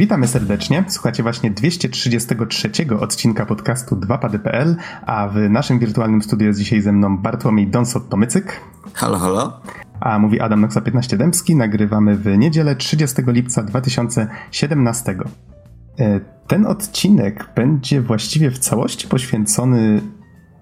[0.00, 0.84] Witamy serdecznie.
[0.88, 2.70] Słuchacie właśnie 233
[3.00, 8.44] odcinka podcastu 2pady.pl, a w naszym wirtualnym studiu jest dzisiaj ze mną Bartłomiej Donsot-Tomycyk.
[8.94, 9.60] Halo, halo.
[10.00, 11.56] A mówi Adam Noxa 15 Dębski.
[11.56, 15.16] Nagrywamy w niedzielę 30 lipca 2017.
[15.98, 20.00] E, ten odcinek będzie właściwie w całości poświęcony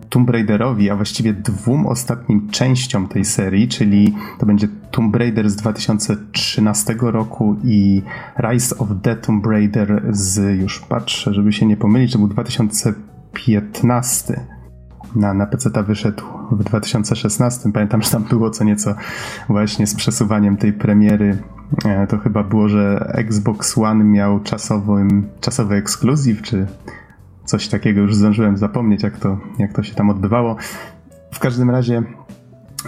[0.09, 5.57] Tomb Raiderowi, a właściwie dwóm ostatnim częściom tej serii, czyli to będzie Tomb Raider z
[5.57, 8.03] 2013 roku i
[8.39, 14.59] Rise of the Tomb Raider z, już patrzę, żeby się nie pomylić, to był 2015
[15.17, 17.73] na, na PC wyszedł w 2016.
[17.73, 18.95] Pamiętam, że tam było co nieco
[19.49, 21.39] właśnie z przesuwaniem tej premiery.
[21.85, 24.41] E, to chyba było, że Xbox One miał
[25.41, 26.67] czasowy, ekskluzyw, czy
[27.49, 28.01] coś takiego.
[28.01, 30.57] Już zdążyłem zapomnieć, jak to, jak to się tam odbywało.
[31.33, 32.03] W każdym razie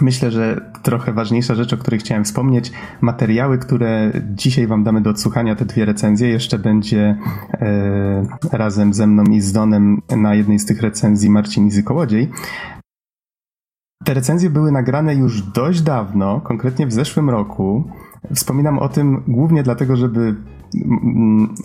[0.01, 5.09] Myślę, że trochę ważniejsza rzecz, o której chciałem wspomnieć, materiały, które dzisiaj Wam damy do
[5.09, 7.17] odsłuchania, te dwie recenzje, jeszcze będzie
[7.53, 12.27] e, razem ze mną i z Donem na jednej z tych recenzji Marcin Izy-Kołodziej.
[14.05, 17.83] Te recenzje były nagrane już dość dawno, konkretnie w zeszłym roku.
[18.35, 20.35] Wspominam o tym głównie dlatego, żeby,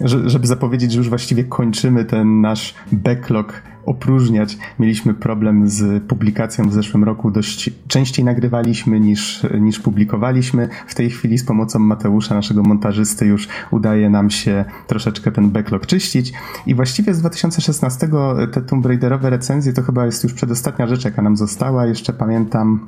[0.05, 4.59] żeby zapowiedzieć, że już właściwie kończymy ten nasz backlog opróżniać.
[4.79, 7.31] Mieliśmy problem z publikacją w zeszłym roku.
[7.31, 10.69] Dość częściej nagrywaliśmy niż, niż publikowaliśmy.
[10.87, 15.87] W tej chwili z pomocą Mateusza, naszego montażysty, już udaje nam się troszeczkę ten backlog
[15.87, 16.33] czyścić.
[16.67, 18.09] I właściwie z 2016
[18.53, 21.87] te Tomb Raiderowe recenzje to chyba jest już przedostatnia rzecz, jaka nam została.
[21.87, 22.87] Jeszcze pamiętam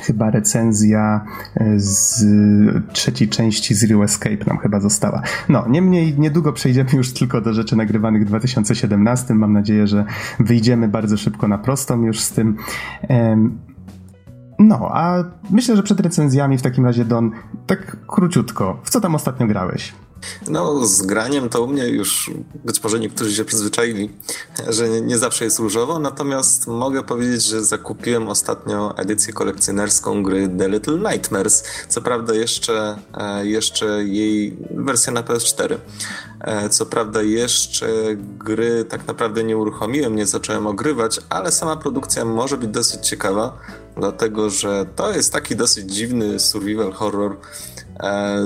[0.00, 1.24] chyba recenzja
[1.54, 2.24] e, z
[2.92, 5.22] trzeciej części Zero Escape nam chyba została.
[5.48, 9.34] No, niemniej niedługo przejdziemy już tylko do rzeczy nagrywanych w 2017.
[9.34, 10.04] Mam nadzieję, że
[10.40, 12.56] wyjdziemy bardzo szybko na prostą już z tym.
[14.58, 17.30] No, a myślę, że przed recenzjami w takim razie Don,
[17.66, 19.94] tak króciutko, w co tam ostatnio grałeś?
[20.48, 22.30] No, z graniem to u mnie już
[22.64, 24.10] być może niektórzy się przyzwyczaili,
[24.68, 30.48] że nie, nie, zawsze jest różowo, natomiast mogę powiedzieć, że zakupiłem ostatnio edycję kolekcjonerską gry
[30.58, 31.64] The Little Nightmares.
[31.88, 35.78] Co prawda jeszcze, e, jeszcze jej wersja na PS4.
[36.40, 37.88] E, co prawda jeszcze
[38.38, 43.58] gry tak naprawdę nie uruchomiłem, nie zacząłem ogrywać, ale sama produkcja może być dosyć ciekawa,
[43.96, 47.36] dlatego że to jest taki dosyć dziwny survival horror,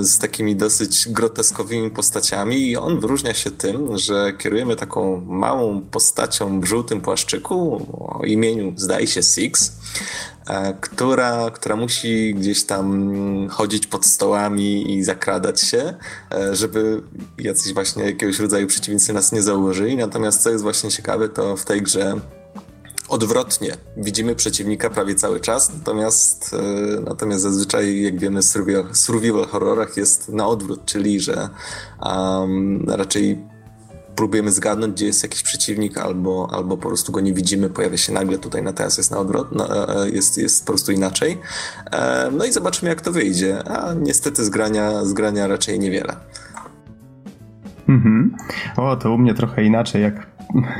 [0.01, 6.61] z takimi dosyć groteskowymi postaciami i on wyróżnia się tym, że kierujemy taką małą postacią
[6.61, 7.87] w żółtym płaszczyku
[8.19, 9.71] o imieniu zdaje się Six,
[10.47, 13.13] e, która, która musi gdzieś tam
[13.49, 15.93] chodzić pod stołami i zakradać się,
[16.31, 17.01] e, żeby
[17.37, 19.97] jacyś właśnie jakiegoś rodzaju przeciwnicy nas nie zauważyli.
[19.97, 22.15] Natomiast co jest właśnie ciekawe, to w tej grze
[23.11, 23.77] odwrotnie.
[23.97, 30.29] Widzimy przeciwnika prawie cały czas, natomiast, e, natomiast zazwyczaj, jak wiemy, w survival horrorach jest
[30.29, 31.49] na odwrót, czyli że
[32.01, 33.51] um, raczej
[34.15, 38.13] próbujemy zgadnąć, gdzie jest jakiś przeciwnik, albo, albo po prostu go nie widzimy, pojawia się
[38.13, 41.37] nagle, tutaj na teraz jest na odwrót, no, e, jest, jest po prostu inaczej.
[41.91, 46.15] E, no i zobaczymy, jak to wyjdzie, a niestety zgrania, zgrania raczej niewiele.
[47.89, 48.35] Mhm.
[48.77, 50.01] O, to u mnie trochę inaczej.
[50.01, 50.30] Jak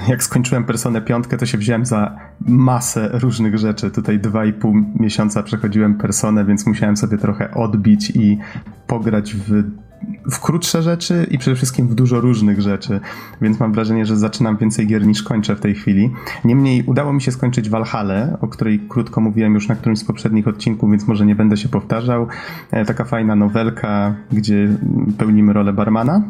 [0.07, 3.91] jak skończyłem Personę piątkę, to się wziąłem za masę różnych rzeczy.
[3.91, 8.37] Tutaj dwa i pół miesiąca przechodziłem Personę, więc musiałem sobie trochę odbić i
[8.87, 9.63] pograć w,
[10.31, 12.99] w krótsze rzeczy i przede wszystkim w dużo różnych rzeczy.
[13.41, 16.11] Więc mam wrażenie, że zaczynam więcej gier niż kończę w tej chwili.
[16.45, 20.47] Niemniej udało mi się skończyć Valhalla, o której krótko mówiłem już na którymś z poprzednich
[20.47, 22.27] odcinków, więc może nie będę się powtarzał.
[22.71, 24.67] E, taka fajna nowelka, gdzie
[25.17, 26.21] pełnimy rolę barmana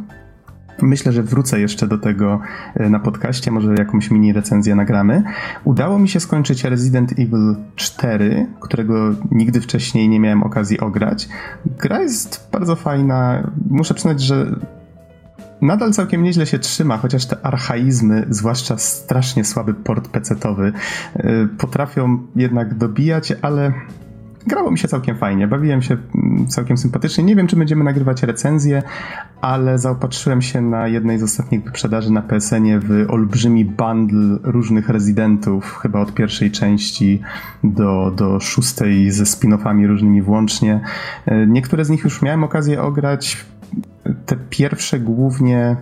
[0.82, 2.40] Myślę, że wrócę jeszcze do tego
[2.76, 5.24] e, na podcaście, może jakąś mini recenzję nagramy.
[5.64, 11.30] Udało mi się skończyć Resident Evil 4, którego nigdy wcześniej nie miałem okazji ograć.
[11.66, 13.50] Gra jest bardzo fajna.
[13.70, 14.56] Muszę przyznać, że
[15.62, 20.74] nadal całkiem nieźle się trzyma, chociaż te archaizmy, zwłaszcza strasznie słaby port pecetowy,
[21.16, 23.74] e, potrafią jednak dobijać, ale
[24.48, 27.24] grało mi się całkiem fajnie, bawiłem się mm, całkiem sympatycznie.
[27.24, 28.84] Nie wiem, czy będziemy nagrywać recenzję,
[29.42, 35.78] ale zaopatrzyłem się na jednej z ostatnich wyprzedaży na PSN-ie w olbrzymi bundle różnych rezydentów,
[35.82, 37.22] chyba od pierwszej części
[37.64, 40.80] do, do szóstej ze spin-offami różnymi włącznie.
[41.26, 43.46] E, niektóre z nich już miałem okazję ograć.
[44.26, 45.76] Te pierwsze głównie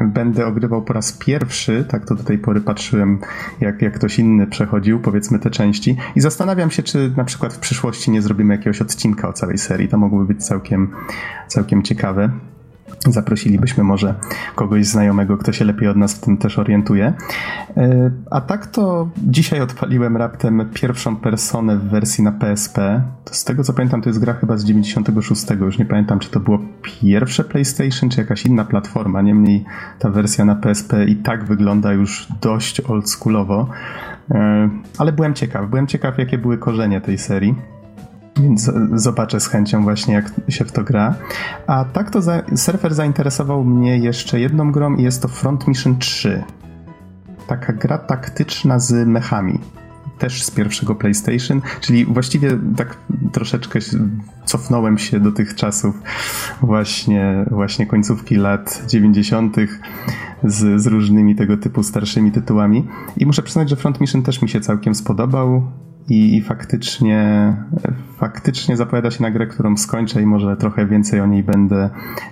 [0.00, 3.18] będę ogrywał po raz pierwszy, tak to do tej pory patrzyłem,
[3.60, 7.58] jak, jak ktoś inny przechodził, powiedzmy te części i zastanawiam się, czy na przykład w
[7.58, 10.90] przyszłości nie zrobimy jakiegoś odcinka o całej serii, to mogłoby być całkiem,
[11.48, 12.30] całkiem ciekawe.
[13.08, 14.14] Zaprosilibyśmy może
[14.54, 17.12] kogoś znajomego, kto się lepiej od nas w tym też orientuje.
[17.76, 23.02] E, a tak to dzisiaj odpaliłem raptem pierwszą personę w wersji na PSP.
[23.30, 25.46] Z tego co pamiętam, to jest gra chyba z 96.
[25.60, 29.22] Już nie pamiętam, czy to było pierwsze PlayStation, czy jakaś inna platforma.
[29.22, 29.64] Niemniej
[29.98, 33.68] ta wersja na PSP i tak wygląda już dość oldschoolowo.
[34.30, 34.68] E,
[34.98, 37.77] ale byłem ciekaw, byłem ciekaw, jakie były korzenie tej serii.
[38.38, 41.14] Więc zobaczę z chęcią właśnie, jak się w to gra.
[41.66, 45.98] A tak to za, surfer zainteresował mnie jeszcze jedną grą i jest to Front Mission
[45.98, 46.44] 3.
[47.46, 49.60] Taka gra taktyczna z mechami.
[50.18, 52.96] Też z pierwszego PlayStation, czyli właściwie tak
[53.32, 53.78] troszeczkę
[54.44, 56.02] cofnąłem się do tych czasów
[56.60, 59.56] właśnie, właśnie końcówki lat 90.
[60.44, 62.86] Z, z różnymi tego typu starszymi tytułami.
[63.16, 65.62] I muszę przyznać, że Front Mission też mi się całkiem spodobał
[66.08, 67.56] i, i faktycznie,
[68.16, 71.90] faktycznie zapowiada się na grę, którą skończę i może trochę więcej o niej będę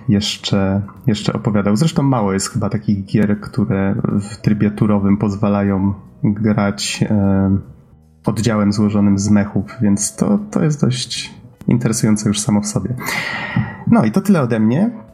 [0.09, 1.75] jeszcze, jeszcze opowiadał.
[1.75, 3.95] Zresztą mało jest chyba takich gier, które
[4.31, 5.93] w trybie turowym pozwalają
[6.23, 7.57] grać e,
[8.25, 11.33] oddziałem złożonym z mechów, więc to, to jest dość
[11.67, 12.95] interesujące już samo w sobie.
[13.87, 15.06] No i to tyle ode mnie.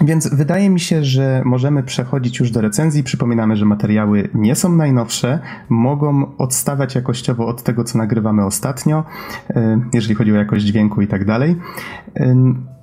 [0.00, 3.04] Więc wydaje mi się, że możemy przechodzić już do recenzji.
[3.04, 5.38] Przypominamy, że materiały nie są najnowsze,
[5.68, 9.04] mogą odstawać jakościowo od tego, co nagrywamy ostatnio,
[9.50, 11.56] e, jeżeli chodzi o jakość dźwięku i tak dalej.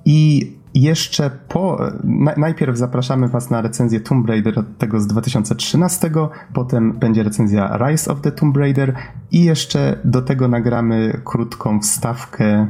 [0.04, 1.90] I jeszcze po.
[2.36, 6.10] Najpierw zapraszamy Was na recenzję Tomb Raider tego z 2013,
[6.52, 8.94] potem będzie recenzja Rise of the Tomb Raider
[9.32, 12.66] i jeszcze do tego nagramy krótką wstawkę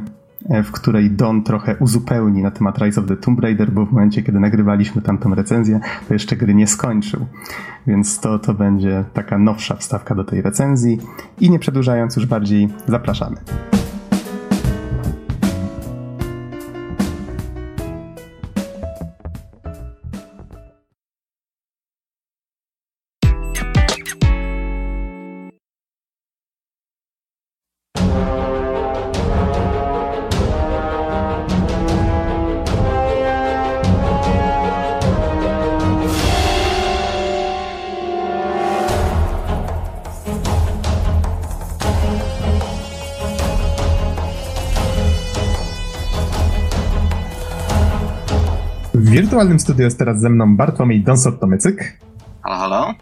[0.63, 4.23] w której Don trochę uzupełni na temat Rise of the Tomb Raider, bo w momencie,
[4.23, 7.25] kiedy nagrywaliśmy tamtą recenzję, to jeszcze gry nie skończył.
[7.87, 10.99] Więc to, to będzie taka nowsza wstawka do tej recenzji.
[11.39, 13.37] I nie przedłużając już bardziej, zapraszamy.
[49.35, 51.83] Wirtualnym studiu jest teraz ze mną Bartłomiej Donsot-Tomycyk.
[52.41, 52.93] Halo, halo.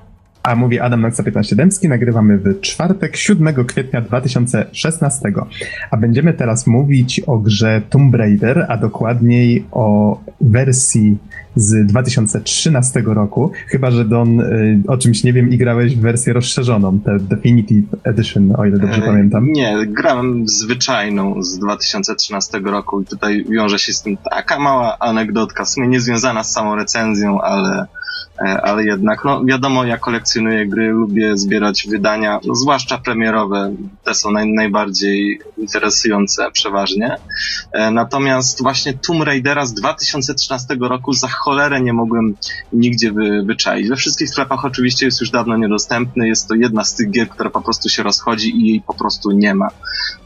[0.43, 1.89] A mówi Adam Naksa 15 Dębski.
[1.89, 5.33] Nagrywamy w czwartek, 7 kwietnia 2016.
[5.91, 11.17] A będziemy teraz mówić o grze Tomb Raider, a dokładniej o wersji
[11.55, 13.51] z 2013 roku.
[13.67, 17.85] Chyba, że Don, y, o czymś nie wiem, i grałeś w wersję rozszerzoną, tę Definitive
[18.03, 19.47] Edition, o ile dobrze e, pamiętam.
[19.51, 25.65] Nie, grałem zwyczajną z 2013 roku i tutaj wiąże się z tym taka mała anegdotka,
[25.65, 27.85] w sumie niezwiązana z samą recenzją, ale
[28.37, 34.31] ale jednak, no wiadomo, ja kolekcjonuję gry, lubię zbierać wydania, no, zwłaszcza premierowe, te są
[34.31, 37.17] naj, najbardziej interesujące przeważnie.
[37.71, 42.35] E, natomiast właśnie Tomb Raidera z 2013 roku za cholerę nie mogłem
[42.73, 43.89] nigdzie wy, wyczaić.
[43.89, 47.49] We wszystkich sklepach oczywiście jest już dawno niedostępny, jest to jedna z tych gier, która
[47.49, 49.67] po prostu się rozchodzi i jej po prostu nie ma.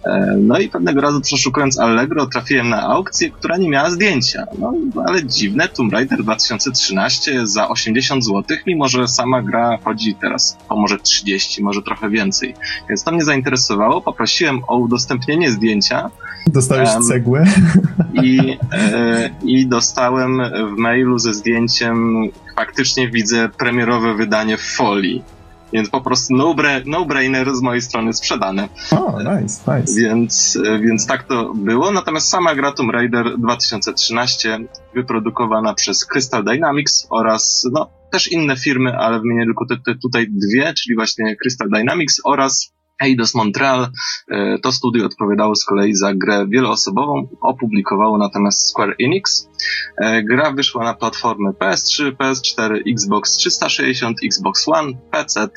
[0.06, 4.46] E, no i pewnego razu przeszukując Allegro trafiłem na aukcję, która nie miała zdjęcia.
[4.60, 4.74] No
[5.08, 10.76] ale dziwne, Tomb Raider 2013 za 80 zł, mimo że sama gra chodzi teraz o
[10.76, 12.56] może 30, może trochę więcej.
[12.90, 16.10] Więc to mnie zainteresowało, poprosiłem o udostępnienie zdjęcia.
[16.48, 17.46] Dostałeś um, cegłę?
[18.24, 20.42] I, e, I dostałem
[20.76, 22.24] w mailu ze zdjęciem,
[22.56, 25.24] faktycznie widzę premierowe wydanie w folii.
[25.74, 26.34] Więc po prostu
[26.86, 28.70] no-brainer no z mojej strony sprzedane.
[28.92, 30.02] O, nice, nice.
[30.02, 31.92] Więc, więc tak to było.
[31.92, 34.60] Natomiast sama gra Tomb Raider 2013
[34.96, 40.28] wyprodukowana przez Crystal Dynamics oraz no, też inne firmy, ale wymienię tylko te, te tutaj
[40.30, 43.88] dwie, czyli właśnie Crystal Dynamics oraz Eidos Montreal,
[44.32, 49.50] e, to studio odpowiadało z kolei za grę wieloosobową, opublikowało natomiast Square Enix.
[49.98, 55.48] E, gra wyszła na platformy PS3, PS4, Xbox 360, Xbox One, PC,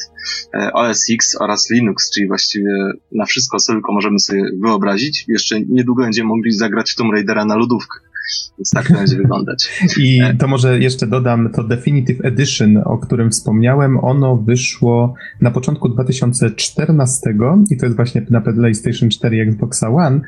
[0.54, 2.72] e, OS X oraz Linux, czyli właściwie
[3.12, 5.24] na wszystko, co tylko możemy sobie wyobrazić.
[5.28, 8.09] Jeszcze niedługo będziemy mogli zagrać Tomb Raidera na lodówkach.
[8.58, 9.68] Więc tak to będzie wyglądać.
[9.98, 15.88] I to może jeszcze dodam, to Definitive Edition, o którym wspomniałem, ono wyszło na początku
[15.88, 17.34] 2014
[17.70, 20.20] i to jest właśnie na PlayStation 4 i Xbox One.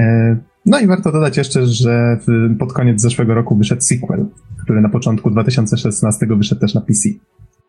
[0.00, 2.18] E, no i warto dodać jeszcze, że
[2.58, 4.26] pod koniec zeszłego roku wyszedł sequel,
[4.64, 7.08] który na początku 2016 wyszedł też na PC.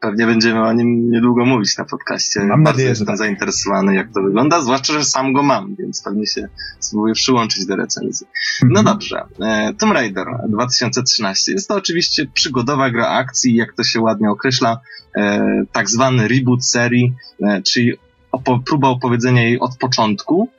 [0.03, 2.39] Pewnie będziemy o nim niedługo mówić na podcaście.
[2.39, 3.17] Mam Bardzo nadzieję, że jestem tak.
[3.17, 6.48] zainteresowany, jak to wygląda, zwłaszcza, że sam go mam, więc pewnie się
[6.79, 8.27] spróbuję przyłączyć do recenzji.
[8.63, 8.86] No Mhm.
[8.86, 14.29] dobrze, e, Tomb Raider 2013 jest to oczywiście przygodowa gra akcji, jak to się ładnie
[14.29, 14.79] określa,
[15.17, 15.41] e,
[15.72, 17.93] tak zwany reboot serii, e, czyli
[18.31, 20.50] opo- próba opowiedzenia jej od początku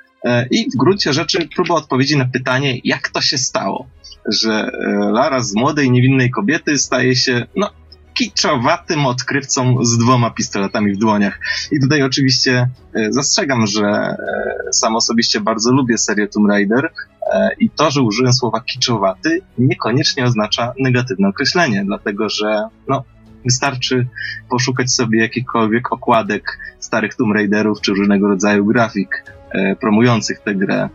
[0.50, 3.86] i w gruncie rzeczy próba odpowiedzi na pytanie, jak to się stało,
[4.26, 4.70] że
[5.12, 7.70] Lara z młodej, niewinnej kobiety staje się, no,
[8.14, 11.40] kiczowatym odkrywcą z dwoma pistoletami w dłoniach.
[11.72, 14.16] I tutaj oczywiście e, zastrzegam, że e,
[14.72, 16.90] sam osobiście bardzo lubię serię Tomb Raider
[17.32, 23.04] e, i to, że użyłem słowa kiczowaty niekoniecznie oznacza negatywne określenie, dlatego że no,
[23.44, 24.06] wystarczy
[24.50, 29.24] poszukać sobie jakichkolwiek okładek starych Tomb Raiderów czy różnego rodzaju grafik
[29.80, 30.88] promujących tę grę.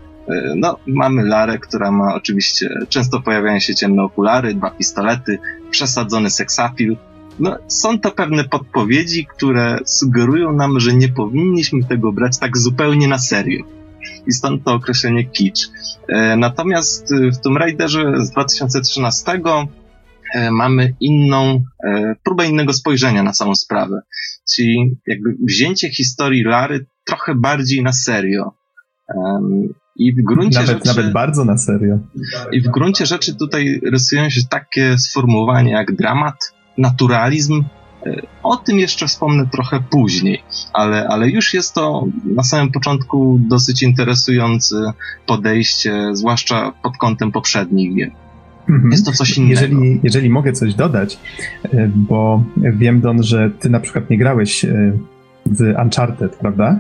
[0.55, 5.39] No, mamy Larę, która ma oczywiście, często pojawiają się ciemne okulary, dwa pistolety,
[5.71, 6.97] przesadzony seksapil.
[7.39, 13.07] No, są to pewne podpowiedzi, które sugerują nam, że nie powinniśmy tego brać tak zupełnie
[13.07, 13.63] na serio.
[14.27, 15.69] I stąd to określenie kicz.
[16.07, 19.31] E, Natomiast e, w Tomb Raiderze z 2013
[20.33, 21.63] e, mamy inną,
[22.23, 24.01] próbę innego spojrzenia na samą sprawę.
[24.55, 28.51] Czyli jakby wzięcie historii Lary trochę bardziej na serio.
[29.95, 30.87] I w gruncie Nawet, rzeczy...
[30.87, 31.99] nawet bardzo na serio.
[32.51, 36.35] I w gruncie rzeczy tutaj rysują się takie sformułowania jak dramat,
[36.77, 37.63] naturalizm.
[38.05, 43.39] E, O tym jeszcze wspomnę trochę później, ale, ale już jest to na samym początku
[43.49, 44.93] dosyć interesujące
[45.25, 48.11] podejście, zwłaszcza pod kątem poprzednich gier.
[48.69, 48.91] Mhm.
[48.91, 49.61] Jest to coś innego.
[49.61, 51.19] Jeżeli, jeżeli mogę coś dodać,
[51.63, 54.91] e, bo wiem, Don, że ty na przykład nie grałeś e,
[55.45, 56.79] w Uncharted, prawda?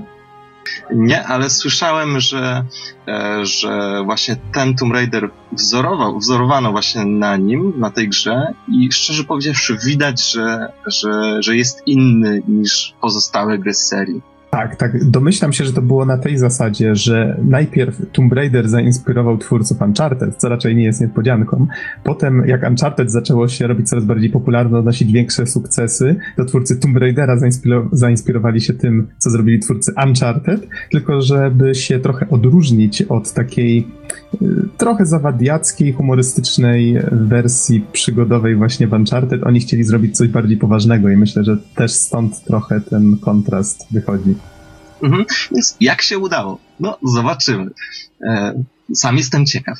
[0.91, 2.65] Nie, ale słyszałem, że,
[3.07, 8.91] e, że właśnie ten Tomb Raider wzorował, wzorowano właśnie na nim, na tej grze i
[8.91, 14.21] szczerze powiedziawszy widać, że, że, że jest inny niż pozostałe gry z serii.
[14.59, 15.09] Tak, tak.
[15.09, 20.35] Domyślam się, że to było na tej zasadzie, że najpierw Tomb Raider zainspirował twórców Uncharted,
[20.35, 21.67] co raczej nie jest niespodzianką.
[22.03, 26.97] Potem, jak Uncharted zaczęło się robić coraz bardziej popularne, odnosić większe sukcesy, to twórcy Tomb
[26.97, 33.33] Raidera zainspiro- zainspirowali się tym, co zrobili twórcy Uncharted, tylko żeby się trochę odróżnić od
[33.33, 33.87] takiej
[34.41, 34.47] y,
[34.77, 41.17] trochę zawadiackiej, humorystycznej wersji przygodowej właśnie w Uncharted, oni chcieli zrobić coś bardziej poważnego i
[41.17, 44.35] myślę, że też stąd trochę ten kontrast wychodzi.
[45.03, 45.25] Mhm.
[45.51, 46.59] Więc jak się udało?
[46.79, 47.71] No, zobaczymy.
[48.23, 48.63] E,
[48.93, 49.79] sam jestem ciekaw.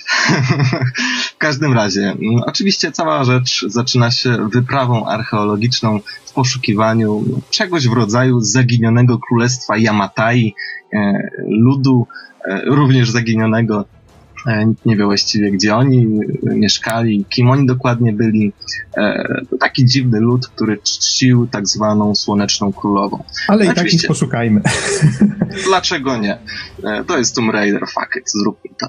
[1.36, 7.94] w każdym razie, mm, oczywiście cała rzecz zaczyna się wyprawą archeologiczną w poszukiwaniu czegoś w
[7.94, 10.56] rodzaju zaginionego królestwa Yamatai,
[10.94, 11.14] e,
[11.48, 12.08] ludu
[12.46, 13.86] e, również zaginionego.
[14.46, 18.54] E, nikt nie wie właściwie, gdzie oni e, mieszkali, kim oni dokładnie byli.
[18.98, 23.24] E, to taki dziwny lud, który czcił tak zwaną Słoneczną Królową.
[23.48, 24.06] Ale i tak Oczywiście.
[24.06, 24.62] ich poszukajmy.
[25.68, 26.38] Dlaczego nie?
[27.08, 28.88] To jest Tomb Raider, fuck it, zróbmy to.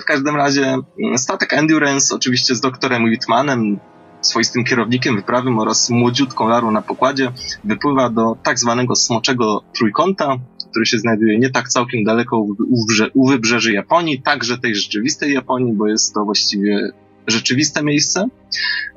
[0.00, 3.78] W każdym razie mm, statek Endurance, oczywiście z doktorem Whitmanem,
[4.20, 7.32] swoistym kierownikiem wyprawy oraz młodziutką Larą na pokładzie,
[7.64, 10.36] wypływa do tak zwanego smoczego trójkąta,
[10.74, 14.74] który się znajduje nie tak całkiem daleko u, u, brze- u wybrzeży Japonii, także tej
[14.74, 16.90] rzeczywistej Japonii, bo jest to właściwie
[17.26, 18.28] rzeczywiste miejsce.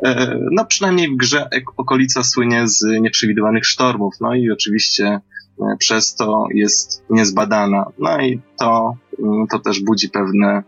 [0.05, 5.21] E, No przynajmniej w grze okolica słynie z nieprzewidywanych sztormów, no i oczywiście e,
[5.79, 7.85] przez to jest niezbadana.
[7.99, 10.63] No i to, mm, to też budzi pewne,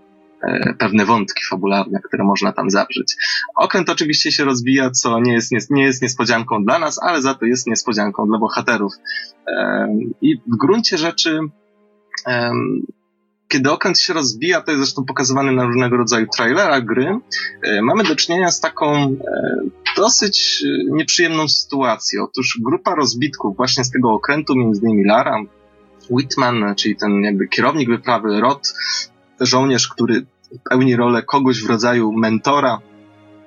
[0.78, 3.16] pewne wątki fabularne, które można tam zawrzeć.
[3.56, 7.34] Okręt oczywiście się rozwija, co nie jest, nie, nie jest niespodzianką dla nas, ale za
[7.34, 8.94] to jest niespodzianką dla bohaterów.
[9.48, 11.40] Em, I w gruncie rzeczy,
[12.26, 12.82] em,
[13.50, 17.20] kiedy okręt się rozbija, to jest zresztą pokazywane na różnego rodzaju trailerach gry,
[17.64, 19.16] e, mamy do czynienia z taką e,
[19.96, 22.24] dosyć e, nieprzyjemną sytuacją.
[22.24, 25.38] Otóż grupa rozbitków właśnie z tego okrętu, między innymi Lara,
[26.10, 28.74] Whitman, czyli ten jakby kierownik wyprawy, Rod,
[29.42, 30.26] żołnierz, który
[30.70, 32.80] pełni rolę kogoś w rodzaju mentora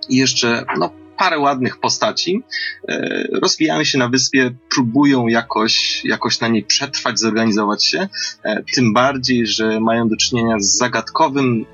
[0.08, 2.42] i jeszcze no, parę ładnych postaci,
[2.88, 8.08] e, rozwijają się na wyspie, próbują jakoś, jakoś na niej przetrwać, zorganizować się,
[8.42, 11.66] e, tym bardziej, że mają do czynienia z zagadkowym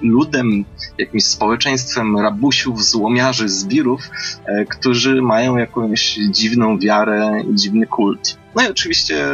[0.00, 0.64] ludem,
[0.98, 4.10] jakimś społeczeństwem rabusiów, złomiarzy, zbirów,
[4.46, 8.38] e, którzy mają jakąś dziwną wiarę i dziwny kult.
[8.54, 9.26] No i oczywiście,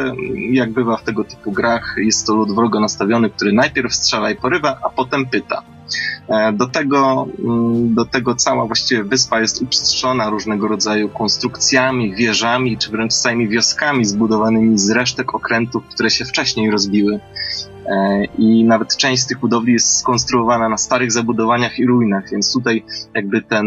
[0.51, 4.35] jak bywa w tego typu grach, jest to lud wrogo nastawiony, który najpierw strzela i
[4.35, 5.63] porywa, a potem pyta.
[6.27, 12.77] E, Do tego, mm, do tego cała właściwie wyspa jest upstrzona różnego rodzaju konstrukcjami, wieżami,
[12.77, 17.19] czy wręcz całymi wioskami zbudowanymi z resztek okrętów, które się wcześniej rozbiły.
[17.85, 22.53] E, I nawet część z tych budowli jest skonstruowana na starych zabudowaniach i ruinach, więc
[22.53, 23.65] tutaj jakby ten,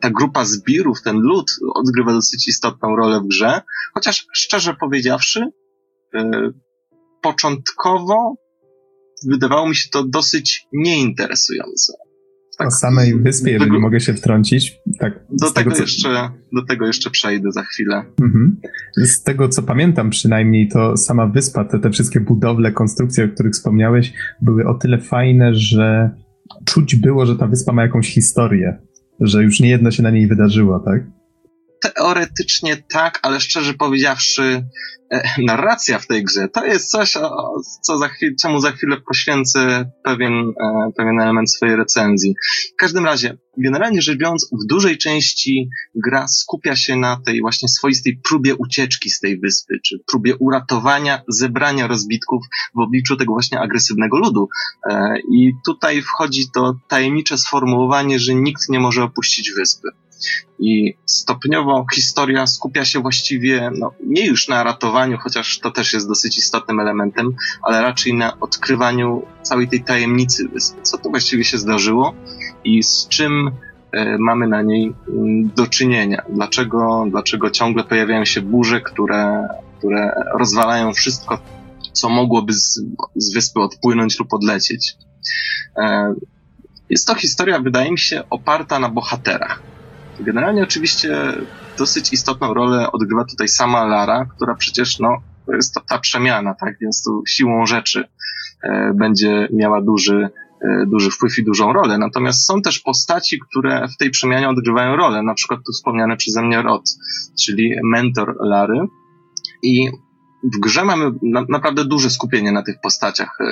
[0.00, 3.62] ta grupa zbirów, ten lud odgrywa dosyć istotną rolę w grze,
[3.94, 5.46] chociaż szczerze powiedziawszy,
[6.14, 6.50] e,
[7.22, 8.36] początkowo
[9.26, 11.92] wydawało mi się to dosyć nieinteresujące.
[12.58, 14.80] Tak, o samej wyspie, jeżeli tego, mogę się wtrącić.
[14.98, 15.82] Tak, do, tego, tego co...
[15.82, 18.04] jeszcze, do tego jeszcze przejdę za chwilę.
[18.22, 18.56] Mhm.
[18.96, 23.52] Z tego, co pamiętam przynajmniej, to sama wyspa, te, te wszystkie budowle, konstrukcje, o których
[23.52, 26.10] wspomniałeś, były o tyle fajne, że
[26.64, 28.78] czuć było, że ta wyspa ma jakąś historię,
[29.20, 31.02] że już nie jedno się na niej wydarzyło, tak?
[31.84, 34.66] Teoretycznie tak, ale szczerze powiedziawszy,
[35.12, 37.12] e, narracja w tej grze to jest coś,
[37.82, 42.34] co za chwilę, czemu za chwilę poświęcę pewien, e, pewien element swojej recenzji.
[42.72, 47.68] W każdym razie, generalnie rzecz biorąc, w dużej części gra skupia się na tej właśnie
[47.68, 53.60] swoistej próbie ucieczki z tej wyspy, czy próbie uratowania, zebrania rozbitków w obliczu tego właśnie
[53.60, 54.48] agresywnego ludu.
[54.90, 59.88] E, I tutaj wchodzi to tajemnicze sformułowanie, że nikt nie może opuścić wyspy.
[60.58, 66.08] I stopniowo historia skupia się właściwie no, nie już na ratowaniu, chociaż to też jest
[66.08, 70.82] dosyć istotnym elementem, ale raczej na odkrywaniu całej tej tajemnicy wyspy.
[70.82, 72.14] Co to właściwie się zdarzyło
[72.64, 73.50] i z czym
[73.92, 76.22] e, mamy na niej mm, do czynienia.
[76.28, 81.38] Dlaczego, dlaczego ciągle pojawiają się burze, które, które rozwalają wszystko,
[81.92, 82.80] co mogłoby z,
[83.16, 84.96] z wyspy odpłynąć lub odlecieć.
[85.76, 86.14] E,
[86.90, 89.73] jest to historia, wydaje mi się, oparta na bohaterach.
[90.20, 91.32] Generalnie oczywiście
[91.78, 95.16] dosyć istotną rolę odgrywa tutaj sama Lara, która przecież no,
[95.46, 96.78] to jest to ta przemiana, tak?
[96.80, 98.04] Więc tu siłą rzeczy
[98.62, 100.28] e, będzie miała duży,
[100.62, 101.98] e, duży wpływ i dużą rolę.
[101.98, 105.22] Natomiast są też postaci, które w tej przemianie odgrywają rolę.
[105.22, 106.82] Na przykład tu wspomniany przeze mnie Rod,
[107.44, 108.80] czyli mentor Lary.
[109.62, 109.90] I
[110.42, 113.38] w grze mamy na, naprawdę duże skupienie na tych postaciach.
[113.40, 113.44] E,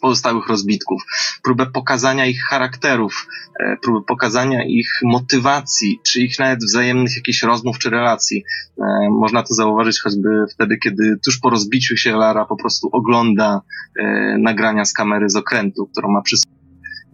[0.00, 1.02] pozostałych rozbitków,
[1.42, 3.26] próbę pokazania ich charakterów,
[3.60, 8.44] e, próbę pokazania ich motywacji, czy ich nawet wzajemnych jakichś rozmów czy relacji.
[8.78, 13.60] E, można to zauważyć choćby wtedy, kiedy tuż po rozbiciu się Lara po prostu ogląda
[13.98, 16.36] e, nagrania z kamery z okrętu, którą ma przy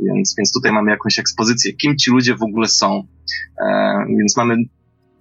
[0.00, 3.02] więc, więc tutaj mamy jakąś ekspozycję, kim ci ludzie w ogóle są.
[4.18, 4.56] więc mamy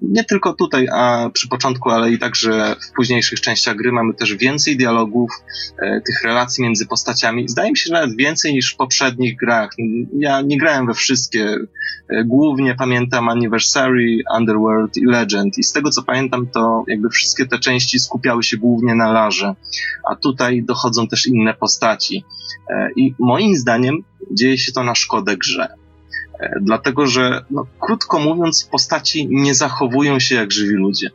[0.02, 4.36] nie tylko tutaj, a przy początku, ale i także w późniejszych częściach gry mamy też
[4.36, 5.32] więcej dialogów,
[5.80, 7.50] e, tych relacji między postaciami.
[7.50, 9.70] Zdaje mi się, że nawet więcej niż w poprzednich grach.
[10.18, 11.56] Ja nie grałem we wszystkie.
[12.10, 15.58] E, głównie pamiętam Anniversary, Underworld i Legend.
[15.58, 19.56] I z tego co pamiętam, to jakby wszystkie te części skupiały się głównie na Larze.
[20.12, 22.26] A tutaj dochodzą też inne postaci.
[22.70, 25.68] E, I moim zdaniem dzieje się to na szkodę grze.
[26.40, 31.12] E, dlatego że, no, krótko mówiąc, postaci nie zachowują się jak żywi ludzie.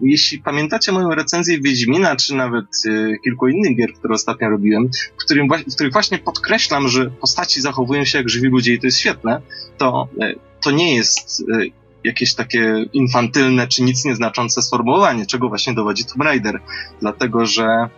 [0.00, 5.24] Jeśli pamiętacie moją recenzję Wiedźmina, czy nawet y, kilku innych gier, które ostatnio robiłem, w,
[5.24, 8.98] którym, w których właśnie podkreślam, że postaci zachowują się jak żywi ludzie i to jest
[8.98, 9.40] świetne,
[9.78, 11.70] to, y, to nie jest y,
[12.04, 16.60] jakieś takie infantylne czy nic nieznaczące sformułowanie, czego właśnie dowodzi Tomb Raider.
[17.00, 17.88] Dlatego, że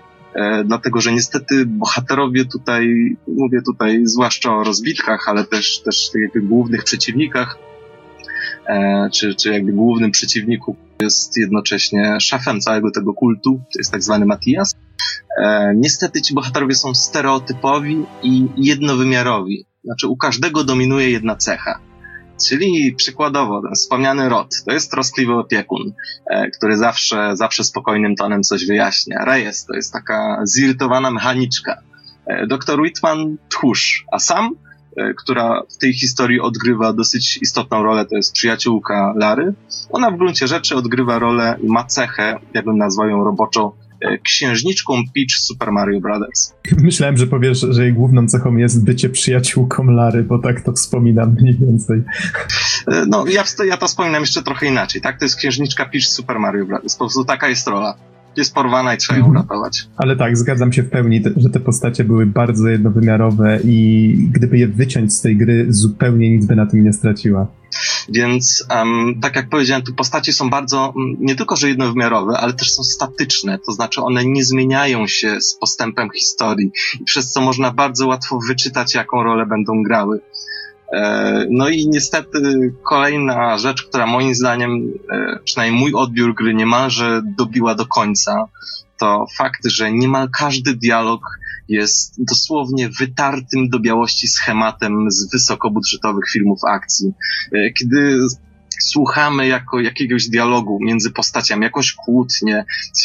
[0.65, 2.87] dlatego że niestety bohaterowie tutaj,
[3.29, 7.59] mówię tutaj zwłaszcza o rozbitkach, ale też, też jakby głównych przeciwnikach,
[8.67, 14.03] e, czy, czy jakby głównym przeciwniku jest jednocześnie szefem całego tego kultu, to jest tak
[14.03, 14.75] zwany Matias.
[15.39, 19.67] E, niestety ci bohaterowie są stereotypowi i jednowymiarowi.
[19.85, 21.92] Znaczy u każdego dominuje jedna cecha.
[22.49, 25.93] Czyli przykładowo wspomniany Rod, to jest troskliwy opiekun,
[26.27, 29.25] e, który zawsze, zawsze spokojnym tonem coś wyjaśnia.
[29.25, 31.83] Reyes to jest taka zirytowana mechaniczka.
[32.27, 34.51] E, doktor Whitman tchórz, a sam,
[34.97, 39.55] e, która w tej historii odgrywa dosyć istotną rolę, to jest przyjaciółka Lary.
[39.91, 43.77] Ona w gruncie rzeczy odgrywa rolę i ma cechę, jakbym nazwał ją roboczo,
[44.25, 46.53] księżniczką Peach Super Mario Brothers.
[46.79, 51.37] Myślałem, że powiesz, że jej główną cechą jest bycie przyjaciółką Lary, bo tak to wspominam
[51.41, 52.03] mniej więcej.
[52.87, 55.19] E, no, ja, ja to wspominam jeszcze trochę inaczej, tak?
[55.19, 56.95] To jest księżniczka Peach Super Mario Brothers.
[56.95, 57.95] Po prostu taka jest rola
[58.37, 59.37] jest porwana i trzeba ją mhm.
[59.37, 59.89] uratować.
[59.97, 64.69] Ale tak, zgadzam się w pełni, że te postacie były bardzo jednowymiarowe i gdyby je
[64.69, 67.47] wyciąć z tej gry, zupełnie nic by na tym nie straciła.
[68.09, 72.73] Więc, um, tak jak powiedziałem, tu postacie są bardzo, nie tylko że jednowymiarowe, ale też
[72.73, 76.71] są statyczne, to znaczy one nie zmieniają się z postępem historii,
[77.05, 80.21] przez co można bardzo łatwo wyczytać, jaką rolę będą grały.
[80.93, 87.23] E, no i niestety kolejna rzecz, która moim zdaniem, e, przynajmniej mój odbiór gry niemalże
[87.39, 88.45] dobiła do końca,
[88.99, 91.21] to fakt, że niemal każdy dialog
[91.69, 97.13] jest dosłownie wytartym do białości schematem z wysokobudżetowych filmów akcji.
[97.53, 98.19] E, kiedy
[98.81, 102.65] słuchamy jako jakiegoś dialogu między postaciami, jakąś kłótnię,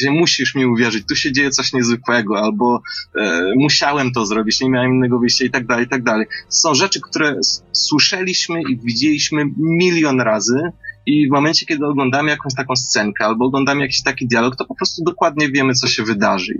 [0.09, 2.81] musisz mi uwierzyć, tu się dzieje coś niezwykłego, albo
[3.15, 6.25] e, musiałem to zrobić, nie miałem innego wyjścia i tak dalej, i tak dalej.
[6.49, 7.35] Są rzeczy, które
[7.71, 10.71] słyszeliśmy i widzieliśmy milion razy
[11.07, 14.75] i w momencie, kiedy oglądamy jakąś taką scenkę albo oglądamy jakiś taki dialog, to po
[14.75, 16.53] prostu dokładnie wiemy, co się wydarzy.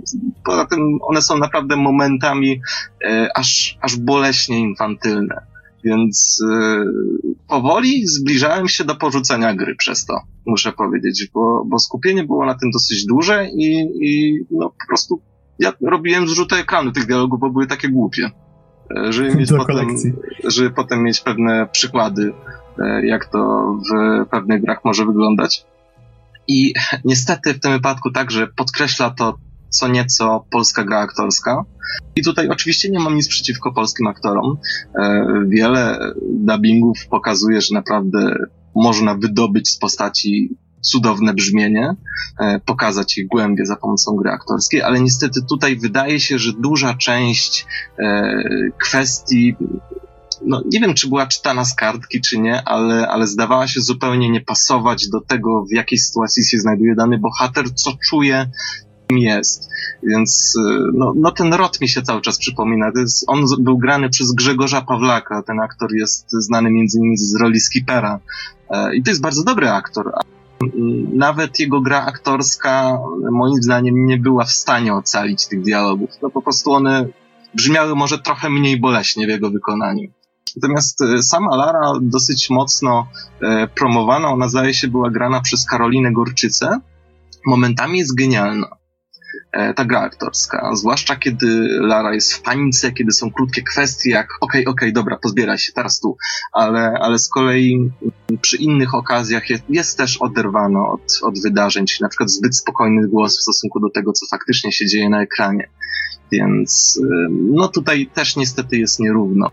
[0.44, 2.60] Poza tym one są naprawdę momentami
[3.04, 5.46] e, aż, aż boleśnie infantylne.
[5.84, 12.24] Więc yy, powoli zbliżałem się do porzucenia gry przez to, muszę powiedzieć, bo, bo skupienie
[12.24, 15.20] było na tym dosyć duże i, i no po prostu
[15.58, 18.30] ja robiłem zrzuty ekranu tych dialogów, bo były takie głupie.
[18.96, 19.88] E, żeby mieć, potem,
[20.44, 22.32] żeby potem mieć pewne przykłady,
[22.78, 25.66] e, jak to w pewnych grach może wyglądać.
[26.48, 29.38] I niestety w tym wypadku także podkreśla to
[29.68, 31.64] co nieco polska gra aktorska.
[32.16, 34.56] I tutaj oczywiście nie mam nic przeciwko polskim aktorom.
[34.98, 35.98] E, wiele
[36.30, 38.36] dubbingów pokazuje, że naprawdę
[38.74, 41.96] można wydobyć z postaci cudowne brzmienie,
[42.40, 46.94] e, pokazać ich głębie za pomocą gry aktorskiej, ale niestety tutaj wydaje się, że duża
[46.94, 47.66] część
[47.98, 48.32] e,
[48.78, 49.56] kwestii
[50.46, 54.30] no, nie wiem, czy była czytana z kartki, czy nie, ale, ale zdawała się zupełnie
[54.30, 58.50] nie pasować do tego, w jakiej sytuacji się znajduje dany bohater, co czuje,
[59.16, 59.70] jest.
[60.02, 60.60] Więc y,
[60.94, 62.90] no, no ten rot mi się cały czas przypomina.
[62.96, 65.42] Jest, on był grany przez Grzegorza Pawlaka.
[65.42, 68.20] Ten aktor jest znany między innymi z roli Skipera.
[68.70, 70.12] E, I to jest bardzo dobry aktor.
[71.14, 72.98] Nawet jego gra aktorska
[73.30, 76.10] moim zdaniem nie była w stanie ocalić tych dialogów.
[76.22, 77.06] No po prostu one
[77.54, 80.08] brzmiały może trochę mniej boleśnie w jego wykonaniu.
[80.56, 83.06] Natomiast e, sama Lara dosyć mocno
[83.40, 86.80] e, promowana, ona zdaje się była grana przez Karolinę Gorczycę.
[87.46, 88.77] Momentami jest genialna.
[89.52, 90.70] E, ta gra aktorska.
[90.74, 94.92] Zwłaszcza kiedy Lara jest w panice, kiedy są krótkie kwestie, jak okej, okay, okej, okay,
[94.92, 96.16] dobra, pozbieraj się, teraz tu.
[96.52, 97.90] Ale, ale z kolei
[98.40, 103.08] przy innych okazjach jest, jest też oderwano od, od wydarzeń, czyli na przykład zbyt spokojny
[103.08, 105.68] głos w stosunku do tego, co faktycznie się dzieje na ekranie.
[106.32, 109.50] Więc no tutaj też niestety jest nierówno.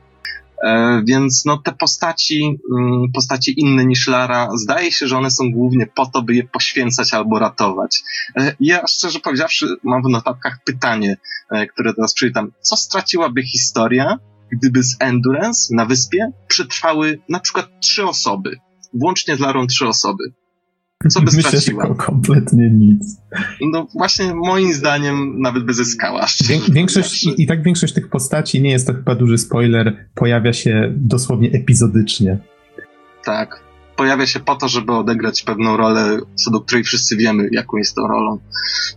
[0.64, 5.52] E, więc no te postaci, mm, postaci inne niż Lara, zdaje się, że one są
[5.52, 8.04] głównie po to, by je poświęcać albo ratować.
[8.38, 11.18] E, ja szczerze powiedziawszy mam w notatkach pytanie,
[11.52, 12.52] e, które teraz przeczytam.
[12.62, 14.20] Co straciłaby historia,
[14.52, 18.60] gdyby z Endurance na wyspie przetrwały na przykład trzy osoby?
[18.94, 20.24] Włącznie z Larą trzy osoby.
[21.10, 21.88] Co by Myślę, straciła?
[21.88, 23.18] Że kompletnie nic.
[23.62, 26.26] No właśnie moim zdaniem nawet by zyskała.
[26.70, 30.94] większość, i, I tak większość tych postaci, nie jest to chyba duży spoiler, pojawia się
[30.96, 32.38] dosłownie epizodycznie.
[33.24, 33.66] Tak.
[33.96, 37.96] Pojawia się po to, żeby odegrać pewną rolę, co do której wszyscy wiemy, jaką jest
[37.96, 38.40] to rolą.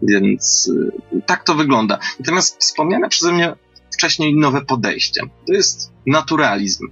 [0.02, 0.72] Więc
[1.12, 1.98] y, tak to wygląda.
[2.20, 3.52] Natomiast wspomniane przeze mnie
[3.92, 5.20] wcześniej nowe podejście.
[5.46, 6.88] To jest naturalizm.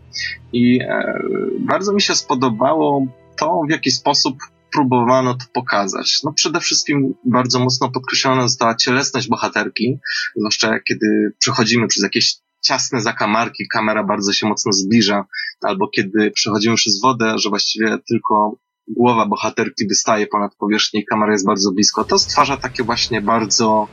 [0.53, 1.23] I e,
[1.61, 4.39] bardzo mi się spodobało to, w jaki sposób
[4.77, 6.23] próbowano to pokazać?
[6.25, 9.99] No przede wszystkim bardzo mocno podkreślona została cielesność bohaterki,
[10.37, 12.35] zwłaszcza kiedy przechodzimy przez jakieś
[12.65, 15.25] ciasne zakamarki, kamera bardzo się mocno zbliża,
[15.63, 18.59] albo kiedy przechodzimy przez wodę, że właściwie tylko
[18.89, 22.05] głowa bohaterki wystaje ponad powierzchnię i kamera jest bardzo blisko.
[22.05, 23.89] To stwarza takie właśnie bardzo,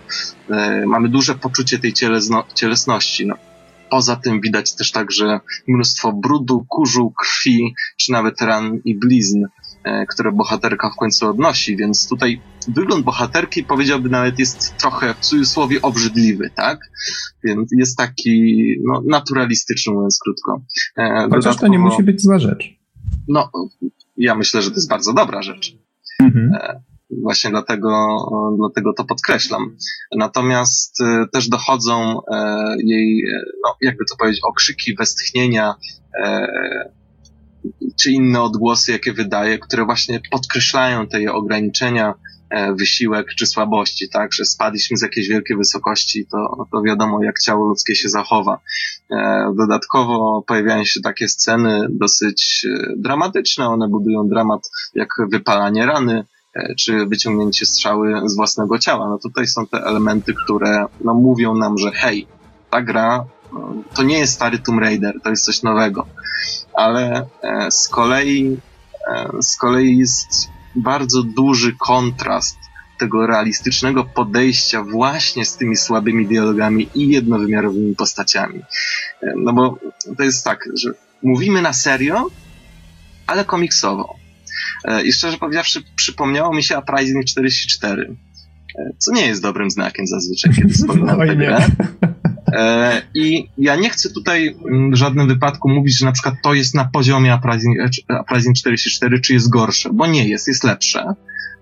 [0.50, 3.26] e, mamy duże poczucie tej cielesno, cielesności.
[3.26, 3.36] No.
[3.90, 9.44] Poza tym widać też także mnóstwo brudu, kurzu, krwi, czy nawet ran i blizn.
[9.84, 15.20] E, które bohaterka w końcu odnosi, więc tutaj wygląd bohaterki powiedziałby nawet jest trochę w
[15.20, 16.80] cudzysłowie obrzydliwy, tak?
[17.44, 20.62] Więc jest taki no, naturalistyczny, mówiąc krótko.
[20.98, 22.80] E, Chociaż to nie musi być zła rzecz.
[23.28, 23.52] No,
[24.18, 25.78] ja myślę, że to jest bardzo dobra rzecz.
[26.20, 26.52] Mhm.
[26.54, 26.82] E,
[27.22, 28.18] właśnie dlatego,
[28.58, 29.76] dlatego to podkreślam.
[30.18, 30.98] Natomiast
[31.32, 32.22] też dochodzą
[32.78, 33.24] jej,
[33.64, 35.76] no, jakby to powiedzieć, okrzyki, westchnienia,
[38.02, 42.14] czy inne odgłosy, jakie wydaje, które właśnie podkreślają te ograniczenia,
[42.50, 47.40] e, wysiłek czy słabości, tak, że spadliśmy z jakiejś wielkiej wysokości, to, to wiadomo, jak
[47.40, 48.60] ciało ludzkie się zachowa.
[49.12, 56.26] E, dodatkowo pojawiają się takie sceny dosyć e, dramatyczne, one budują dramat jak wypalanie rany,
[56.80, 59.10] czy wyciągnięcie strzały z własnego ciała.
[59.10, 62.28] No tutaj są te elementy, które no, mówią nam, że hej,
[62.70, 63.26] ta gra
[63.94, 66.08] to nie jest stary Tomb Raider, to jest coś nowego
[66.74, 68.58] ale e, z kolei,
[69.12, 72.58] e, z kolei jest bardzo duży kontrast
[73.00, 78.60] tego realistycznego podejścia właśnie z tymi słabymi dialogami i jednowymiarowymi postaciami.
[79.22, 79.78] E, no bo
[80.18, 80.90] to jest tak, że
[81.24, 82.28] mówimy na serio,
[83.28, 84.16] ale komiksowo.
[85.06, 88.16] I szczerze powiedziawszy, przypomniało mi się Uprising 44,
[88.98, 91.68] co nie jest dobrym znakiem zazwyczaj, kiedy wspominam tę grę.
[92.54, 94.56] E, I ja nie chcę tutaj
[94.92, 97.78] w żadnym wypadku mówić, że na przykład to jest na poziomie Uprising,
[98.22, 101.14] Uprising 44, czy jest gorsze, bo nie jest, jest lepsze,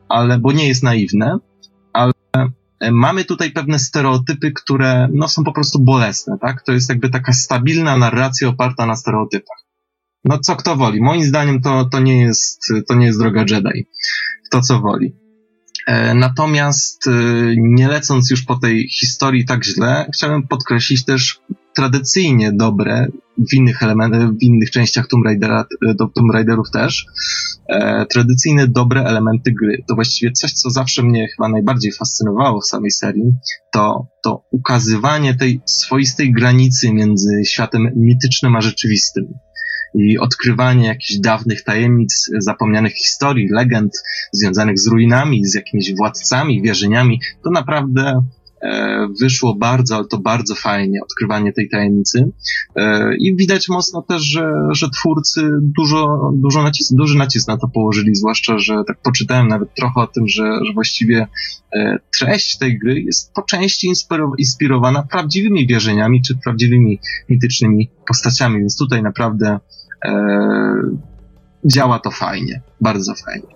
[0.10, 1.38] ale, bo nie jest naiwne,
[1.94, 2.14] ale
[2.92, 6.64] mamy tutaj pewne stereotypy, które no, są po prostu bolesne, tak?
[6.64, 9.58] To jest jakby taka stabilna narracja oparta na stereotypach.
[10.26, 11.02] No co kto woli?
[11.02, 13.86] Moim zdaniem to, to, nie, jest, to nie jest droga Jedi.
[14.46, 15.16] Kto co woli.
[15.88, 17.12] E, natomiast e,
[17.58, 21.40] nie lecąc już po tej historii tak źle, chciałem podkreślić też
[21.76, 23.08] tradycyjnie dobre
[23.50, 27.06] w innych elementach, w innych częściach Tomb, Raidera, e, Tomb Raiderów też,
[27.70, 29.84] e, tradycyjne dobre elementy gry.
[29.88, 33.34] To właściwie coś, co zawsze mnie chyba najbardziej fascynowało w samej serii,
[33.72, 39.34] to, to ukazywanie tej swoistej granicy między światem mitycznym a rzeczywistym
[39.96, 43.94] i odkrywanie jakichś dawnych tajemnic, zapomnianych historii, legend
[44.32, 48.24] związanych z ruinami, z jakimiś władcami, wierzeniami, to naprawdę
[48.62, 52.32] e, wyszło bardzo, ale to bardzo fajnie, odkrywanie tej tajemnicy.
[52.76, 57.68] E, I widać mocno też, że, że twórcy dużo, dużo nacis, duży nacisk na to
[57.68, 61.28] położyli, zwłaszcza, że tak poczytałem nawet trochę o tym, że, że właściwie
[61.74, 63.88] e, treść tej gry jest po części
[64.38, 67.00] inspirowana prawdziwymi wierzeniami czy prawdziwymi
[67.30, 69.60] mitycznymi postaciami, więc tutaj naprawdę
[71.66, 73.48] działa to fajnie, bardzo fajnie.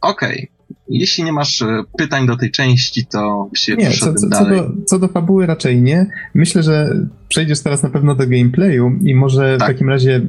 [0.00, 0.34] Okej.
[0.34, 0.60] Okay.
[0.88, 4.58] Jeśli nie masz e, pytań do tej części, to się nie, co, co, dalej.
[4.58, 6.06] Co do, co do fabuły raczej nie.
[6.34, 9.68] Myślę, że przejdziesz teraz na pewno do gameplayu i może tak.
[9.68, 10.20] w takim razie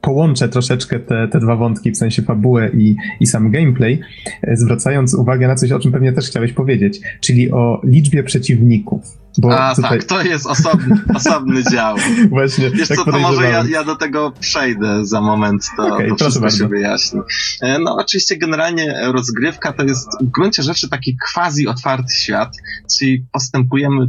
[0.00, 4.00] połączę troszeczkę te, te dwa wątki, w sensie fabułę i, i sam gameplay,
[4.42, 9.18] e, zwracając uwagę na coś, o czym pewnie też chciałeś powiedzieć, czyli o liczbie przeciwników.
[9.38, 9.90] Bo A tutaj...
[9.90, 11.96] tak, to jest osobny, osobny dział.
[12.28, 12.70] Właśnie.
[12.70, 16.40] Wiesz co, to może ja, ja, do tego przejdę za moment, to, okay, to wszystko
[16.40, 16.58] bardzo.
[16.58, 17.20] się wyjaśni.
[17.60, 22.56] E, no oczywiście generalnie rozgrywka to jest w gruncie rzeczy taki quasi otwarty świat,
[22.98, 24.08] czyli postępujemy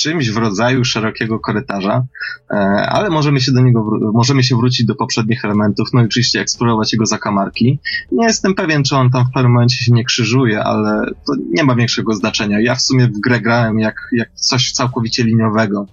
[0.00, 2.04] czymś w rodzaju szerokiego korytarza,
[2.50, 2.54] e,
[2.90, 6.92] ale możemy się do niego, możemy się wrócić do poprzednich elementów, no i oczywiście eksplorować
[6.92, 7.78] jego zakamarki.
[8.12, 11.64] Nie jestem pewien, czy on tam w pewnym momencie się nie krzyżuje, ale to nie
[11.64, 12.60] ma większego znaczenia.
[12.60, 15.86] Ja w sumie w grę grałem jak, jak coś całkowicie liniowego.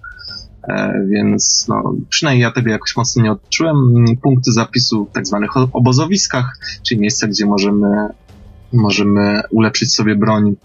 [0.68, 3.76] E, więc no, przynajmniej ja tego jakoś mocno nie odczułem.
[4.22, 8.08] Punkty zapisu w tak zwanych obozowiskach, czyli miejsca, gdzie możemy,
[8.72, 10.56] możemy ulepszyć sobie broń,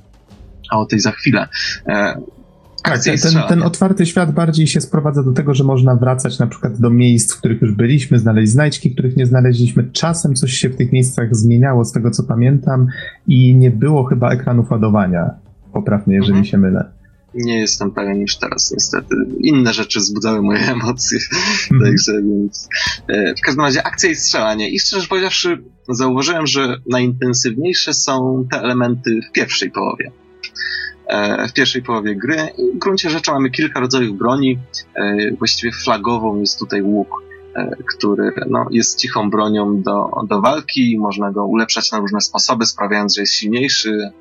[0.69, 1.47] a o tej za chwilę.
[2.83, 6.89] Ten, ten, otwarty świat bardziej się sprowadza do tego, że można wracać na przykład do
[6.89, 9.89] miejsc, w których już byliśmy, znaleźć znajdźki, których nie znaleźliśmy.
[9.91, 12.87] Czasem coś się w tych miejscach zmieniało, z tego co pamiętam,
[13.27, 15.29] i nie było chyba ekranów ładowania.
[15.73, 16.45] Poprawnie, jeżeli mhm.
[16.45, 16.91] się mylę.
[17.33, 19.15] Nie jestem pewien już teraz, niestety.
[19.39, 21.19] Inne rzeczy wzbudzały moje emocje.
[21.71, 21.91] Mhm.
[21.91, 22.69] Także więc.
[23.07, 24.69] E, w każdym razie akcja i strzelanie.
[24.69, 30.11] I szczerze powiedziawszy, zauważyłem, że najintensywniejsze są te elementy w pierwszej połowie.
[31.09, 32.49] E, w pierwszej połowie gry.
[32.57, 34.59] I w gruncie rzeczy mamy kilka rodzajów broni.
[34.95, 37.23] E, właściwie flagową jest tutaj łuk,
[37.55, 40.97] e, który no, jest cichą bronią do, do walki.
[40.99, 44.11] Można go ulepszać na różne sposoby, sprawiając, że jest silniejszy,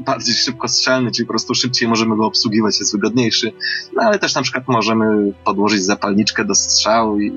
[0.00, 3.52] bardziej szybko strzelny, czyli po prostu szybciej możemy go obsługiwać, jest wygodniejszy.
[3.92, 7.30] No ale też na przykład możemy podłożyć zapalniczkę do strzału i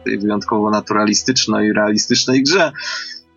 [0.00, 2.72] w tej wyjątkowo naturalistycznej i realistycznej grze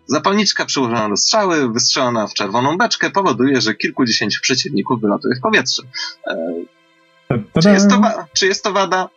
[0.08, 5.82] Zapalniczka przyłożona do strzały, wystrzelona w czerwoną beczkę powoduje, że kilkudziesięciu przeciwników wylatuje w powietrze.
[6.26, 8.00] E, czy, jest to,
[8.32, 9.08] czy jest to wada?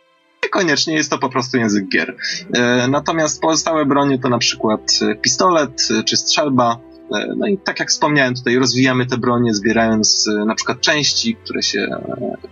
[0.42, 2.16] Niekoniecznie, jest to po prostu język gier.
[2.54, 6.78] E, natomiast pozostałe bronie to na przykład pistolet czy strzelba.
[7.14, 11.62] E, no i tak jak wspomniałem, tutaj rozwijamy te bronie, zbierając na przykład części, które
[11.62, 11.88] się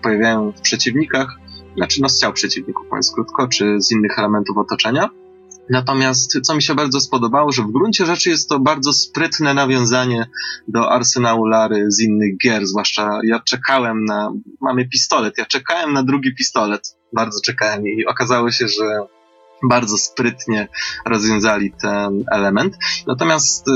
[0.02, 1.28] pojawiają w przeciwnikach,
[1.76, 5.10] znaczy no z ciał przeciwników, mówiąc krótko, czy z innych elementów otoczenia.
[5.70, 10.26] Natomiast co mi się bardzo spodobało, że w gruncie rzeczy jest to bardzo sprytne nawiązanie
[10.68, 16.02] do arsenału Lary z innych gier, zwłaszcza ja czekałem na, mamy pistolet, ja czekałem na
[16.02, 19.06] drugi pistolet, bardzo czekałem i okazało się, że
[19.62, 20.68] bardzo sprytnie
[21.06, 22.76] rozwiązali ten element.
[23.06, 23.72] Natomiast y,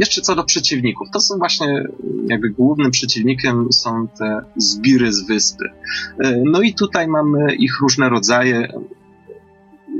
[0.00, 1.84] jeszcze co do przeciwników, to są właśnie
[2.26, 5.64] jakby głównym przeciwnikiem są te zbiry z wyspy.
[6.24, 8.72] Y, no i tutaj mamy ich różne rodzaje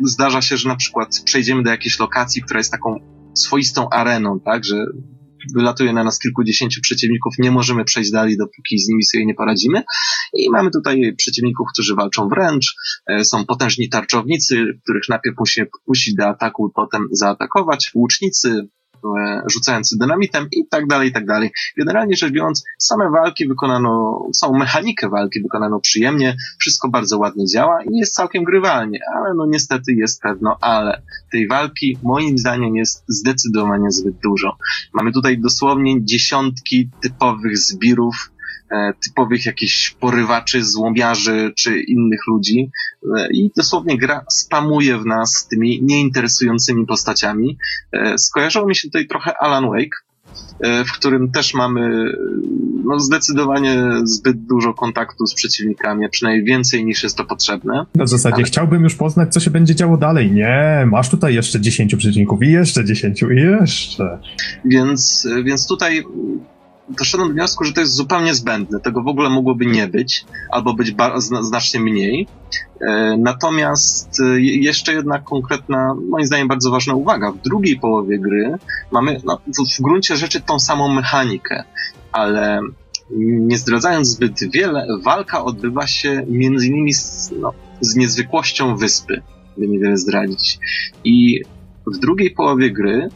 [0.04, 2.96] zdarza się, że na przykład przejdziemy do jakiejś lokacji, która jest taką
[3.34, 4.86] swoistą areną, tak, że
[5.54, 9.82] wylatuje na nas kilkudziesięciu przeciwników, nie możemy przejść dalej, dopóki z nimi sobie nie poradzimy.
[10.34, 12.74] I mamy tutaj przeciwników, którzy walczą wręcz,
[13.06, 18.68] e, są potężni tarczownicy, których najpierw musi puścić do ataku, potem zaatakować, łucznicy,
[19.46, 21.50] rzucający dynamitem i tak dalej, i tak dalej.
[21.78, 27.82] Generalnie rzecz biorąc, same walki wykonano, całą mechanikę walki wykonano przyjemnie, wszystko bardzo ładnie działa
[27.82, 31.02] i jest całkiem grywalnie, ale no niestety jest pewno ale.
[31.32, 34.56] Tej walki moim zdaniem jest zdecydowanie zbyt dużo.
[34.92, 38.30] Mamy tutaj dosłownie dziesiątki typowych zbirów,
[39.04, 42.70] typowych jakichś porywaczy, złomiarzy czy innych ludzi
[43.16, 47.58] e, i dosłownie gra spamuje w nas tymi nieinteresującymi postaciami.
[47.92, 49.96] E, skojarzyło mi się tutaj trochę Alan Wake,
[50.86, 52.12] w którym też mamy
[52.84, 57.86] no, zdecydowanie zbyt dużo kontaktu z przeciwnikami, a przynajmniej więcej niż jest to potrzebne.
[57.94, 58.44] Na zasadzie Ale...
[58.44, 60.32] chciałbym już poznać, co się będzie działo dalej.
[60.32, 64.18] Nie, masz tutaj jeszcze 10 przeciwników i jeszcze 10 i jeszcze.
[64.64, 66.04] Więc, więc tutaj
[66.88, 68.80] doszedłem do wniosku, że to jest zupełnie zbędne.
[68.80, 70.94] Tego w ogóle mogłoby nie być, albo być
[71.40, 72.26] znacznie mniej.
[72.80, 77.32] E, natomiast e, jeszcze jedna konkretna, moim zdaniem bardzo ważna uwaga.
[77.32, 78.54] W drugiej połowie gry
[78.90, 79.40] mamy no,
[79.78, 81.64] w gruncie rzeczy tą samą mechanikę,
[82.12, 82.60] ale
[83.20, 89.22] nie zdradzając zbyt wiele, walka odbywa się między innymi z, no, z niezwykłością wyspy,
[89.58, 90.58] by niewiele zdradzić.
[91.04, 91.42] I
[91.86, 93.08] w drugiej połowie gry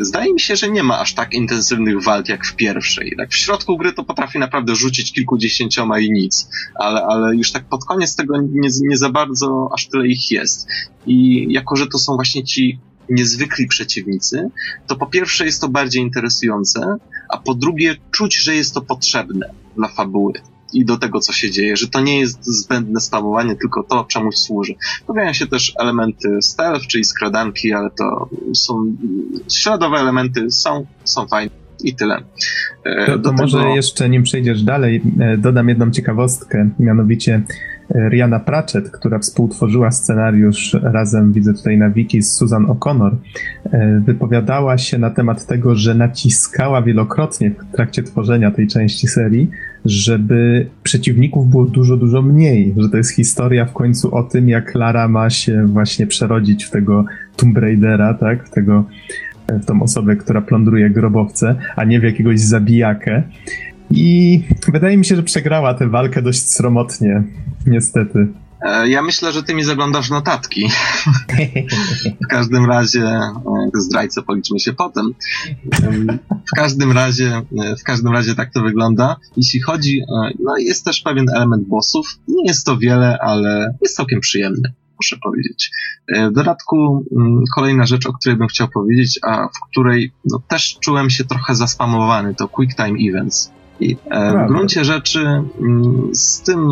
[0.00, 3.14] zdaje mi się, że nie ma aż tak intensywnych walk jak w pierwszej.
[3.18, 7.64] Tak w środku gry to potrafi naprawdę rzucić kilkudziesięcioma i nic, ale, ale już tak
[7.64, 10.68] pod koniec tego nie, nie za bardzo aż tyle ich jest.
[11.06, 12.78] I jako, że to są właśnie ci
[13.08, 14.50] niezwykli przeciwnicy,
[14.86, 16.96] to po pierwsze jest to bardziej interesujące,
[17.28, 20.32] a po drugie czuć, że jest to potrzebne dla fabuły
[20.74, 24.36] i do tego, co się dzieje, że to nie jest zbędne spamowanie, tylko to czemuś
[24.36, 24.74] służy.
[25.06, 28.96] Pojawiają się też elementy stealth, czyli skradanki, ale to są
[29.52, 32.22] śladowe elementy, są, są fajne i tyle.
[32.84, 37.42] E, to, to może jeszcze nim przejdziesz dalej, e, dodam jedną ciekawostkę, mianowicie
[37.90, 43.10] Rihanna Pratchett, która współtworzyła scenariusz razem, widzę tutaj na wiki, z Susan O'Connor,
[44.00, 49.50] wypowiadała się na temat tego, że naciskała wielokrotnie w trakcie tworzenia tej części serii,
[49.84, 54.74] żeby przeciwników było dużo, dużo mniej, że to jest historia w końcu o tym, jak
[54.74, 57.04] Lara ma się właśnie przerodzić w tego
[57.36, 58.84] Tomb Raidera, tak, w tego
[59.48, 63.22] w tą osobę, która plądruje grobowce, a nie w jakiegoś zabijakę.
[63.90, 64.42] I
[64.72, 67.22] wydaje mi się, że przegrała tę walkę dość sromotnie,
[67.66, 68.28] niestety.
[68.64, 70.68] E, ja myślę, że ty mi zaglądasz notatki.
[72.24, 73.32] w każdym razie, e,
[73.74, 75.14] zdrajcę policzmy się potem.
[76.30, 79.16] W każdym razie, e, w każdym razie tak to wygląda.
[79.36, 80.02] Jeśli chodzi,
[80.44, 82.18] no jest też pewien element bossów.
[82.28, 85.70] Nie jest to wiele, ale jest całkiem przyjemny muszę powiedzieć.
[86.30, 90.78] W dodatku mm, kolejna rzecz, o której bym chciał powiedzieć, a w której no, też
[90.80, 93.52] czułem się trochę zaspamowany, to Quick Time Events.
[93.80, 95.20] I w gruncie rzeczy
[95.60, 96.70] mm, z tym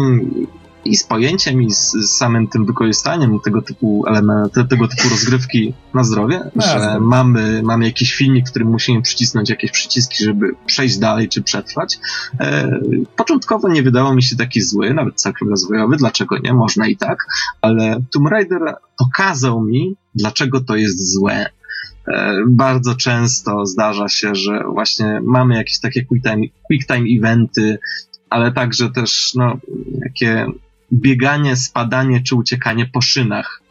[0.84, 6.04] i z pojęciem, i z, samym tym wykorzystaniem tego typu elementu, tego typu rozgrywki na
[6.04, 10.98] zdrowie, no, że mamy, mamy jakiś filmik, w którym musimy przycisnąć jakieś przyciski, żeby przejść
[10.98, 11.98] dalej czy przetrwać.
[12.40, 12.80] E,
[13.16, 17.26] początkowo nie wydawał mi się taki zły, nawet całkiem rozwojowy, dlaczego nie, można i tak,
[17.60, 21.46] ale Tomb Raider pokazał mi, dlaczego to jest złe.
[22.08, 27.78] E, bardzo często zdarza się, że właśnie mamy jakieś takie quick time, quick time eventy,
[28.30, 29.56] ale także też no,
[30.04, 30.46] jakie
[30.92, 33.62] bieganie, spadanie czy uciekanie po szynach.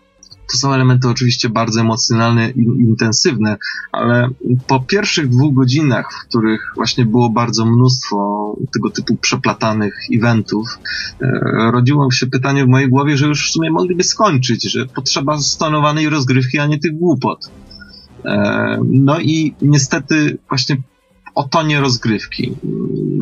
[0.51, 3.57] To są elementy oczywiście bardzo emocjonalne i intensywne,
[3.91, 4.29] ale
[4.67, 10.79] po pierwszych dwóch godzinach, w których właśnie było bardzo mnóstwo tego typu przeplatanych eventów,
[11.21, 11.27] e,
[11.71, 16.09] rodziło się pytanie w mojej głowie, że już w sumie mogliby skończyć, że potrzeba stonowanej
[16.09, 17.51] rozgrywki, a nie tych głupot.
[18.25, 20.77] E, no i niestety właśnie
[21.35, 22.55] o tonie rozgrywki.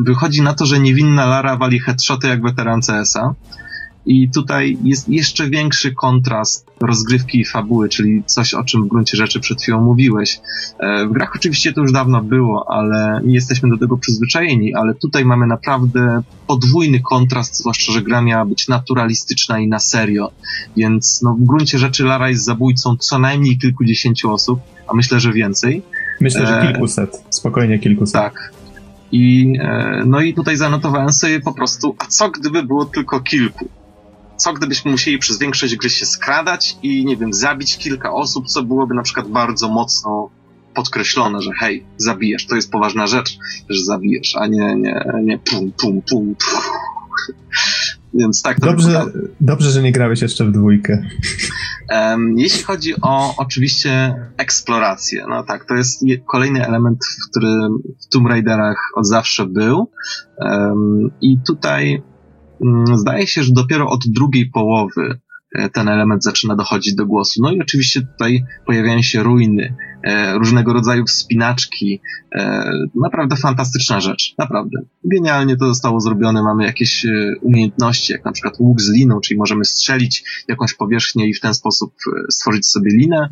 [0.06, 3.34] Wychodzi na to, że niewinna Lara wali headshoty jak weteran CS-a,
[4.10, 9.16] i tutaj jest jeszcze większy kontrast rozgrywki i fabuły, czyli coś, o czym w gruncie
[9.16, 10.40] rzeczy przed chwilą mówiłeś.
[10.78, 14.94] E, w grach oczywiście to już dawno było, ale nie jesteśmy do tego przyzwyczajeni, ale
[14.94, 20.30] tutaj mamy naprawdę podwójny kontrast, zwłaszcza, że gra miała być naturalistyczna i na serio.
[20.76, 25.32] Więc no, w gruncie rzeczy Lara jest zabójcą co najmniej kilkudziesięciu osób, a myślę, że
[25.32, 25.82] więcej.
[26.20, 27.24] Myślę, że e, kilkuset.
[27.30, 28.14] Spokojnie kilkuset.
[28.14, 28.52] Tak.
[29.12, 33.68] I, e, no i tutaj zanotowałem sobie po prostu, a co gdyby było tylko kilku?
[34.40, 38.62] Co gdybyśmy musieli przez większość gry się skradać i, nie wiem, zabić kilka osób, co
[38.62, 40.30] byłoby na przykład bardzo mocno
[40.74, 45.72] podkreślone, że hej, zabijesz, to jest poważna rzecz, że zabijesz, a nie, nie, nie pum,
[45.72, 46.60] pum, pum, pum.
[48.14, 49.04] Więc tak to dobrze,
[49.40, 51.02] dobrze, że nie grałeś jeszcze w dwójkę.
[51.90, 56.98] Um, jeśli chodzi o oczywiście eksplorację, no tak, to jest kolejny element,
[57.30, 57.50] który
[58.00, 59.90] w Tomb Raiderach od zawsze był.
[60.38, 62.02] Um, I tutaj
[62.94, 65.18] zdaje się, że dopiero od drugiej połowy
[65.54, 67.42] e, ten element zaczyna dochodzić do głosu.
[67.42, 72.00] No i oczywiście tutaj pojawiają się ruiny, e, różnego rodzaju wspinaczki.
[72.34, 74.78] E, naprawdę fantastyczna rzecz, naprawdę.
[75.04, 77.06] Genialnie to zostało zrobione, mamy jakieś
[77.42, 81.54] umiejętności, jak na przykład łuk z liną, czyli możemy strzelić jakąś powierzchnię i w ten
[81.54, 81.94] sposób
[82.30, 83.30] stworzyć sobie linę.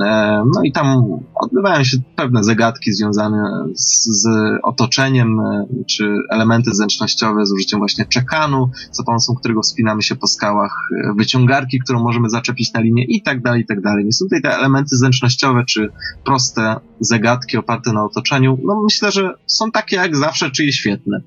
[0.00, 4.28] E, no i tam odbywają się pewne zagadki związane z, z
[4.62, 10.26] otoczeniem, e, czy elementy zręcznościowe z użyciem właśnie czekanu, za pomocą którego wspinamy się po
[10.26, 14.04] skałach, e, wyciągarki, którą możemy zaczepić na linię i tak dalej, i tak dalej.
[14.04, 15.88] Więc tutaj te elementy zręcznościowe, czy
[16.24, 21.20] proste zagadki oparte na otoczeniu, no myślę, że są takie jak zawsze, czyli świetne.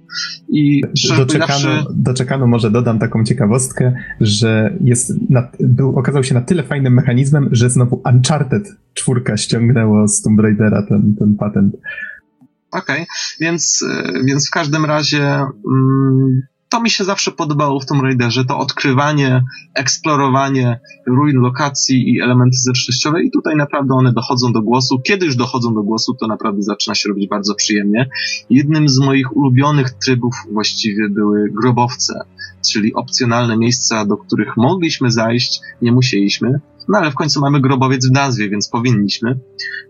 [0.50, 0.82] I
[1.18, 6.42] do czekanu, do czekanu może dodam taką ciekawostkę, że jest na, był, okazał się na
[6.42, 11.76] tyle fajnym mechanizmem, że znowu Uncharted czwórka ściągnęło z Tomb Raidera ten, ten patent.
[12.72, 13.06] Okej, okay.
[13.40, 16.42] więc, e, więc w każdym razie mm,
[16.74, 19.44] to mi się zawsze podobało w Tomb Raiderze, to odkrywanie,
[19.74, 25.00] eksplorowanie ruin lokacji i elementy zręcznościowe i tutaj naprawdę one dochodzą do głosu.
[25.00, 28.10] Kiedy już dochodzą do głosu, to naprawdę zaczyna się robić bardzo przyjemnie.
[28.50, 32.14] Jednym z moich ulubionych trybów właściwie były grobowce,
[32.72, 36.60] czyli opcjonalne miejsca, do których mogliśmy zajść, nie musieliśmy,
[36.90, 39.40] no ale w końcu mamy grobowiec w nazwie, więc powinniśmy.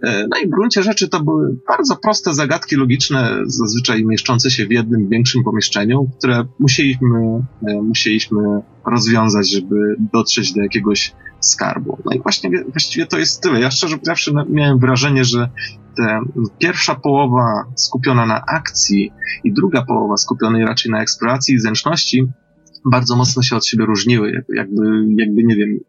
[0.04, 4.68] E, no i w gruncie rzeczy to były bardzo proste zagadki logiczne, zazwyczaj mieszczące się
[4.68, 7.20] w jednym większym pomieszczeniu, które musieliśmy,
[7.68, 8.41] e, musieliśmy
[8.86, 11.98] rozwiązać, żeby dotrzeć do jakiegoś skarbu.
[12.06, 13.60] No i właśnie właściwie to jest tyle.
[13.60, 15.50] Ja szczerze powiedziawszy miałem wrażenie, że
[15.98, 16.22] ta
[16.60, 19.12] pierwsza połowa skupiona na akcji
[19.44, 22.28] i druga połowa skupiona raczej na eksploracji i zręczności
[22.91, 24.46] bardzo mocno się od siebie różniły.
[24.56, 24.84] Jakby,
[25.18, 25.80] jakby nie wiem,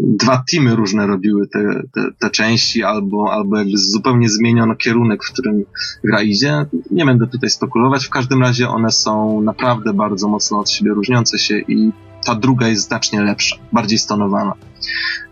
[0.00, 5.32] dwa teamy różne robiły te, te, te, części, albo, albo jakby zupełnie zmieniono kierunek, w
[5.32, 5.64] którym
[6.04, 6.66] gra idzie.
[6.90, 11.38] Nie będę tutaj spekulować, w każdym razie one są naprawdę bardzo mocno od siebie różniące
[11.38, 11.92] się i
[12.24, 14.54] ta druga jest znacznie lepsza, bardziej stonowana.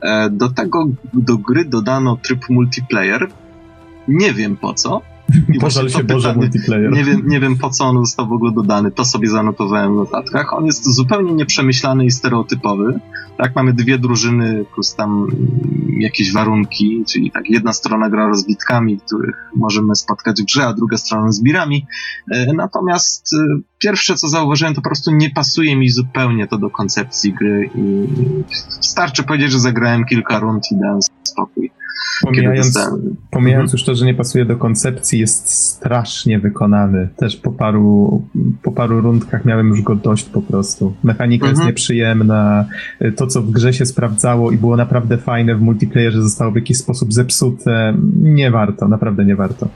[0.00, 3.28] E, do tego, do gry dodano tryb multiplayer.
[4.08, 5.02] Nie wiem po co,
[5.60, 6.92] Pożal się Boże multiplayer.
[6.92, 9.96] Nie wiem, nie wiem po co on został w ogóle dodany, to sobie zanotowałem w
[9.96, 10.52] notatkach.
[10.52, 13.00] On jest zupełnie nieprzemyślany i stereotypowy.
[13.38, 15.26] Tak, mamy dwie drużyny plus tam
[15.98, 20.96] jakieś warunki, czyli tak jedna strona gra rozbitkami, których możemy spotkać w grze, a druga
[20.96, 21.86] strona zbirami.
[22.30, 26.70] E, natomiast e, pierwsze co zauważyłem, to po prostu nie pasuje mi zupełnie to do
[26.70, 28.08] koncepcji gry i
[28.80, 31.70] starczy powiedzieć, że zagrałem kilka rund i dałem spokój.
[32.22, 32.78] Pomijając,
[33.30, 33.78] pomijając mhm.
[33.78, 37.08] już to, że nie pasuje do koncepcji, jest strasznie wykonany.
[37.16, 38.22] Też po paru,
[38.62, 40.94] po paru rundkach miałem już go dość po prostu.
[41.02, 41.56] Mechanika mhm.
[41.56, 42.64] jest nieprzyjemna.
[43.16, 46.76] To, co w grze się sprawdzało i było naprawdę fajne w multiplayerze, zostało w jakiś
[46.76, 47.94] sposób zepsute.
[48.20, 49.68] Nie warto, naprawdę nie warto.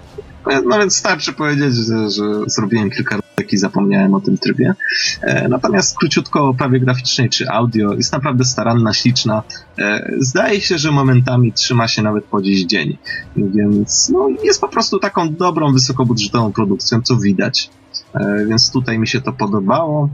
[0.47, 3.19] No więc starczy powiedzieć, że, że zrobiłem kilka
[3.53, 4.75] i zapomniałem o tym trybie.
[5.23, 9.43] E, natomiast króciutko o prawie graficznej czy audio jest naprawdę staranna, śliczna.
[9.79, 12.99] E, zdaje się, że momentami trzyma się nawet po dziś dzień.
[13.37, 17.71] Więc no, jest po prostu taką dobrą, wysokobudżetową produkcją, co widać.
[18.15, 20.09] E, więc tutaj mi się to podobało.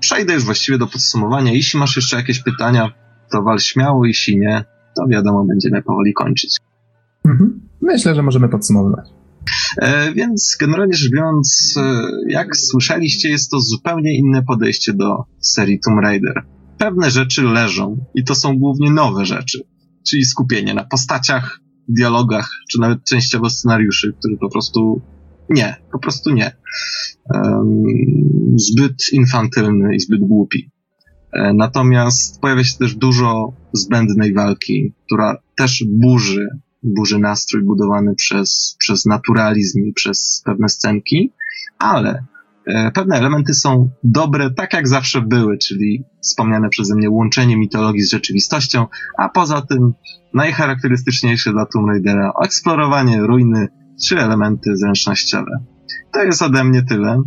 [0.00, 1.52] Przejdę już właściwie do podsumowania.
[1.52, 2.92] Jeśli masz jeszcze jakieś pytania,
[3.30, 4.64] to wal śmiało, jeśli nie,
[4.96, 6.56] to wiadomo, będziemy powoli kończyć.
[7.24, 7.60] Mhm.
[7.82, 9.08] Myślę, że możemy podsumować.
[9.76, 15.80] E, więc generalnie rzecz biorąc, e, jak słyszeliście, jest to zupełnie inne podejście do serii
[15.80, 16.42] Tomb Raider.
[16.78, 19.64] Pewne rzeczy leżą i to są głównie nowe rzeczy,
[20.08, 25.00] czyli skupienie na postaciach, dialogach, czy nawet częściowo scenariuszy, które po prostu
[25.50, 26.56] nie, po prostu nie.
[28.56, 30.70] Zbyt infantylny i zbyt głupi.
[31.32, 36.48] E, natomiast pojawia się też dużo zbędnej walki, która też burzy
[36.82, 41.32] burzy nastrój budowany przez, przez naturalizm i przez pewne scenki,
[41.78, 42.24] ale
[42.66, 48.02] e, pewne elementy są dobre tak jak zawsze były, czyli wspomniane przeze mnie łączenie mitologii
[48.02, 48.86] z rzeczywistością,
[49.18, 49.92] a poza tym
[50.34, 53.68] najcharakterystyczniejsze dla Tomb Raidera eksplorowanie ruiny
[54.04, 55.64] czy elementy zręcznościowe.
[56.12, 57.22] To jest ode mnie tyle.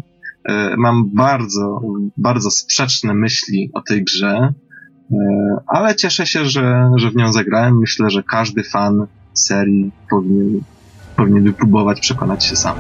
[0.46, 1.82] E, mam bardzo,
[2.18, 4.54] bardzo sprzeczne myśli o tej grze,
[5.12, 5.18] e,
[5.68, 7.80] ale cieszę się, że, że w nią zagrałem.
[7.80, 10.62] Myślę, że każdy fan serii powinien,
[11.16, 12.76] powinien wypróbować, przekonać się sam.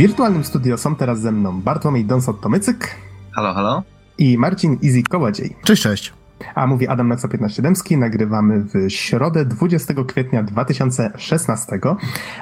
[0.00, 2.88] Wirtualnym studio są teraz ze mną Bartłomiej Donsot-Tomycyk.
[3.32, 3.82] Halo, halo.
[4.18, 5.56] I Marcin Easy Kołodziej.
[5.64, 6.12] Cześć, cześć.
[6.54, 7.96] A mówi Adam Naksa 15 Dębski.
[7.96, 11.80] Nagrywamy w środę 20 kwietnia 2016,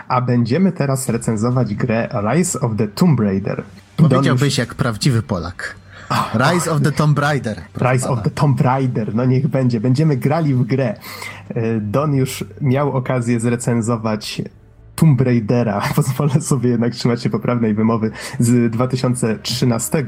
[0.08, 3.62] a będziemy teraz recenzować grę Rise of the Tomb Raider.
[3.96, 5.76] Powiedziałbyś jak prawdziwy Polak.
[6.34, 7.62] Rise of the Tomb Raider.
[7.92, 9.80] Rise of the Tomb Raider, no niech będzie.
[9.80, 10.94] Będziemy grali w grę.
[11.48, 14.42] E, Don już miał okazję zrecenzować
[15.00, 20.04] Tomb Raidera, pozwolę sobie jednak trzymać się poprawnej wymowy, z 2013.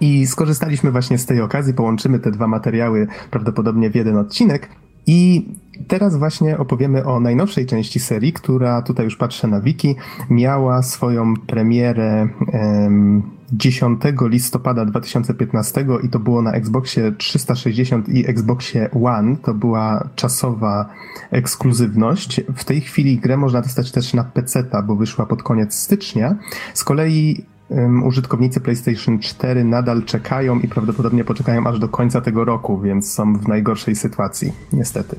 [0.00, 4.68] I skorzystaliśmy właśnie z tej okazji, połączymy te dwa materiały prawdopodobnie w jeden odcinek.
[5.06, 5.48] I
[5.88, 9.94] teraz właśnie opowiemy o najnowszej części serii, która tutaj już patrzę na wiki,
[10.30, 12.28] miała swoją premierę.
[12.52, 13.22] Em,
[13.52, 19.36] 10 listopada 2015 i to było na Xboxie 360 i Xboxie One.
[19.36, 20.88] To była czasowa
[21.30, 22.40] ekskluzywność.
[22.56, 26.36] W tej chwili grę można dostać też na PC, bo wyszła pod koniec stycznia.
[26.74, 32.44] Z kolei um, użytkownicy PlayStation 4 nadal czekają i prawdopodobnie poczekają aż do końca tego
[32.44, 35.16] roku, więc są w najgorszej sytuacji, niestety.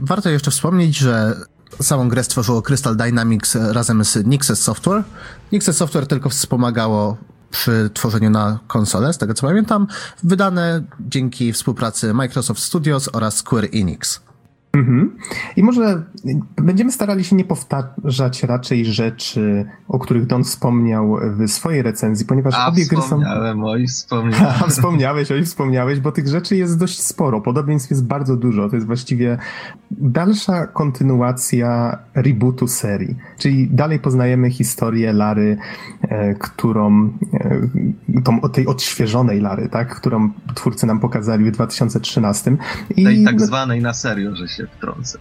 [0.00, 1.36] Warto jeszcze wspomnieć, że
[1.82, 5.02] Samą grę stworzyło Crystal Dynamics razem z Nixes Software.
[5.52, 7.16] Nixes Software tylko wspomagało
[7.50, 9.86] przy tworzeniu na konsolę, z tego co pamiętam,
[10.24, 14.25] wydane dzięki współpracy Microsoft Studios oraz Square Enix.
[14.78, 15.16] Mhm.
[15.56, 16.02] I może
[16.56, 22.54] będziemy starali się nie powtarzać raczej rzeczy, o których Don wspomniał w swojej recenzji, ponieważ
[22.56, 23.20] A, obie gry są.
[23.64, 24.46] Oj, wspomniałem.
[24.64, 27.40] A, wspomniałeś, oj, wspomniałeś, bo tych rzeczy jest dość sporo.
[27.40, 28.68] Podobieństw jest bardzo dużo.
[28.68, 29.38] To jest właściwie
[29.90, 33.16] dalsza kontynuacja rebootu serii.
[33.38, 35.56] Czyli dalej poznajemy historię Lary,
[36.02, 37.60] e, którą, e,
[38.24, 39.94] tą, tej odświeżonej Lary, tak?
[39.94, 42.56] którą twórcy nam pokazali w 2013.
[42.96, 45.18] I tej tak zwanej na serio, że się wtrącę.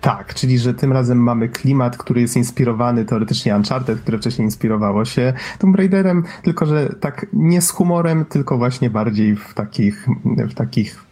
[0.00, 5.04] Tak, czyli że tym razem mamy klimat, który jest inspirowany teoretycznie Uncharted, które wcześniej inspirowało
[5.04, 10.08] się Tomb Raiderem, tylko że tak nie z humorem, tylko właśnie bardziej w takich,
[10.50, 11.04] w takich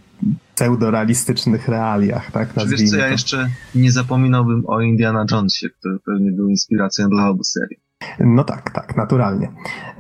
[0.55, 2.49] pseudorealistycznych realiach, tak?
[2.69, 7.45] Wiesz co, ja jeszcze nie zapominałbym o Indiana Jonesie, który pewnie był inspiracją dla obu
[7.45, 7.77] serii.
[8.21, 9.53] No tak, tak, naturalnie.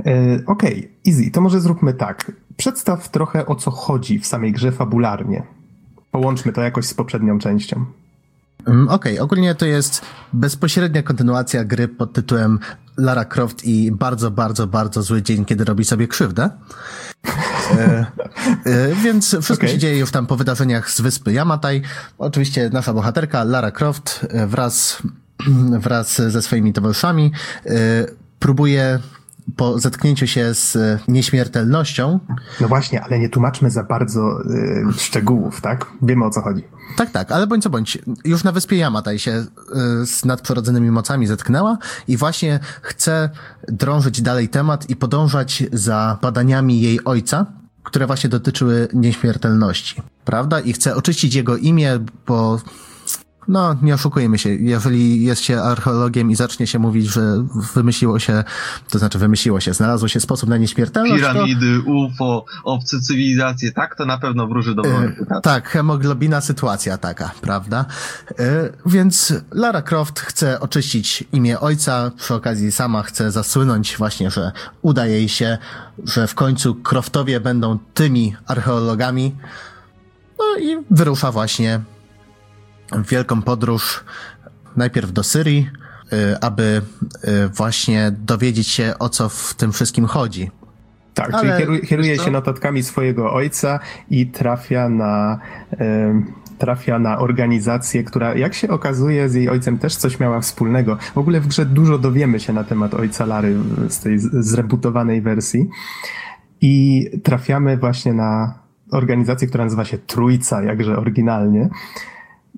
[0.04, 2.32] Yy, Okej, okay, easy, to może zróbmy tak.
[2.56, 5.42] Przedstaw trochę o co chodzi w samej grze fabularnie.
[6.10, 7.84] Połączmy to jakoś z poprzednią częścią.
[8.66, 9.24] Mm, okej, okay.
[9.24, 10.02] ogólnie to jest
[10.32, 12.58] bezpośrednia kontynuacja gry pod tytułem
[12.96, 16.50] Lara Croft i bardzo, bardzo, bardzo zły dzień, kiedy robi sobie krzywdę.
[17.78, 18.06] e,
[18.64, 19.68] e, więc wszystko okay.
[19.68, 21.82] się dzieje już tam po wydarzeniach z wyspy Yamatai.
[22.18, 25.02] Oczywiście nasza bohaterka Lara Croft e, wraz,
[25.84, 27.32] wraz ze swoimi towarzyszami
[27.66, 27.70] e,
[28.38, 28.98] próbuje
[29.56, 30.78] po zetknięciu się z
[31.08, 32.20] nieśmiertelnością.
[32.60, 35.86] No właśnie, ale nie tłumaczmy za bardzo y, szczegółów, tak?
[36.02, 36.64] Wiemy o co chodzi.
[36.96, 41.26] Tak, tak, ale bądź co bądź, już na wyspie Yamatai się y, z nadprzyrodzonymi mocami
[41.26, 41.78] zetknęła
[42.08, 43.30] i właśnie chce
[43.68, 47.46] drążyć dalej temat i podążać za badaniami jej ojca,
[47.82, 50.02] które właśnie dotyczyły nieśmiertelności.
[50.24, 50.60] Prawda?
[50.60, 52.60] I chce oczyścić jego imię, bo
[53.48, 54.54] no, nie oszukujemy się.
[54.54, 57.44] Jeżeli jest się archeologiem i zacznie się mówić, że
[57.74, 58.44] wymyśliło się,
[58.90, 61.22] to znaczy wymyśliło się, znalazło się sposób na nieśmiertelność.
[61.22, 61.90] Piramidy, to...
[61.90, 67.84] UFO, obce cywilizacje, tak to na pewno wróży do e, Tak, hemoglobina sytuacja taka, prawda?
[68.38, 74.52] E, więc Lara Croft chce oczyścić imię ojca, przy okazji sama chce zasłynąć właśnie, że
[74.82, 75.58] uda jej się,
[76.04, 79.34] że w końcu Croftowie będą tymi archeologami.
[80.38, 81.80] No i wyrusza właśnie
[83.10, 84.04] wielką podróż
[84.76, 85.70] najpierw do Syrii,
[86.12, 86.82] y, aby
[87.24, 90.50] y, właśnie dowiedzieć się o co w tym wszystkim chodzi.
[91.14, 93.80] Tak, Ale, czyli kieruje, kieruje się notatkami swojego ojca
[94.10, 95.38] i trafia na,
[96.58, 100.96] trafia na organizację, która jak się okazuje z jej ojcem też coś miała wspólnego.
[101.14, 103.56] W ogóle w grze dużo dowiemy się na temat ojca Lary
[103.88, 105.68] z tej zrebutowanej wersji
[106.60, 108.58] i trafiamy właśnie na
[108.92, 111.68] organizację, która nazywa się Trójca, jakże oryginalnie.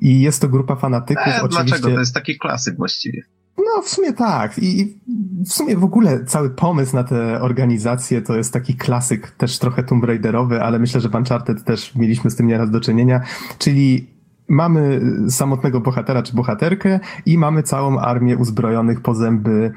[0.00, 1.26] I jest to grupa fanatyków.
[1.26, 1.64] E, oczywiście...
[1.64, 1.94] Dlaczego?
[1.94, 3.22] To jest taki klasyk właściwie.
[3.58, 4.58] No, w sumie tak.
[4.58, 5.00] I
[5.46, 9.82] w sumie w ogóle cały pomysł na tę organizację to jest taki klasyk, też trochę
[9.82, 13.20] Tomb Raiderowy, ale myślę, że w Uncharted też mieliśmy z tym nieraz do czynienia.
[13.58, 14.06] Czyli
[14.48, 19.72] mamy samotnego bohatera czy bohaterkę i mamy całą armię uzbrojonych po zęby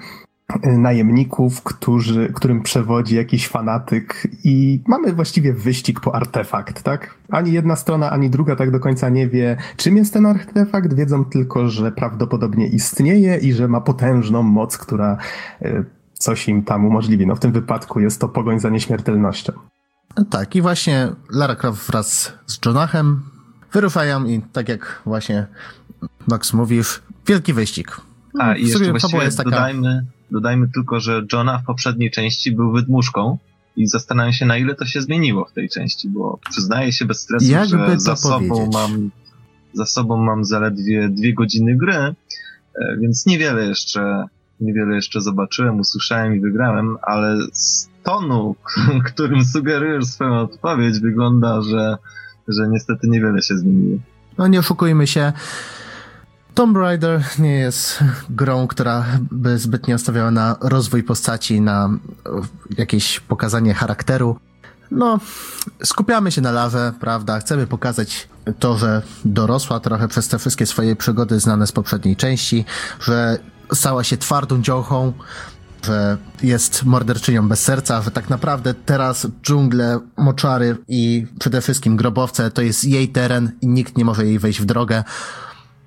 [0.63, 7.15] najemników, którzy, którym przewodzi jakiś fanatyk i mamy właściwie wyścig po artefakt, tak?
[7.29, 11.25] Ani jedna strona, ani druga tak do końca nie wie, czym jest ten artefakt, wiedzą
[11.25, 15.17] tylko, że prawdopodobnie istnieje i że ma potężną moc, która
[15.61, 15.83] e,
[16.13, 17.27] coś im tam umożliwi.
[17.27, 19.53] No w tym wypadku jest to pogoń za nieśmiertelnością.
[20.29, 23.21] Tak, i właśnie Lara Croft wraz z Jonachem
[23.71, 25.47] wyruszają i tak jak właśnie
[26.27, 28.01] Max mówisz, wielki wyścig.
[28.39, 29.49] A i jeszcze właściwie jest taka...
[29.49, 33.38] dodajmy, Dodajmy tylko, że Johna w poprzedniej części był wydmuszką
[33.76, 37.19] i zastanawiam się, na ile to się zmieniło w tej części, bo przyznaję się bez
[37.19, 38.74] stresu, Jakby że za sobą, powiedzieć?
[38.74, 39.11] mam,
[39.74, 42.15] za sobą mam zaledwie dwie godziny gry, e,
[43.01, 44.26] więc niewiele jeszcze,
[44.59, 48.55] niewiele jeszcze zobaczyłem, usłyszałem i wygrałem, ale z tonu,
[49.13, 51.97] którym sugerujesz swoją odpowiedź, wygląda, że,
[52.47, 53.97] że niestety niewiele się zmieniło.
[54.38, 55.34] No nie oszukujmy się.
[56.53, 61.89] Tomb Raider nie jest grą, która by zbytnio stawiała na rozwój postaci, na
[62.25, 62.29] e,
[62.77, 64.39] jakieś pokazanie charakteru.
[64.91, 65.19] No,
[65.83, 67.39] skupiamy się na lawę, prawda?
[67.39, 68.27] Chcemy pokazać
[68.59, 72.65] to, że dorosła trochę przez te wszystkie swoje przygody znane z poprzedniej części,
[72.99, 73.37] że
[73.73, 75.13] stała się twardą dziołchą,
[75.85, 82.51] że jest morderczynią bez serca, że tak naprawdę teraz dżungle, moczary i przede wszystkim grobowce
[82.51, 85.03] to jest jej teren i nikt nie może jej wejść w drogę.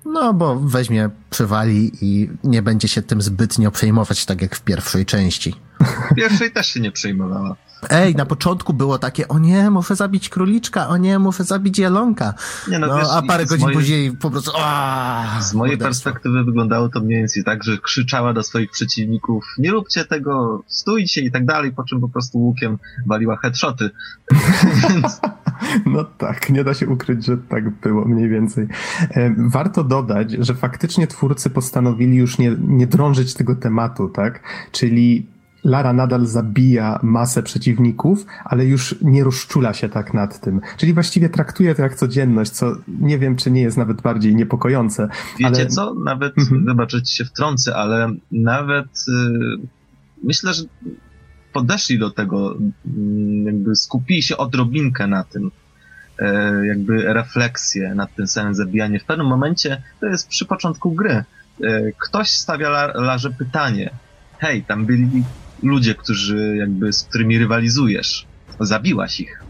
[0.07, 5.05] No, bo weźmie, przywali i nie będzie się tym zbytnio przejmować, tak jak w pierwszej
[5.05, 5.55] części.
[6.11, 7.55] W pierwszej też się nie przejmowała.
[7.89, 12.33] Ej, na początku było takie, o nie, muszę zabić króliczka, o nie, muszę zabić jelonka.
[12.71, 16.43] Nie, no, No, wiesz, a parę godzin mojej- później po prostu, aaa, Z mojej perspektywy
[16.43, 21.31] wyglądało to mniej więcej tak, że krzyczała do swoich przeciwników nie róbcie tego, stójcie i
[21.31, 23.89] tak dalej, po czym po prostu łukiem waliła headshoty.
[24.89, 25.21] Więc
[25.85, 28.67] No tak, nie da się ukryć, że tak było mniej więcej.
[29.11, 34.43] E, Warto dodać, że faktycznie twórcy postanowili już nie, nie drążyć tego tematu, tak?
[34.71, 35.27] Czyli
[35.67, 40.61] Lara nadal zabija masę przeciwników, ale już nie rozczula się tak nad tym.
[40.77, 45.07] Czyli właściwie traktuje to jak codzienność, co nie wiem, czy nie jest nawet bardziej niepokojące.
[45.39, 46.65] wiecie Ale- co, nawet, Mhm.
[46.65, 49.11] wybaczyć się wtrącę, ale nawet y,
[50.23, 50.63] myślę, że
[51.53, 52.57] podeszli do tego,
[52.97, 55.51] mm, jakby skupili się odrobinkę na tym,
[56.19, 58.99] e, jakby refleksję nad tym samym zabijanie.
[58.99, 61.23] W pewnym momencie, to jest przy początku gry, e,
[61.97, 63.89] ktoś stawia La- Larze pytanie,
[64.39, 65.23] hej, tam byli
[65.63, 68.25] ludzie, którzy jakby, z którymi rywalizujesz,
[68.59, 69.43] zabiłaś ich.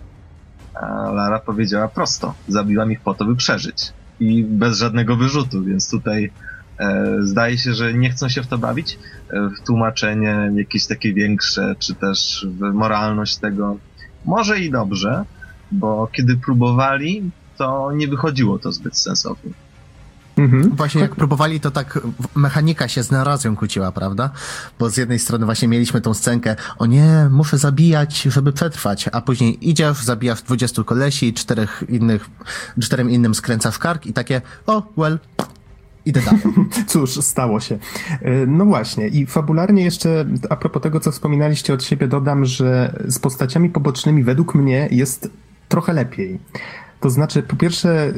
[0.74, 3.91] A Lara powiedziała prosto, zabiłam ich po to, by przeżyć.
[4.20, 6.32] I bez żadnego wyrzutu, więc tutaj
[6.80, 8.99] e, zdaje się, że nie chcą się w to bawić,
[9.30, 13.78] e, w tłumaczenie jakieś takie większe, czy też w moralność tego.
[14.26, 15.24] Może i dobrze,
[15.72, 19.51] bo kiedy próbowali, to nie wychodziło to zbyt sensownie.
[20.38, 20.76] Mhm.
[20.76, 22.00] Właśnie jak próbowali, to tak
[22.36, 24.30] mechanika się z narrazją kłóciła, prawda?
[24.80, 29.22] Bo z jednej strony właśnie mieliśmy tą scenkę, o nie, muszę zabijać, żeby przetrwać, a
[29.22, 32.30] później idziesz, zabijasz 20 kolesi, czterech innych,
[32.82, 35.20] czterem innym skręcasz kark i takie, o, well,
[36.06, 36.42] idę dalej.
[36.88, 37.80] Cóż, stało się.
[38.22, 43.00] E, No właśnie, i fabularnie jeszcze a propos tego, co wspominaliście od siebie, dodam, że
[43.08, 45.30] z postaciami pobocznymi według mnie jest
[45.70, 46.40] trochę lepiej.
[47.00, 48.14] To znaczy, po pierwsze,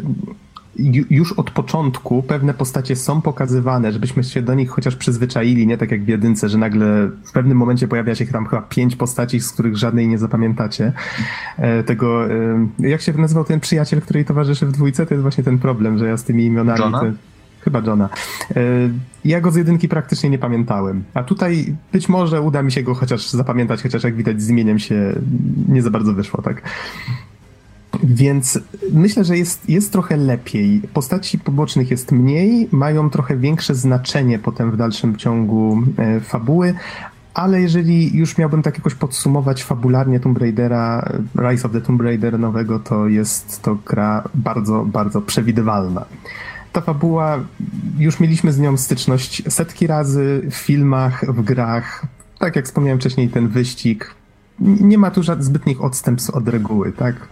[1.10, 5.92] już od początku pewne postacie są pokazywane, żebyśmy się do nich chociaż przyzwyczaili, nie tak
[5.92, 9.52] jak w jedynce, że nagle w pewnym momencie pojawia się tam chyba pięć postaci, z
[9.52, 10.94] których żadnej nie zapamiętacie.
[11.58, 15.06] E, Tego, e, jak się nazywał ten przyjaciel, który jej towarzyszy w dwójce?
[15.06, 16.80] To jest właśnie ten problem, że ja z tymi imionami...
[16.80, 17.04] Johna?
[17.62, 18.10] Chyba Johna.
[18.56, 18.62] E,
[19.26, 21.04] Ja go z jedynki praktycznie nie pamiętałem.
[21.14, 24.80] A tutaj być może uda mi się go chociaż zapamiętać, chociaż jak widać z imieniem
[24.80, 25.16] się
[25.68, 26.62] nie za bardzo wyszło, tak?
[28.04, 28.60] Więc
[28.94, 30.82] myślę, że jest, jest trochę lepiej.
[30.94, 36.74] Postaci pobocznych jest mniej, mają trochę większe znaczenie potem w dalszym ciągu e, fabuły,
[37.34, 42.40] ale jeżeli już miałbym tak jakoś podsumować fabularnie Tomb Raidera, Rise of the Tomb Raider
[42.40, 46.06] nowego, to jest to gra bardzo, bardzo przewidywalna.
[46.74, 47.40] Ta fabuła,
[48.00, 52.06] już mieliśmy z nią styczność setki razy w filmach, w grach.
[52.40, 54.16] Tak jak wspomniałem wcześniej, ten wyścig.
[54.62, 57.30] Nie ma tu żadnych zbytnich odstępstw od reguły, tak?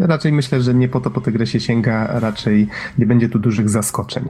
[0.00, 2.68] Raczej myślę, że nie po to po tę grę się sięga, raczej
[2.98, 4.28] nie będzie tu dużych zaskoczeń.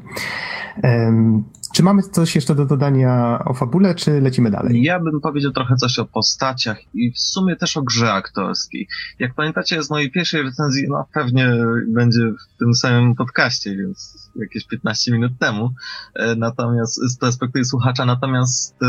[0.82, 1.44] Em,
[1.74, 4.82] czy mamy coś jeszcze do dodania o fabule, czy lecimy dalej?
[4.82, 8.88] Ja bym powiedział trochę coś o postaciach i w sumie też o grze aktorskiej.
[9.18, 11.52] Jak pamiętacie z mojej pierwszej recenzji, no pewnie
[11.88, 15.70] będzie w tym samym podcaście, więc jakieś 15 minut temu.
[16.14, 18.86] E, Natomiast z perspektywy słuchacza, natomiast e,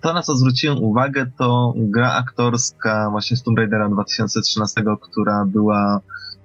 [0.00, 6.00] to na co zwróciłem uwagę to gra aktorska właśnie z Tomb Raidera 2013, która była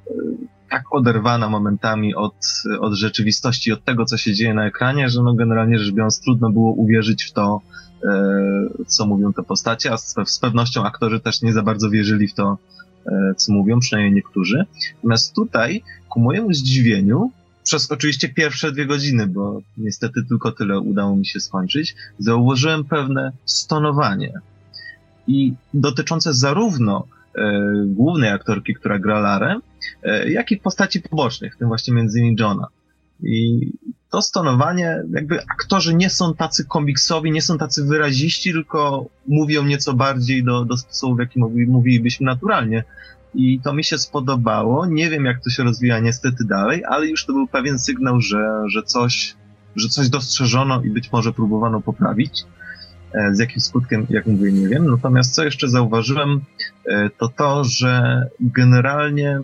[0.08, 0.14] e,
[0.70, 2.36] tak oderwana momentami od,
[2.80, 6.52] od rzeczywistości, od tego, co się dzieje na ekranie, że no generalnie rzecz biorąc trudno
[6.52, 7.62] było uwierzyć w to,
[8.88, 12.34] co mówią te postacie, a z, z pewnością aktorzy też nie za bardzo wierzyli w
[12.34, 12.58] to,
[13.38, 14.66] co mówią, przynajmniej niektórzy.
[14.96, 17.32] Natomiast tutaj, ku mojemu zdziwieniu,
[17.66, 23.32] przez oczywiście pierwsze dwie godziny, bo niestety tylko tyle udało mi się skończyć, zauważyłem pewne
[23.46, 24.34] stonowanie.
[25.28, 29.60] I dotyczące zarówno e, głównej aktorki, która gra Larę,
[30.04, 32.68] e, jak i postaci pobocznych, w tym właśnie między innymi Johna.
[33.24, 33.72] I
[34.10, 39.94] to stonowanie, jakby aktorzy nie są tacy komiksowi, nie są tacy wyraziści, tylko mówią nieco
[39.94, 42.84] bardziej do, do sposobu, w jaki mówilibyśmy naturalnie.
[43.36, 44.86] I to mi się spodobało.
[44.86, 48.64] Nie wiem, jak to się rozwija niestety dalej, ale już to był pewien sygnał, że,
[48.68, 49.36] że, coś,
[49.76, 52.44] że coś dostrzeżono i być może próbowano poprawić.
[53.14, 54.90] E, z jakim skutkiem, jak mówię, nie wiem.
[54.92, 56.42] Natomiast co jeszcze zauważyłem,
[56.86, 59.40] e, to to, że generalnie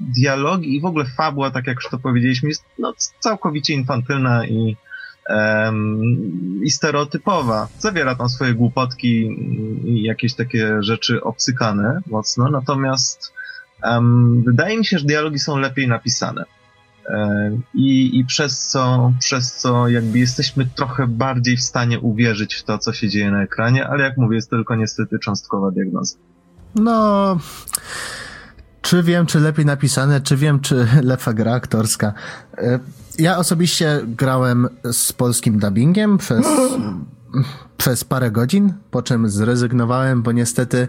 [0.00, 4.76] dialogi i w ogóle fabuła, tak jak już to powiedzieliśmy, jest no, całkowicie infantylna i,
[6.62, 7.68] i stereotypowa.
[7.78, 9.28] Zawiera tam swoje głupotki
[9.84, 13.32] i jakieś takie rzeczy obcykane mocno, natomiast
[13.84, 16.44] um, wydaje mi się, że dialogi są lepiej napisane.
[17.74, 22.78] I, I przez co, przez co jakby jesteśmy trochę bardziej w stanie uwierzyć w to,
[22.78, 26.16] co się dzieje na ekranie, ale jak mówię, jest tylko niestety cząstkowa diagnoza.
[26.74, 27.38] No,
[28.82, 32.12] czy wiem, czy lepiej napisane, czy wiem, czy lepsza gra aktorska.
[32.58, 32.78] E,
[33.18, 36.46] ja osobiście grałem z polskim dubbingiem przez,
[37.76, 40.88] przez parę godzin, po czym zrezygnowałem, bo niestety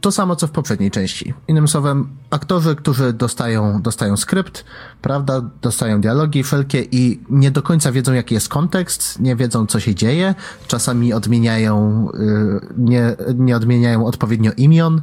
[0.00, 1.34] to samo, co w poprzedniej części.
[1.48, 4.64] Innym słowem, aktorzy, którzy dostają, dostają skrypt,
[5.02, 9.80] prawda, dostają dialogi wszelkie i nie do końca wiedzą, jaki jest kontekst, nie wiedzą, co
[9.80, 10.34] się dzieje,
[10.66, 15.02] czasami odmieniają, yy, nie, nie odmieniają odpowiednio imion,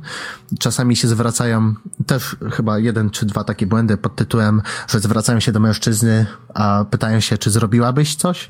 [0.59, 1.73] czasami się zwracają,
[2.05, 6.85] też chyba jeden czy dwa takie błędy pod tytułem, że zwracają się do mężczyzny, a
[6.89, 8.49] pytają się, czy zrobiłabyś coś.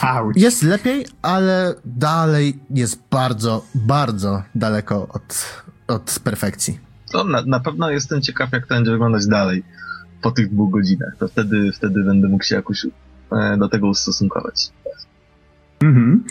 [0.00, 0.36] Ouch.
[0.36, 5.46] Jest lepiej, ale dalej jest bardzo, bardzo daleko od,
[5.88, 6.78] od perfekcji.
[7.12, 9.62] To na, na pewno jestem ciekaw, jak to będzie wyglądać dalej
[10.22, 11.16] po tych dwóch godzinach.
[11.18, 12.86] To wtedy, wtedy będę mógł się jakoś
[13.32, 14.70] e, do tego ustosunkować.
[15.80, 16.24] Mhm.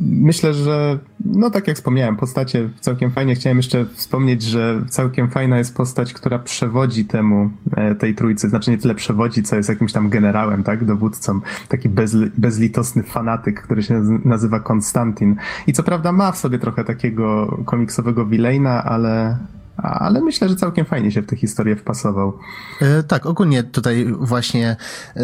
[0.00, 3.34] Myślę, że no tak jak wspomniałem, postacie całkiem fajnie.
[3.34, 8.48] Chciałem jeszcze wspomnieć, że całkiem fajna jest postać, która przewodzi temu, e, tej trójcy.
[8.48, 11.40] Znaczy nie tyle przewodzi, co jest jakimś tam generałem, tak, dowódcą.
[11.68, 15.36] Taki bezli bezlitosny fanatyk, który się nazywa Konstantin.
[15.66, 19.38] I co prawda ma w sobie trochę takiego komiksowego Wilejna, ale,
[19.76, 22.38] ale myślę, że całkiem fajnie się w tę historię wpasował.
[22.80, 24.76] E, tak, ogólnie tutaj właśnie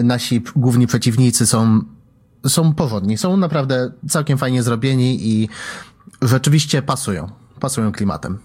[0.03, 1.81] nasi główni przeciwnicy są
[2.49, 5.49] są porządni, są naprawdę całkiem fajnie zrobieni i
[6.23, 7.29] rzeczywiście pasują,
[7.61, 8.39] pasują klimatem.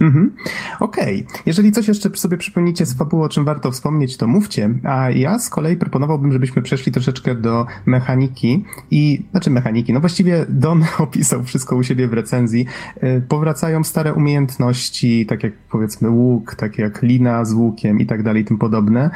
[0.00, 0.32] Mhm.
[0.80, 1.26] Okej.
[1.28, 1.42] Okay.
[1.46, 4.70] Jeżeli coś jeszcze sobie przypomnicie z fabuły, o czym warto wspomnieć, to mówcie.
[4.84, 10.46] A ja z kolei proponowałbym, żebyśmy przeszli troszeczkę do mechaniki i, znaczy mechaniki, no właściwie
[10.48, 12.66] Don opisał wszystko u siebie w recenzji.
[13.02, 18.22] Y, powracają stare umiejętności, tak jak powiedzmy łuk, tak jak lina z łukiem i tak
[18.22, 19.10] dalej, tym podobne.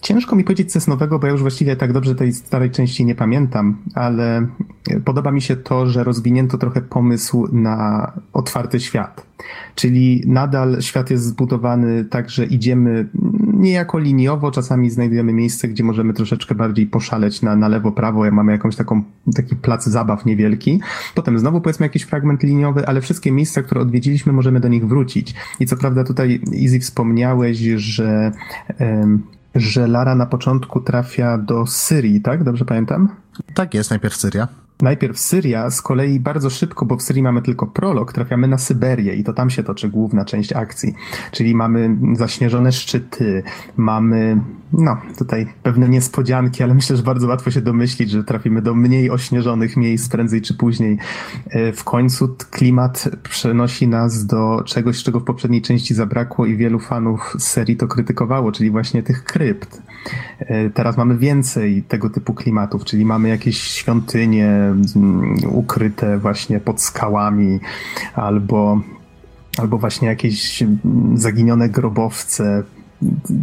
[0.00, 3.14] Ciężko mi powiedzieć coś nowego, bo ja już właściwie tak dobrze tej starej części nie
[3.14, 4.46] pamiętam, ale
[5.04, 9.26] podoba mi się to, że rozwinięto trochę pomysł na otwarty świat.
[9.78, 13.08] Czyli nadal świat jest zbudowany tak, że idziemy
[13.52, 18.34] niejako liniowo, czasami znajdujemy miejsce, gdzie możemy troszeczkę bardziej poszaleć na, na lewo, prawo, jak
[18.34, 19.02] mamy jakąś taką,
[19.34, 20.80] taki plac zabaw niewielki.
[21.14, 25.34] Potem znowu powiedzmy jakiś fragment liniowy, ale wszystkie miejsca, które odwiedziliśmy, możemy do nich wrócić.
[25.60, 28.32] I co prawda tutaj, Easy, wspomniałeś, że,
[29.54, 32.44] że Lara na początku trafia do Syrii, tak?
[32.44, 33.08] Dobrze pamiętam?
[33.54, 34.48] Tak jest, najpierw Syria.
[34.82, 39.14] Najpierw Syria, z kolei bardzo szybko, bo w Syrii mamy tylko prolog, trafiamy na Syberię
[39.14, 40.94] i to tam się toczy główna część akcji.
[41.32, 43.42] Czyli mamy zaśnieżone szczyty,
[43.76, 44.40] mamy,
[44.72, 49.10] no tutaj pewne niespodzianki, ale myślę, że bardzo łatwo się domyślić, że trafimy do mniej
[49.10, 50.98] ośnieżonych miejsc prędzej czy później.
[51.50, 56.78] E, w końcu klimat przenosi nas do czegoś, czego w poprzedniej części zabrakło i wielu
[56.78, 59.82] fanów serii to krytykowało, czyli właśnie tych krypt.
[60.38, 66.80] E, teraz mamy więcej tego typu klimatów, czyli mamy jakieś świątynie mm, ukryte właśnie pod
[66.80, 67.60] skałami
[68.14, 68.80] albo,
[69.58, 70.78] albo właśnie jakieś mm,
[71.14, 72.62] zaginione grobowce,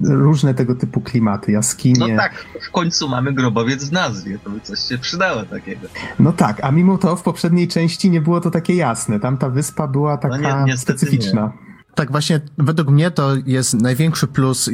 [0.03, 2.13] różne tego typu klimaty, jaskinie.
[2.13, 5.87] No tak, w końcu mamy grobowiec w nazwie, to by coś się przydało takiego.
[6.19, 9.19] No tak, a mimo to w poprzedniej części nie było to takie jasne.
[9.19, 11.41] Tam ta wyspa była taka no nie, specyficzna.
[11.41, 11.74] Nie.
[11.95, 14.69] Tak, właśnie według mnie to jest największy plus,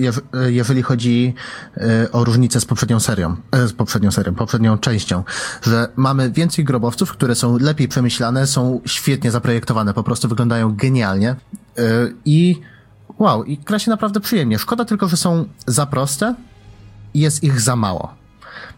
[0.47, 1.33] jeżeli chodzi
[1.77, 5.23] e, o różnicę z poprzednią serią, e, z poprzednią serią, poprzednią częścią,
[5.61, 11.29] że mamy więcej grobowców, które są lepiej przemyślane, są świetnie zaprojektowane, po prostu wyglądają genialnie
[11.29, 11.83] e,
[12.25, 12.61] i
[13.19, 14.59] wow, i gra się naprawdę przyjemnie.
[14.59, 16.35] Szkoda tylko, że są za proste
[17.13, 18.13] i jest ich za mało.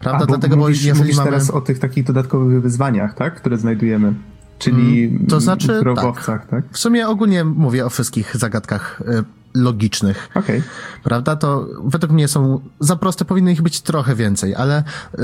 [0.00, 0.16] Prawda?
[0.16, 1.30] A, bo Dlatego, mówisz, bo jeżeli mówisz mamy...
[1.30, 3.34] teraz o tych takich dodatkowych wyzwaniach, tak?
[3.34, 4.14] Które znajdujemy.
[4.58, 6.50] Czyli mm, to znaczy, grobowcach, tak.
[6.50, 6.64] tak.
[6.72, 9.24] W sumie ogólnie mówię o wszystkich zagadkach y,
[9.54, 10.28] logicznych.
[10.34, 10.62] Okay.
[11.02, 11.36] Prawda?
[11.36, 14.84] To według mnie są za proste, powinno ich być trochę więcej, ale
[15.14, 15.20] y,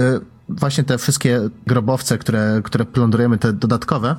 [0.48, 4.16] właśnie te wszystkie grobowce, które, które plądrujemy, te dodatkowe,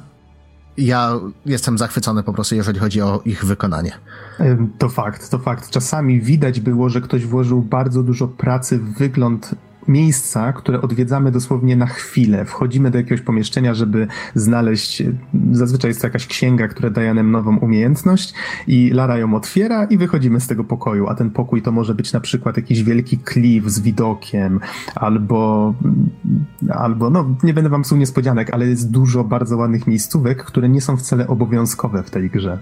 [0.77, 3.91] ja jestem zachwycony po prostu, jeżeli chodzi o ich wykonanie.
[4.77, 5.69] To fakt, to fakt.
[5.69, 9.55] Czasami widać było, że ktoś włożył bardzo dużo pracy w wygląd
[9.87, 12.45] miejsca, które odwiedzamy dosłownie na chwilę.
[12.45, 15.03] Wchodzimy do jakiegoś pomieszczenia, żeby znaleźć,
[15.51, 18.33] zazwyczaj jest to jakaś księga, która daje nam nową umiejętność
[18.67, 22.13] i Lara ją otwiera i wychodzimy z tego pokoju, a ten pokój to może być
[22.13, 24.59] na przykład jakiś wielki klif z widokiem
[24.95, 25.73] albo,
[26.69, 30.81] albo no nie będę wam psuł niespodzianek, ale jest dużo bardzo ładnych miejscówek, które nie
[30.81, 32.59] są wcale obowiązkowe w tej grze.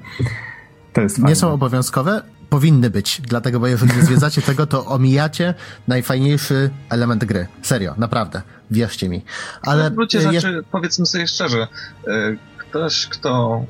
[0.93, 1.29] To jest fajne.
[1.29, 5.53] Nie są obowiązkowe, powinny być, dlatego, bo jeżeli nie zwiedzacie tego, to omijacie
[5.87, 7.47] najfajniejszy element gry.
[7.61, 8.41] Serio, naprawdę.
[8.71, 9.21] Wierzcie mi.
[9.61, 11.67] Ale w gruncie rzeczy, powiedzmy sobie szczerze,
[12.07, 13.61] e, ktoś, kto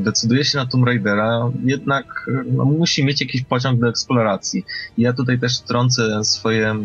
[0.00, 4.64] decyduje się na Tomb Raidera, jednak no, musi mieć jakiś pociąg do eksploracji.
[4.98, 6.76] Ja tutaj też trącę swoje e,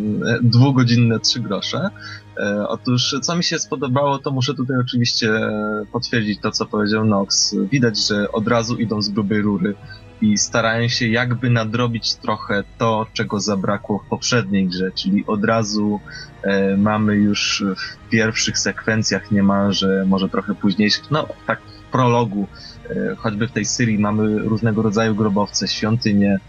[0.41, 1.89] dwugodzinne trzy grosze.
[2.39, 5.31] E, otóż, co mi się spodobało, to muszę tutaj oczywiście
[5.91, 7.55] potwierdzić to, co powiedział Nox.
[7.71, 9.75] Widać, że od razu idą z grubej rury
[10.21, 15.99] i starają się jakby nadrobić trochę to, czego zabrakło w poprzedniej grze, czyli od razu
[16.43, 22.47] e, mamy już w pierwszych sekwencjach niemalże, może trochę późniejszych, no tak w prologu,
[22.89, 26.39] e, choćby w tej Syrii mamy różnego rodzaju grobowce, świątynie, e,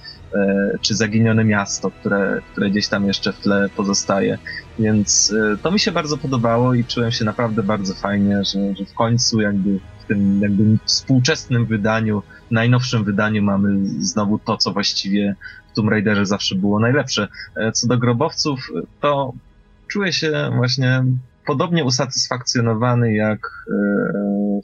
[0.81, 4.39] czy zaginione miasto, które, które gdzieś tam jeszcze w tle pozostaje.
[4.78, 8.85] Więc e, to mi się bardzo podobało i czułem się naprawdę bardzo fajnie, że, że
[8.85, 15.37] w końcu jakby w tym jakby współczesnym wydaniu najnowszym wydaniu mamy znowu to, co właściwie
[15.72, 17.28] w Tomb Raiderze zawsze było najlepsze.
[17.57, 18.70] E, co do grobowców,
[19.01, 19.33] to
[19.89, 21.05] czuję się właśnie
[21.47, 23.72] podobnie usatysfakcjonowany jak e,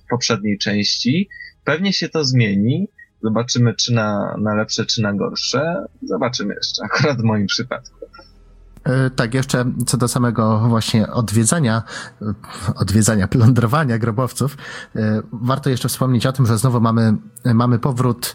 [0.05, 1.29] w poprzedniej części.
[1.65, 2.89] Pewnie się to zmieni.
[3.23, 5.85] Zobaczymy, czy na, na lepsze, czy na gorsze.
[6.03, 7.96] Zobaczymy jeszcze, akurat w moim przypadku.
[8.87, 11.83] E, tak, jeszcze co do samego właśnie odwiedzania,
[12.23, 12.35] e,
[12.77, 14.57] odwiedzania, plądrowania grobowców,
[14.97, 18.35] e, warto jeszcze wspomnieć o tym, że znowu mamy, mamy powrót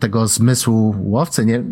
[0.00, 1.46] tego zmysłu łowcy.
[1.46, 1.64] Nie,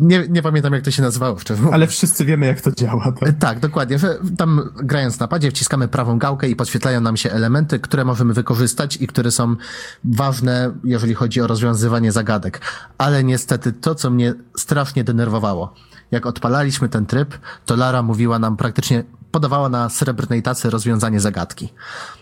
[0.00, 1.74] nie, nie pamiętam jak to się nazywało mówiąc.
[1.74, 3.12] Ale wszyscy wiemy jak to działa.
[3.20, 3.38] Tak?
[3.38, 7.78] tak, dokładnie, że tam grając na padzie wciskamy prawą gałkę i podświetlają nam się elementy,
[7.78, 9.56] które możemy wykorzystać i które są
[10.04, 12.60] ważne, jeżeli chodzi o rozwiązywanie zagadek.
[12.98, 15.74] Ale niestety to, co mnie strasznie denerwowało,
[16.10, 21.72] jak odpalaliśmy ten tryb, to Lara mówiła nam praktycznie, podawała na srebrnej tacy rozwiązanie zagadki.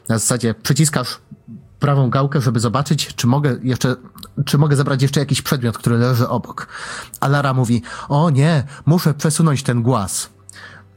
[0.09, 1.19] Na zasadzie przyciskasz
[1.79, 3.97] prawą gałkę, żeby zobaczyć, czy mogę jeszcze,
[4.45, 6.69] czy mogę zabrać jeszcze jakiś przedmiot, który leży obok.
[7.21, 10.31] A Lara mówi, o nie, muszę przesunąć ten głaz.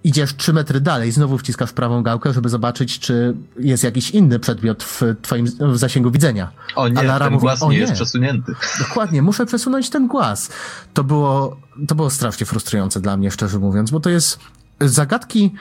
[0.05, 4.83] Idziesz trzy metry dalej, znowu wciskasz prawą gałkę, żeby zobaczyć, czy jest jakiś inny przedmiot
[4.83, 6.51] w twoim w zasięgu widzenia.
[6.75, 8.53] O nie, ten mówi, głaz nie, nie jest przesunięty.
[8.79, 10.49] Dokładnie, muszę przesunąć ten głaz.
[10.93, 14.39] To było, to było strasznie frustrujące dla mnie, szczerze mówiąc, bo to jest
[14.81, 15.53] zagadki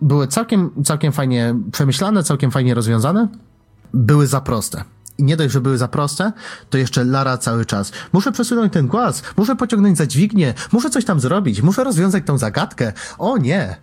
[0.00, 3.28] były całkiem, całkiem fajnie przemyślane, całkiem fajnie rozwiązane,
[3.94, 4.84] były za proste.
[5.18, 6.32] I nie dość, że były za proste,
[6.70, 7.92] to jeszcze Lara cały czas.
[8.12, 12.38] Muszę przesunąć ten głaz, muszę pociągnąć za dźwignię, muszę coś tam zrobić, muszę rozwiązać tą
[12.38, 12.92] zagadkę.
[13.18, 13.76] O nie!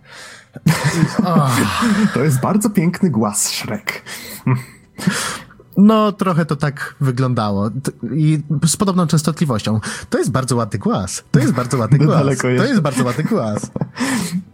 [2.14, 4.02] To jest bardzo piękny głaz, Shrek.
[5.76, 7.70] No, trochę to tak wyglądało.
[8.14, 9.80] I z podobną częstotliwością.
[10.10, 11.24] To jest bardzo ładny głaz.
[11.30, 12.38] To jest bardzo ładny głaz.
[12.38, 13.70] To jest bardzo ładny głaz.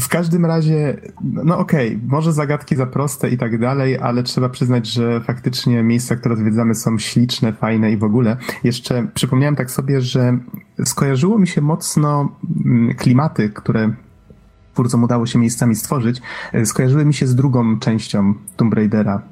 [0.00, 4.48] W każdym razie, no okej, okay, może zagadki za proste i tak dalej, ale trzeba
[4.48, 8.36] przyznać, że faktycznie miejsca, które zwiedzamy są śliczne, fajne i w ogóle.
[8.64, 10.38] Jeszcze przypomniałem tak sobie, że
[10.84, 13.92] skojarzyło mi się mocno mm, klimaty, które
[14.72, 16.20] twórcom udało się miejscami stworzyć,
[16.52, 19.22] e, skojarzyły mi się z drugą częścią Tomb Raidera,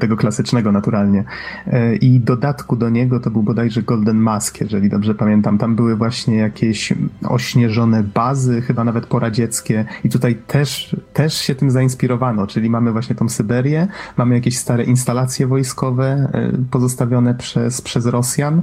[0.00, 1.24] tego klasycznego naturalnie.
[1.66, 5.58] E, I dodatku do niego to był bodajże Golden Mask, jeżeli dobrze pamiętam.
[5.58, 6.92] Tam były właśnie jakieś
[7.28, 13.16] ośnieżone bazy, chyba nawet poradzieckie i tutaj też, też się tym zainspirowano, czyli mamy właśnie
[13.16, 16.32] tą Syberię, mamy jakieś stare instalacje wojskowe
[16.70, 18.62] pozostawione przez, przez Rosjan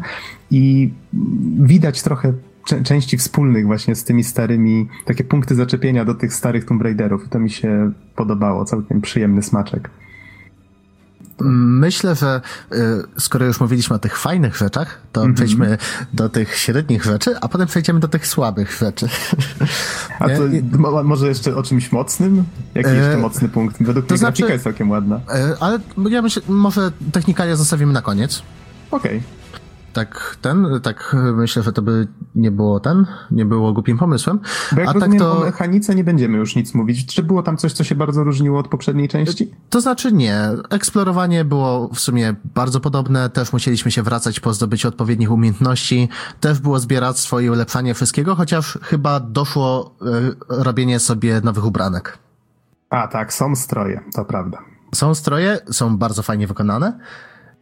[0.51, 0.93] i
[1.59, 2.33] widać trochę
[2.83, 7.29] części wspólnych właśnie z tymi starymi, takie punkty zaczepienia do tych starych Tomb Raiderów i
[7.29, 9.89] to mi się podobało, całkiem przyjemny smaczek.
[11.43, 12.41] Myślę, że
[12.73, 12.77] y,
[13.17, 15.35] skoro już mówiliśmy o tych fajnych rzeczach, to mm -hmm.
[15.35, 15.77] przejdźmy
[16.13, 19.07] do tych średnich rzeczy, a potem przejdziemy do tych słabych rzeczy.
[20.19, 20.43] A to
[21.03, 22.43] może jeszcze o czymś mocnym?
[22.75, 23.83] Jaki e, jeszcze mocny punkt?
[23.83, 25.19] Według to mnie znaczy, grafika jest całkiem ładna.
[25.59, 25.79] Ale
[26.09, 28.43] ja myślę, może technikalia zostawimy na koniec.
[28.91, 29.17] Okej.
[29.17, 29.42] Okay
[29.93, 34.39] tak ten, tak myślę, że to by nie było ten, nie było głupim pomysłem.
[34.71, 35.37] Bo jak A rozumiem, tak to...
[35.37, 37.05] o mechanice nie będziemy już nic mówić.
[37.05, 39.51] Czy było tam coś, co się bardzo różniło od poprzedniej części?
[39.69, 40.49] To znaczy nie.
[40.69, 46.59] Eksplorowanie było w sumie bardzo podobne, też musieliśmy się wracać po zdobyciu odpowiednich umiejętności, też
[46.59, 52.17] było zbieractwo i ulepszanie wszystkiego, chociaż chyba doszło y, robienie sobie nowych ubranek.
[52.89, 54.57] A tak, są stroje, to prawda.
[54.95, 56.99] Są stroje, są bardzo fajnie wykonane.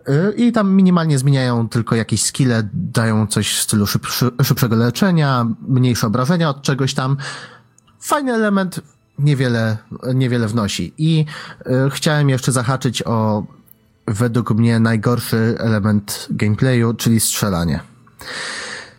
[0.09, 5.47] Y, I tam minimalnie zmieniają tylko jakieś skille, dają coś w stylu szybszy, szybszego leczenia,
[5.67, 7.17] mniejsze obrażenia od czegoś tam.
[7.99, 8.79] Fajny element,
[9.19, 9.77] niewiele,
[10.13, 10.93] niewiele wnosi.
[10.97, 11.25] I
[11.67, 13.43] y, chciałem jeszcze zahaczyć o
[14.07, 17.79] według mnie najgorszy element gameplayu, czyli strzelanie.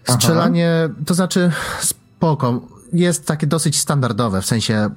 [0.04, 0.94] Strzelanie, Aha.
[1.06, 2.60] to znaczy spoko,
[2.92, 4.90] jest takie dosyć standardowe, w sensie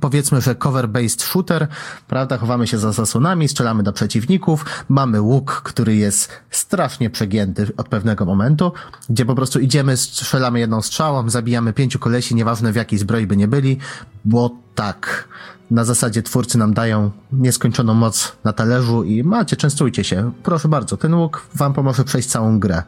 [0.00, 1.68] powiedzmy, że cover-based shooter,
[2.08, 7.88] prawda, chowamy się za zasłonami, strzelamy do przeciwników, mamy łuk, który jest strasznie przegięty od
[7.88, 8.72] pewnego momentu,
[9.08, 13.36] gdzie po prostu idziemy, strzelamy jedną strzałą, zabijamy pięciu kolesi, nieważne w jakiej zbroi by
[13.36, 13.78] nie byli,
[14.24, 15.28] bo tak,
[15.70, 20.32] na zasadzie twórcy nam dają nieskończoną moc na talerzu i macie, częstujcie się.
[20.42, 22.82] Proszę bardzo, ten łuk wam pomoże przejść całą grę.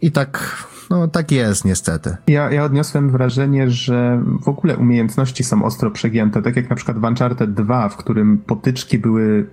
[0.00, 0.56] I tak
[0.90, 2.16] no tak jest niestety.
[2.28, 6.98] Ja, ja odniosłem wrażenie, że w ogóle umiejętności są ostro przegięte, tak jak na przykład
[6.98, 9.46] w Uncharted 2, w którym potyczki były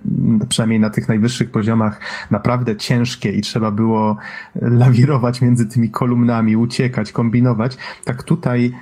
[0.48, 4.16] przynajmniej na tych najwyższych poziomach naprawdę ciężkie i trzeba było
[4.62, 7.76] lawirować między tymi kolumnami, uciekać, kombinować.
[8.04, 8.74] Tak tutaj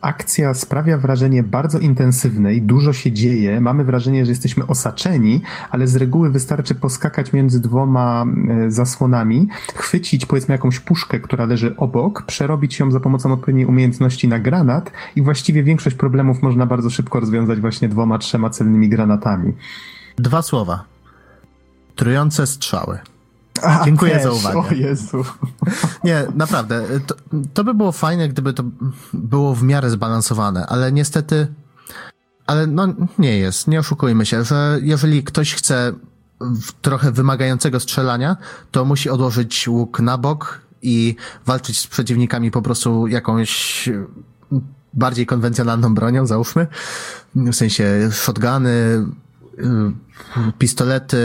[0.00, 5.40] akcja sprawia wrażenie bardzo intensywnej, dużo się dzieje, mamy wrażenie, że jesteśmy osaczeni,
[5.70, 11.76] ale z reguły wystarczy poskakać między dwoma e, zasłonami, chwycić powiedzmy jakąś puszkę, która leży
[11.76, 16.90] obok, przerobić ją za pomocą odpowiedniej umiejętności na granat i właściwie większość problemów można bardzo
[16.90, 19.52] szybko rozwiązać właśnie dwoma, trzema celnymi granatami.
[20.16, 20.84] Dwa słowa.
[21.96, 22.98] Trujące strzały.
[23.62, 24.22] A, Dziękuję też.
[24.22, 24.58] za uwagę.
[24.58, 25.24] O Jezu.
[26.04, 26.84] Nie, naprawdę.
[27.06, 27.14] To,
[27.54, 28.64] to by było fajne, gdyby to
[29.12, 31.46] było w miarę zbalansowane, ale niestety.
[32.46, 32.86] Ale no
[33.18, 35.92] nie jest, nie oszukujmy się, że jeżeli ktoś chce
[36.82, 38.36] trochę wymagającego strzelania,
[38.70, 43.88] to musi odłożyć łuk na bok i walczyć z przeciwnikami po prostu jakąś
[44.94, 46.66] bardziej konwencjonalną bronią, załóżmy.
[47.34, 49.06] W sensie shotguny,
[49.58, 49.92] Y,
[50.58, 51.16] pistolety,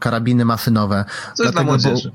[0.00, 1.04] karabiny maszynowe.
[1.34, 2.12] Coś Dlatego, dla młodzieży.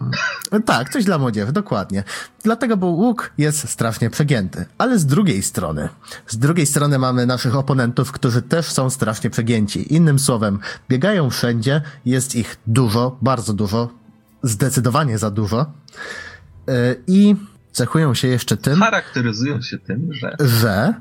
[0.51, 2.03] Bo, tak, coś dla młodzieży, dokładnie.
[2.43, 4.65] Dlatego, bo łuk jest strasznie przegięty.
[4.77, 5.89] Ale z drugiej strony,
[6.27, 9.93] z drugiej strony mamy naszych oponentów, którzy też są strasznie przegięci.
[9.93, 10.59] Innym słowem,
[10.89, 13.89] biegają wszędzie, jest ich dużo, bardzo dużo,
[14.43, 15.65] zdecydowanie za dużo.
[16.69, 17.35] Y, I
[17.71, 18.79] cechują się jeszcze tym.
[18.79, 20.35] Charakteryzują się tym, że.
[20.39, 20.93] Że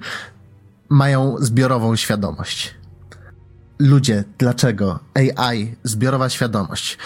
[0.89, 2.80] mają zbiorową świadomość
[3.81, 4.99] ludzie, dlaczego?
[5.15, 6.99] AI, zbiorowa świadomość.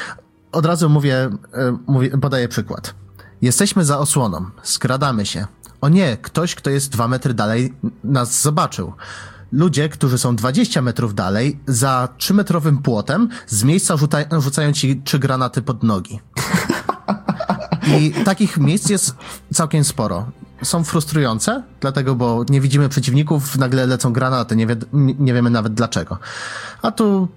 [0.53, 1.16] Od razu mówię,
[1.53, 2.95] e, mówię, podaję przykład.
[3.43, 5.47] Jesteśmy za osłoną, skradamy się.
[5.81, 8.93] O nie, ktoś, kto jest dwa metry dalej, nas zobaczył.
[9.53, 15.18] Ludzie, którzy są 20 metrów dalej, za 3-metrowym płotem, z miejsca rzuca, rzucają ci trzy
[15.18, 16.20] granaty pod nogi.
[17.99, 19.16] I takich miejsc jest
[19.53, 20.27] całkiem sporo
[20.65, 24.77] są frustrujące, dlatego, bo nie widzimy przeciwników, nagle lecą granaty, nie, wie,
[25.19, 26.19] nie wiemy nawet dlaczego.
[26.83, 27.29] A tu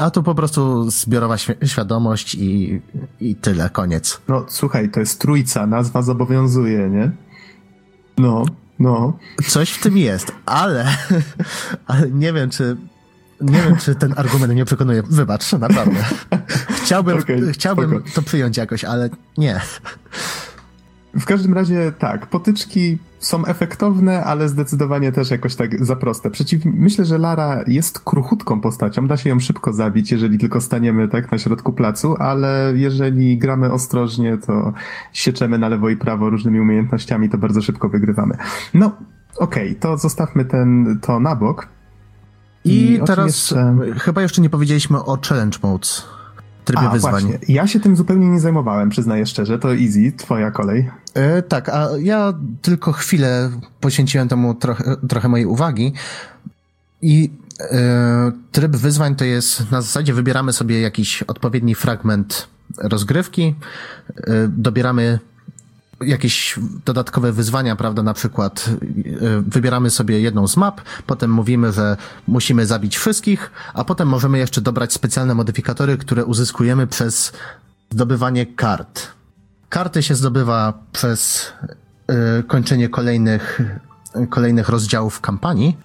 [0.00, 2.80] a tu po prostu zbiorowa świadomość i,
[3.20, 4.20] i tyle, koniec.
[4.28, 7.10] No słuchaj, to jest trójca, nazwa zobowiązuje, nie?
[8.18, 8.44] No,
[8.78, 9.18] no.
[9.46, 10.96] Coś w tym jest, ale,
[11.86, 12.76] ale nie wiem, czy
[13.40, 15.02] nie wiem, czy ten argument mnie przekonuje.
[15.02, 16.04] Wybacz, naprawdę.
[16.82, 19.60] Chciałbym, okay, chciałbym to przyjąć jakoś, ale nie.
[21.18, 26.30] W każdym razie tak, potyczki są efektowne, ale zdecydowanie też jakoś tak za proste.
[26.30, 26.64] Przeciw...
[26.64, 31.32] Myślę, że Lara jest kruchutką postacią, da się ją szybko zabić, jeżeli tylko staniemy tak
[31.32, 34.72] na środku placu, ale jeżeli gramy ostrożnie, to
[35.12, 38.34] sieczemy na lewo i prawo różnymi umiejętnościami, to bardzo szybko wygrywamy.
[38.74, 38.86] No,
[39.36, 41.68] okej, okay, to zostawmy ten, to na bok.
[42.64, 43.76] I, I teraz jeszcze...
[43.98, 46.19] chyba jeszcze nie powiedzieliśmy o challenge modes
[46.72, 47.22] trybie a, wyzwań.
[47.22, 47.38] Właśnie.
[47.48, 49.58] Ja się tym zupełnie nie zajmowałem, przyznaję szczerze.
[49.58, 50.90] To easy, twoja kolej.
[51.14, 53.50] E, tak, a ja tylko chwilę
[53.80, 55.92] poświęciłem temu trochę, trochę mojej uwagi
[57.02, 62.48] i e, tryb wyzwań to jest na zasadzie wybieramy sobie jakiś odpowiedni fragment
[62.78, 63.54] rozgrywki,
[64.16, 65.18] e, dobieramy
[66.04, 68.02] jakieś dodatkowe wyzwania, prawda?
[68.02, 71.96] Na przykład y, wybieramy sobie jedną z map, potem mówimy, że
[72.28, 77.32] musimy zabić wszystkich, a potem możemy jeszcze dobrać specjalne modyfikatory, które uzyskujemy przez
[77.90, 79.08] zdobywanie kart.
[79.68, 81.52] Karty się zdobywa przez
[82.40, 83.60] y, kończenie kolejnych,
[84.30, 85.76] kolejnych rozdziałów kampanii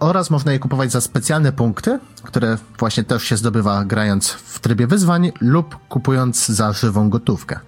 [0.00, 4.86] oraz można je kupować za specjalne punkty, które właśnie też się zdobywa grając w trybie
[4.86, 7.60] wyzwań lub kupując za żywą gotówkę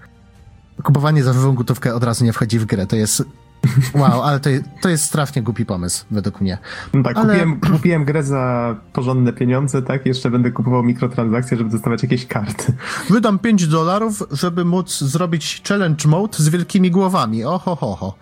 [0.85, 2.87] kupowanie za żywą gotówkę od razu nie wchodzi w grę.
[2.87, 3.24] To jest
[3.95, 4.51] Wow, ale to,
[4.81, 6.59] to jest strasznie głupi pomysł, według mnie.
[6.95, 7.26] No tak, ale...
[7.26, 10.07] kupiłem, kupiłem grę za porządne pieniądze, tak?
[10.07, 12.72] Jeszcze będę kupował mikrotransakcje, żeby dostawać jakieś karty.
[13.11, 17.45] Wydam 5 dolarów, żeby móc zrobić challenge mode z wielkimi głowami.
[17.45, 18.14] Oho, ho, ho.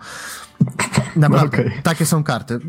[1.15, 1.71] Naprawdę, okay.
[1.83, 2.59] takie są karty.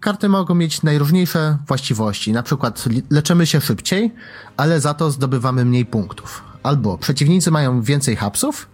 [0.00, 2.32] Karty mogą mieć najróżniejsze właściwości.
[2.32, 4.14] Na przykład leczymy się szybciej,
[4.56, 6.42] ale za to zdobywamy mniej punktów.
[6.62, 8.68] Albo przeciwnicy mają więcej hapsów,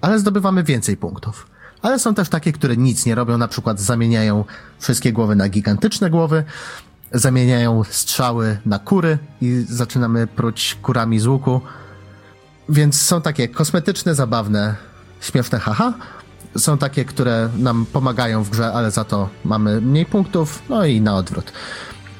[0.00, 1.46] ale zdobywamy więcej punktów.
[1.82, 4.44] Ale są też takie, które nic nie robią, na przykład zamieniają
[4.78, 6.44] wszystkie głowy na gigantyczne głowy,
[7.12, 11.60] zamieniają strzały na kury i zaczynamy pruć kurami z łuku.
[12.68, 14.76] Więc są takie kosmetyczne, zabawne,
[15.20, 15.94] śmieszne haha.
[16.58, 21.00] Są takie, które nam pomagają w grze, ale za to mamy mniej punktów, no i
[21.00, 21.52] na odwrót.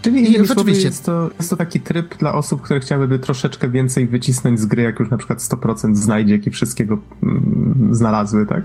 [0.03, 4.09] Czyli I rzeczywiście jest to, jest to taki tryb dla osób, które chciałyby troszeczkę więcej
[4.09, 8.65] wycisnąć z gry, jak już na przykład 100% znajdzie i wszystkiego mm, znalazły, tak?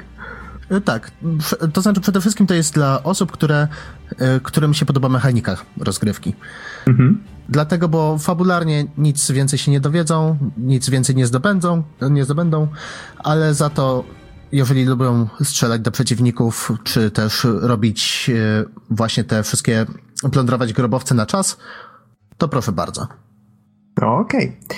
[0.70, 1.12] E, tak,
[1.74, 3.68] to znaczy przede wszystkim to jest dla osób, które,
[4.18, 6.34] e, którym się podoba mechanika rozgrywki.
[6.88, 7.24] Mhm.
[7.50, 12.68] Dlatego, bo fabularnie nic więcej się nie dowiedzą, nic więcej nie zdobędą, nie zdobędą,
[13.18, 14.04] ale za to
[14.52, 19.86] jeżeli lubią strzelać do przeciwników, czy też robić e, właśnie te wszystkie,
[20.32, 21.58] plądrować grobowce na czas,
[22.38, 23.08] to proszę bardzo.
[24.02, 24.46] Okej.
[24.46, 24.78] Okay.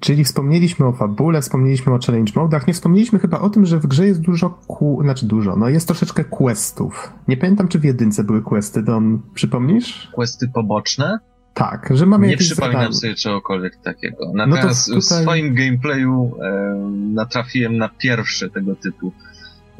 [0.00, 3.86] Czyli wspomnieliśmy o fabule, wspomnieliśmy o challenge modach, nie wspomnieliśmy chyba o tym, że w
[3.86, 4.98] grze jest dużo, ku...
[5.02, 7.12] znaczy dużo, no jest troszeczkę questów.
[7.28, 10.08] Nie pamiętam, czy w jedynce były questy, Don, przypomnisz?
[10.14, 11.18] Questy poboczne?
[11.54, 12.94] Tak, że mamy Nie przypominam zadanie.
[12.94, 14.32] sobie czegokolwiek takiego.
[14.34, 15.18] Natomiast no tutaj...
[15.18, 16.74] w swoim gameplayu e,
[17.14, 19.12] natrafiłem na pierwsze tego typu.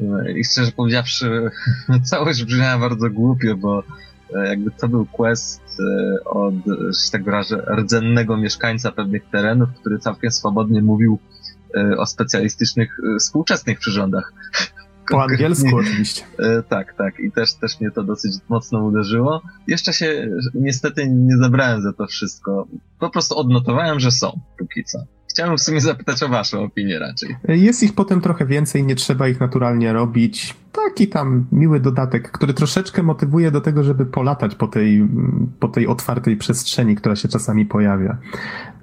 [0.01, 1.51] E, I szczerze powiedziawszy,
[2.09, 3.83] całość brzmiała bardzo głupio, bo
[4.43, 10.31] jakby to był quest e, od, że tak wyrażę, rdzennego mieszkańca pewnych terenów, który całkiem
[10.31, 11.19] swobodnie mówił
[11.75, 14.33] e, o specjalistycznych e, współczesnych przyrządach.
[15.11, 16.23] Po angielsku oczywiście.
[16.39, 17.19] E, tak, tak.
[17.19, 19.41] I też, też mnie to dosyć mocno uderzyło.
[19.67, 22.67] Jeszcze się niestety nie zabrałem za to wszystko.
[22.99, 24.99] Po prostu odnotowałem, że są póki co.
[25.35, 27.35] Chciałem w sumie zapytać o waszą opinię raczej.
[27.47, 30.55] Jest ich potem trochę więcej, nie trzeba ich naturalnie robić.
[30.71, 35.07] Taki tam miły dodatek, który troszeczkę motywuje do tego, żeby polatać po tej,
[35.59, 38.17] po tej otwartej przestrzeni, która się czasami pojawia.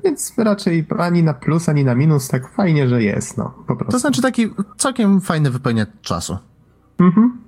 [0.04, 3.92] Więc raczej ani na plus, ani na minus, tak fajnie, że jest, no, po prostu.
[3.92, 6.38] To znaczy taki całkiem fajny wypełniacz czasu.
[7.00, 7.41] Mhm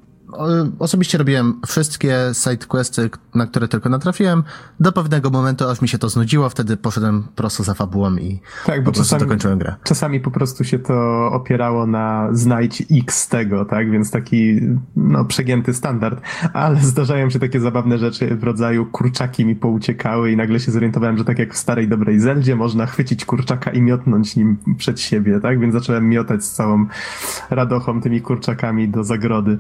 [0.78, 4.43] osobiście robiłem wszystkie sidequesty, na które tylko natrafiłem,
[4.80, 8.80] do pewnego momentu, aż mi się to znudziło, wtedy poszedłem prosto za fabułą i tak,
[8.80, 9.74] bo po prostu czasami, dokończyłem grę.
[9.85, 14.61] Czasami po prostu się to opierało na znajdź X tego, tak, więc taki
[14.97, 16.20] no, przegięty standard,
[16.53, 21.18] ale zdarzają się takie zabawne rzeczy w rodzaju kurczaki mi pouciekały i nagle się zorientowałem,
[21.18, 25.41] że tak jak w starej dobrej Zeldzie można chwycić kurczaka i miotnąć nim przed siebie,
[25.41, 26.87] tak, więc zacząłem miotać z całą
[27.51, 29.59] radochą tymi kurczakami do zagrody.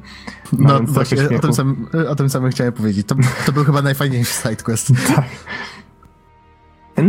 [0.68, 3.06] No właśnie, o tym, samym, o tym samym chciałem powiedzieć.
[3.06, 3.14] To,
[3.46, 4.92] to był chyba najfajniejszy sidequest.
[5.16, 5.24] Tak.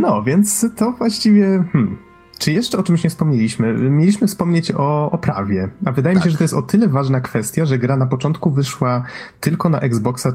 [0.02, 1.64] No, więc to właściwie...
[1.72, 1.98] Hmm.
[2.40, 3.74] Czy jeszcze o czymś nie wspomnieliśmy?
[3.74, 6.26] Mieliśmy wspomnieć o oprawie, a wydaje tak.
[6.26, 6.32] mi się, tak.
[6.32, 9.04] że to jest o tyle ważna kwestia, że gra na początku wyszła
[9.40, 10.34] tylko na Xboxa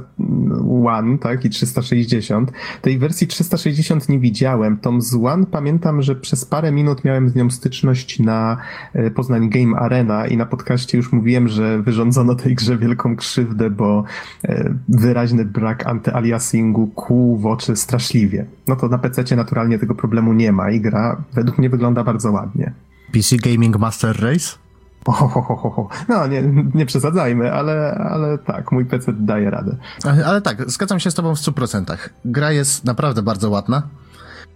[0.84, 2.52] One, tak, i 360.
[2.82, 4.76] Tej wersji 360 nie widziałem.
[4.76, 8.56] Tom z One pamiętam, że przez parę minut miałem z nią styczność na
[8.92, 13.70] e, Poznań Game Arena i na podcaście już mówiłem, że wyrządzono tej grze wielką krzywdę,
[13.70, 14.04] bo
[14.44, 18.46] e, wyraźny brak antyaliasingu kłuł w oczy straszliwie.
[18.68, 22.12] No to na PC naturalnie tego problemu nie ma i gra według mnie wygląda wygląda
[22.12, 22.72] bardzo ładnie.
[23.12, 24.58] PC Gaming Master Race?
[25.06, 25.88] Ohohoho.
[26.08, 26.42] No, nie,
[26.74, 29.76] nie przesadzajmy, ale, ale tak, mój PC daje radę.
[30.04, 31.96] Ale, ale tak, zgadzam się z tobą w 100%.
[32.24, 33.82] Gra jest naprawdę bardzo ładna.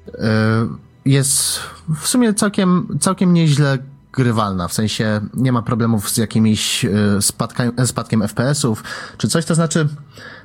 [0.08, 0.68] E,
[1.04, 1.60] jest
[1.96, 3.78] w sumie całkiem, całkiem nieźle
[4.12, 8.84] grywalna, w sensie nie ma problemów z jakimiś e, spadkiem, spadkiem FPS-ów
[9.18, 9.88] czy coś, to znaczy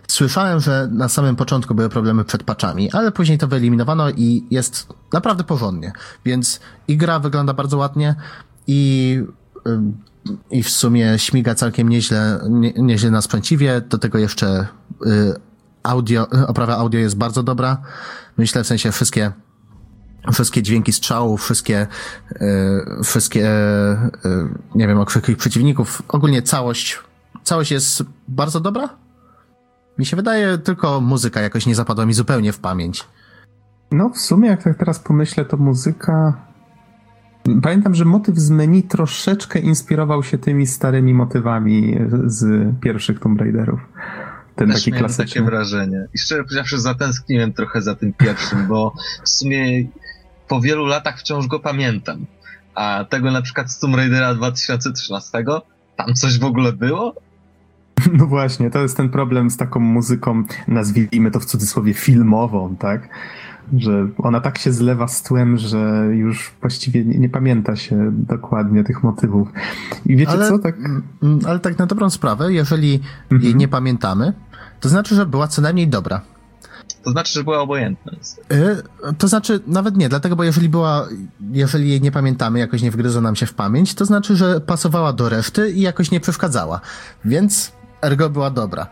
[0.09, 4.87] Słyszałem, że na samym początku były problemy przed patchami, ale później to wyeliminowano i jest
[5.13, 5.91] naprawdę porządnie.
[6.25, 8.15] Więc i gra wygląda bardzo ładnie
[8.67, 9.23] i,
[10.51, 13.81] i w sumie śmiga całkiem nieźle, nie, nieźle na sprzęciwie.
[13.81, 14.67] Do tego jeszcze
[15.05, 15.33] y,
[15.83, 17.81] audio, oprawa audio jest bardzo dobra.
[18.37, 19.31] Myślę w sensie wszystkie
[20.31, 21.87] wszystkie dźwięki strzałów, wszystkie,
[22.41, 23.51] yy, wszystkie,
[24.25, 26.99] yy, nie wiem, okrzyki przeciwników, ogólnie całość,
[27.43, 29.08] całość jest bardzo dobra
[29.99, 33.05] mi się wydaje, tylko muzyka jakoś nie zapadła mi zupełnie w pamięć.
[33.91, 36.33] No, w sumie, jak tak teraz pomyślę, to muzyka.
[37.63, 43.79] Pamiętam, że motyw z menu troszeczkę inspirował się tymi starymi motywami z pierwszych Tomb Raiderów.
[44.55, 45.25] Ten Też taki klasyczny.
[45.25, 46.07] takie wrażenie.
[46.13, 48.93] I szczerze powiedziawszy, zatęskniłem trochę za tym pierwszym, bo
[49.23, 49.87] w sumie
[50.47, 52.25] po wielu latach wciąż go pamiętam.
[52.75, 55.43] A tego na przykład z Tomb Raidera 2013,
[55.95, 57.15] tam coś w ogóle było?
[58.19, 63.09] No właśnie, to jest ten problem z taką muzyką, nazwijmy to w cudzysłowie filmową, tak?
[63.77, 68.83] Że ona tak się zlewa z tłem, że już właściwie nie, nie pamięta się dokładnie
[68.83, 69.47] tych motywów.
[70.05, 70.59] I wiecie ale, co?
[70.59, 70.75] Tak...
[71.47, 73.41] Ale tak na dobrą sprawę, jeżeli mhm.
[73.41, 74.33] jej nie pamiętamy,
[74.79, 76.21] to znaczy, że była co najmniej dobra.
[77.03, 78.11] To znaczy, że była obojętna.
[78.51, 81.07] Y, to znaczy, nawet nie, dlatego, bo jeżeli była,
[81.51, 85.13] jeżeli jej nie pamiętamy, jakoś nie wgryzła nam się w pamięć, to znaczy, że pasowała
[85.13, 86.81] do reszty i jakoś nie przeszkadzała.
[87.25, 87.71] Więc
[88.01, 88.87] ergo była dobra.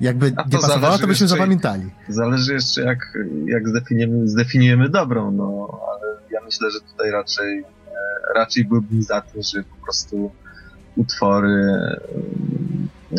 [0.00, 1.90] Jakby nie pasowała, to byśmy zapamiętali.
[2.08, 7.64] Zależy jeszcze, jak, jak zdefiniujemy, zdefiniujemy dobrą, no, ale ja myślę, że tutaj raczej, e,
[8.34, 10.30] raczej byłbym za tym, że po prostu
[10.96, 11.78] utwory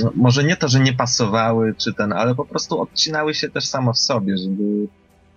[0.03, 3.67] no, może nie to, że nie pasowały, czy ten, ale po prostu odcinały się też
[3.67, 4.87] samo w sobie, żeby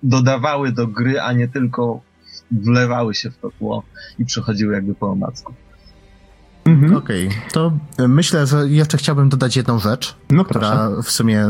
[0.03, 2.01] dodawały do gry, a nie tylko
[2.51, 3.83] wlewały się w to tło
[4.19, 5.55] i przechodziły jakby po omacku.
[6.65, 6.97] Mhm.
[6.97, 7.41] Okej, okay.
[7.53, 7.73] to
[8.09, 11.47] myślę, że jeszcze chciałbym dodać jedną rzecz, no, która w sumie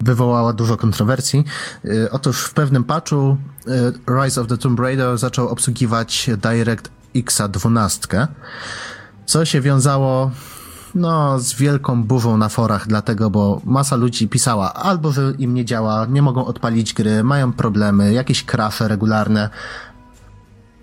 [0.00, 1.44] wywołała dużo kontrowersji.
[1.84, 3.36] Y, otóż w pewnym patchu
[4.08, 8.28] y, Rise of the Tomb Raider zaczął obsługiwać DirectX 12,
[9.26, 10.30] co się wiązało
[10.94, 15.64] no, z wielką burzą na forach, dlatego, bo masa ludzi pisała albo, że im nie
[15.64, 19.50] działa, nie mogą odpalić gry, mają problemy, jakieś crashe regularne.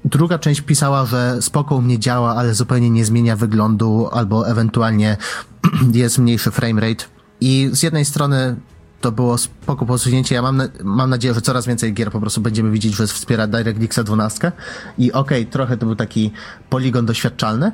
[0.06, 5.18] Druga część pisała, że spoko mnie działa, ale zupełnie nie zmienia wyglądu, albo ewentualnie
[5.94, 7.06] jest mniejszy framerate.
[7.42, 8.56] I z jednej strony
[9.02, 10.36] to było spoko posunięcie.
[10.36, 13.48] Ja mam, na, mam nadzieję, że coraz więcej gier po prostu będziemy widzieć, że wspiera
[13.48, 14.52] DirectX 12.
[14.98, 16.32] I okej, okay, trochę to był taki
[16.70, 17.72] poligon doświadczalny,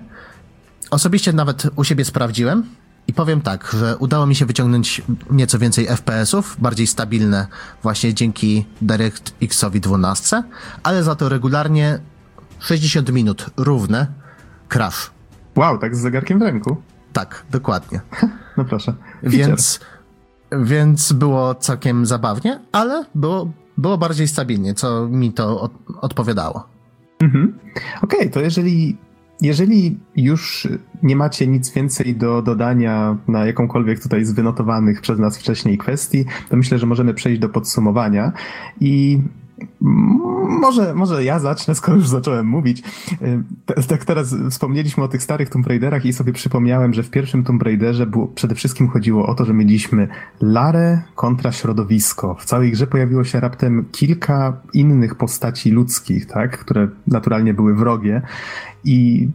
[0.91, 2.64] Osobiście nawet u siebie sprawdziłem
[3.08, 7.48] i powiem tak, że udało mi się wyciągnąć nieco więcej FPS-ów, bardziej stabilne
[7.84, 10.44] właśnie dzięki DirectX-owi 12,
[10.84, 11.99] ale za to regularnie
[12.61, 14.07] 60 minut równe
[14.69, 15.11] crash.
[15.55, 16.77] Wow, tak z zegarkiem w ręku?
[17.13, 18.01] Tak, dokładnie.
[18.57, 18.93] No proszę.
[19.23, 19.79] Więc,
[20.61, 25.71] więc było całkiem zabawnie, ale było, było bardziej stabilnie, co mi to od,
[26.01, 26.67] odpowiadało.
[27.19, 27.59] Mhm.
[28.01, 28.97] Okej, okay, to jeżeli
[29.41, 30.67] jeżeli już
[31.03, 36.25] nie macie nic więcej do dodania na jakąkolwiek tutaj z wynotowanych przez nas wcześniej kwestii,
[36.49, 38.31] to myślę, że możemy przejść do podsumowania
[38.79, 39.21] i
[40.59, 42.83] może, może ja zacznę, skoro już zacząłem mówić.
[43.88, 47.63] Tak teraz wspomnieliśmy o tych starych Tomb Raiderach i sobie przypomniałem, że w pierwszym Tomb
[47.63, 50.07] Raiderze było, przede wszystkim chodziło o to, że mieliśmy
[50.41, 52.35] Larę kontra środowisko.
[52.35, 58.21] W całej grze pojawiło się raptem kilka innych postaci ludzkich, tak, które naturalnie były wrogie
[58.83, 59.29] i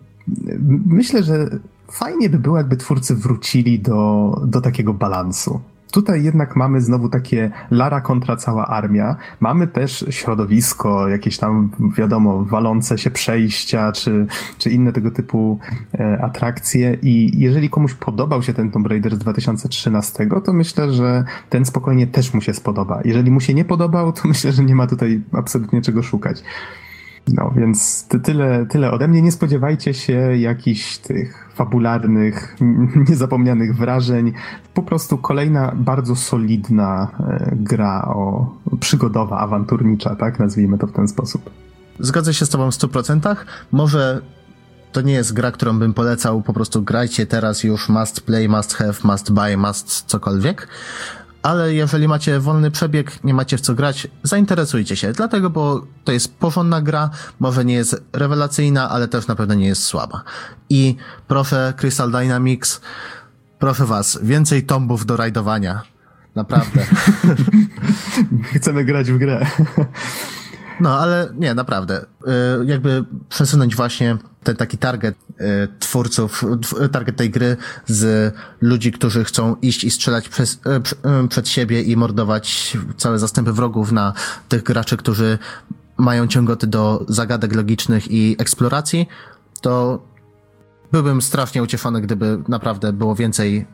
[0.87, 1.51] myślę, że
[1.91, 5.61] fajnie by było, jakby twórcy wrócili do, do takiego balansu.
[5.97, 9.17] Tutaj jednak mamy znowu takie Lara kontra cała armia.
[9.41, 14.27] Mamy też środowisko, jakieś tam, wiadomo, walące się przejścia, czy,
[14.59, 15.59] czy inne tego typu
[15.95, 16.99] e, atrakcje.
[17.03, 22.07] I jeżeli komuś podobał się ten Tomb Raider z 2013, to myślę, że ten spokojnie
[22.07, 23.01] też mu się spodoba.
[23.05, 26.43] Jeżeli mu się nie podobał, to myślę, że nie ma tutaj absolutnie czego szukać.
[27.29, 29.23] No, więc tyle, tyle ode mnie.
[29.23, 32.57] Nie spodziewajcie się jakichś tych fabularnych,
[33.09, 34.33] niezapomnianych wrażeń.
[34.75, 40.39] Po prostu kolejna bardzo solidna e, gra o przygodowa, awanturnicza, tak?
[40.39, 41.51] Nazwijmy to w ten sposób.
[42.01, 43.37] Zgodzę się z tobą w 100%.
[43.73, 44.23] Może
[44.93, 48.75] to nie jest gra, którą bym polecał, po prostu grajcie teraz już must play, must
[48.75, 50.69] have, must buy, must cokolwiek
[51.47, 56.13] ale jeżeli macie wolny przebieg, nie macie w co grać, zainteresujcie się, dlatego, bo to
[56.13, 57.11] jest porządna gra,
[57.41, 60.23] może nie jest rewelacyjna, ale też na pewno nie jest słaba.
[60.71, 60.97] I
[61.29, 62.81] proszę Crystal Dynamics,
[63.59, 65.83] proszę was, więcej tombów do rajdowania.
[66.35, 66.87] Naprawdę.
[68.57, 69.47] Chcemy grać w grę.
[70.81, 72.05] No, ale nie, naprawdę.
[72.63, 76.45] Y, jakby przesunąć właśnie ten taki target y, twórców,
[76.93, 80.61] target tej gry z ludzi, którzy chcą iść i strzelać przez,
[81.25, 84.13] y, przed siebie i mordować całe zastępy wrogów na
[84.49, 85.39] tych graczy, którzy
[85.97, 89.09] mają ciągoty do zagadek logicznych i eksploracji,
[89.61, 90.03] to
[90.93, 93.67] byłbym strasznie ucieszony, gdyby naprawdę było więcej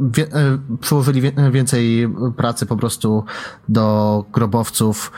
[0.00, 0.26] wie,
[0.80, 3.24] przyłożyli więcej pracy po prostu
[3.68, 5.12] do grobowców,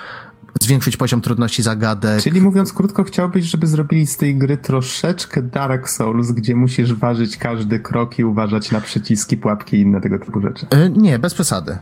[0.60, 2.22] zwiększyć poziom trudności zagadek.
[2.22, 7.36] Czyli mówiąc krótko, chciałbyś, żeby zrobili z tej gry troszeczkę Dark Souls, gdzie musisz ważyć
[7.36, 10.66] każdy krok i uważać na przyciski, pułapki i inne tego typu rzeczy.
[10.70, 11.78] E, nie, bez przesady.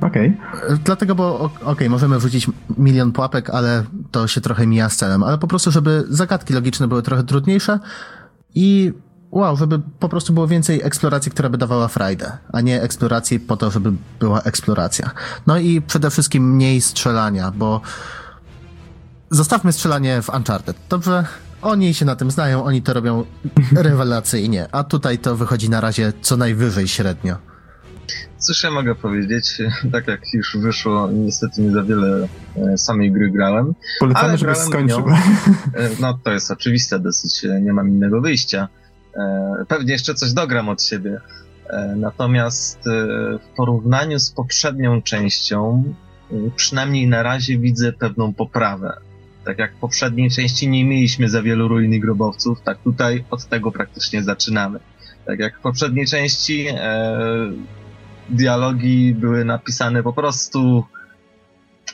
[0.00, 0.36] Okej.
[0.54, 0.70] Okay.
[0.70, 2.46] E, dlatego, bo okej, okay, możemy wrzucić
[2.78, 5.22] milion pułapek, ale to się trochę mija z celem.
[5.22, 7.78] Ale po prostu, żeby zagadki logiczne były trochę trudniejsze
[8.54, 8.92] i
[9.30, 13.56] wow, żeby po prostu było więcej eksploracji, która by dawała frajdę, a nie eksploracji po
[13.56, 15.10] to, żeby była eksploracja.
[15.46, 17.80] No i przede wszystkim mniej strzelania, bo
[19.30, 21.24] zostawmy strzelanie w Uncharted, dobrze?
[21.62, 23.24] Oni się na tym znają, oni to robią
[23.72, 27.36] rewelacyjnie, a tutaj to wychodzi na razie co najwyżej średnio.
[28.38, 29.58] Cóż ja mogę powiedzieć?
[29.92, 33.74] Tak jak już wyszło, niestety nie za wiele e, samej gry grałem.
[34.00, 35.04] Polecamy, żebyś skończył.
[35.74, 38.68] E, no to jest oczywiste dosyć, e, nie mam innego wyjścia.
[39.68, 41.20] Pewnie jeszcze coś dogram od siebie.
[41.96, 42.78] Natomiast
[43.40, 45.84] w porównaniu z poprzednią częścią,
[46.56, 48.96] przynajmniej na razie widzę pewną poprawę.
[49.44, 53.44] Tak jak w poprzedniej części nie mieliśmy za wielu ruin i grobowców, tak tutaj od
[53.44, 54.80] tego praktycznie zaczynamy.
[55.26, 56.66] Tak jak w poprzedniej części
[58.30, 60.84] dialogi były napisane po prostu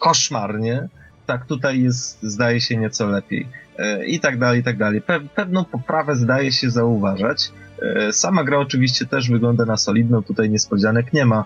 [0.00, 0.88] koszmarnie,
[1.26, 3.48] tak tutaj jest, zdaje się, nieco lepiej.
[3.78, 5.00] E, I tak dalej, i tak dalej.
[5.00, 7.52] Pe pewną poprawę zdaje się zauważać.
[7.82, 11.44] E, sama gra oczywiście też wygląda na solidną, tutaj niespodzianek nie ma.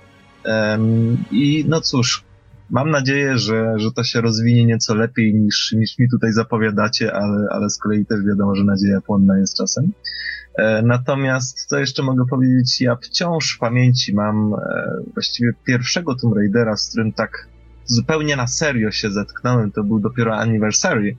[1.30, 2.24] I no cóż,
[2.70, 7.46] mam nadzieję, że, że to się rozwinie nieco lepiej niż, niż mi tutaj zapowiadacie, ale,
[7.50, 9.92] ale z kolei też wiadomo, że nadzieja płonna jest czasem.
[10.54, 14.54] E, natomiast co jeszcze mogę powiedzieć, ja wciąż w pamięci mam
[15.14, 17.48] właściwie pierwszego Tomb Raidera, z którym tak
[17.84, 21.16] zupełnie na serio się zetknąłem, to był dopiero Anniversary,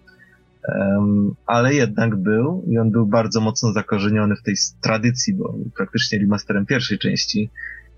[1.46, 6.66] ale jednak był i on był bardzo mocno zakorzeniony w tej tradycji, bo praktycznie remasterem
[6.66, 7.50] pierwszej części.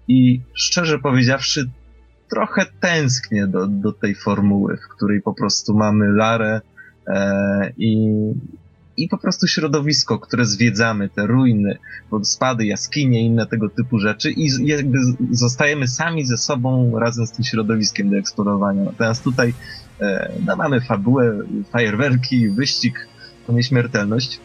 [0.07, 1.69] I szczerze powiedziawszy
[2.29, 6.61] trochę tęsknię do, do tej formuły, w której po prostu mamy Larę
[7.07, 8.09] e, i,
[8.97, 11.77] i po prostu środowisko, które zwiedzamy, te ruiny,
[12.11, 14.97] wodospady, jaskinie inne tego typu rzeczy i jakby
[15.31, 18.83] zostajemy sami ze sobą razem z tym środowiskiem do eksplorowania.
[18.83, 19.53] Natomiast tutaj
[19.99, 21.39] e, no, mamy fabułę,
[21.71, 23.07] fajerwerki, wyścig
[23.49, 24.39] nieśmiertelność.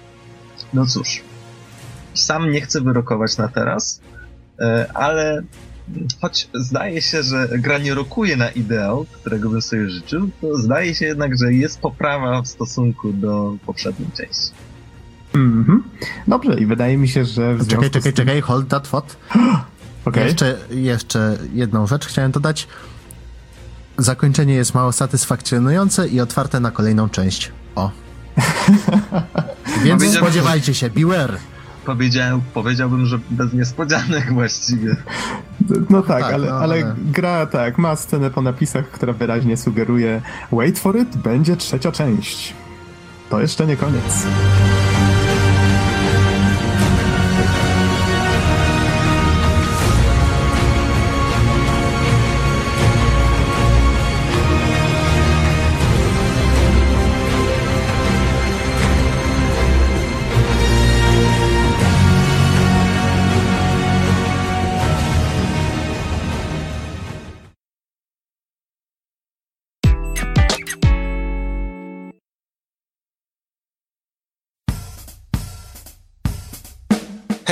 [0.74, 1.22] No cóż,
[2.14, 4.00] sam nie chcę wyrokować na teraz,
[4.60, 5.42] e, ale
[6.20, 10.94] choć zdaje się, że gra nie rokuje na ideał, którego bym sobie życzył, to zdaje
[10.94, 14.50] się jednak, że jest poprawa w stosunku do poprzedniej części.
[15.34, 15.82] Mhm.
[16.28, 17.54] Dobrze, i wydaje mi się, że.
[17.54, 18.26] W czekaj, czekaj, tym...
[18.26, 19.16] czekaj, hold that thought.
[20.04, 20.24] okay.
[20.24, 22.68] jeszcze, jeszcze jedną rzecz chciałem dodać.
[23.98, 27.52] Zakończenie jest mało satysfakcjonujące i otwarte na kolejną część.
[27.74, 27.90] O.
[29.84, 31.38] Więc spodziewajcie się, beware
[31.86, 34.96] powiedział, powiedziałbym, że bez niespodzianek właściwie.
[35.90, 39.56] No tak, tak ale, no, ale, ale gra tak, ma scenę po napisach, która wyraźnie
[39.56, 40.22] sugeruje
[40.52, 42.54] wait for it, będzie trzecia część.
[43.30, 44.26] To jeszcze nie koniec.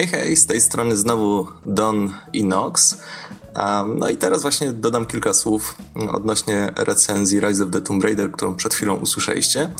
[0.04, 2.12] Hej, hej, z tej strony znowu Don
[3.96, 5.74] No i teraz właśnie dodam kilka słów
[6.12, 9.70] odnośnie recenzji Rise of the Tomb Raider, którą przed chwilą usłyszeliście.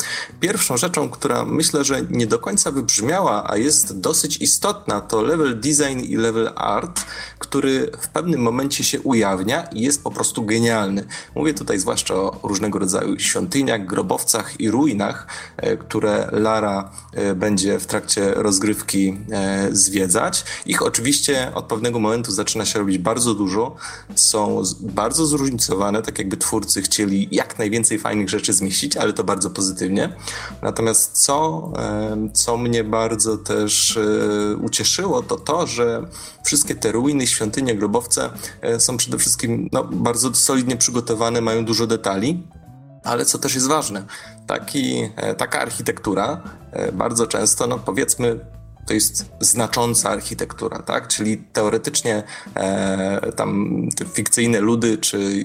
[0.41, 5.61] Pierwszą rzeczą, która myślę, że nie do końca wybrzmiała, a jest dosyć istotna, to level
[5.61, 7.05] design i level art,
[7.39, 11.05] który w pewnym momencie się ujawnia i jest po prostu genialny.
[11.35, 15.27] Mówię tutaj zwłaszcza o różnego rodzaju świątyniach, grobowcach i ruinach,
[15.57, 20.45] e, które Lara e, będzie w trakcie rozgrywki e, zwiedzać.
[20.67, 23.64] Ich oczywiście od pewnego momentu zaczyna się robić bardzo dużo,
[24.15, 29.51] są bardzo zróżnicowane, tak jakby twórcy chcieli jak najwięcej fajnych rzeczy zmieścić, ale to bardzo
[29.51, 30.17] pozytywnie.
[30.63, 31.73] Natomiast co,
[32.33, 36.09] co mnie bardzo też e, ucieszyło, to to, że
[36.45, 38.31] wszystkie te ruiny, świątynie, grobowce
[38.61, 42.43] e, są przede wszystkim no, bardzo solidnie przygotowane, mają dużo detali.
[43.05, 44.07] Ale co też jest ważne,
[44.47, 46.43] taki, e, taka architektura
[46.93, 48.41] bardzo często, no powiedzmy,
[48.87, 51.09] to jest znacząca architektura, tak?
[51.09, 52.23] Czyli teoretycznie
[52.55, 53.81] e, tam
[54.13, 55.45] fikcyjne ludy, czy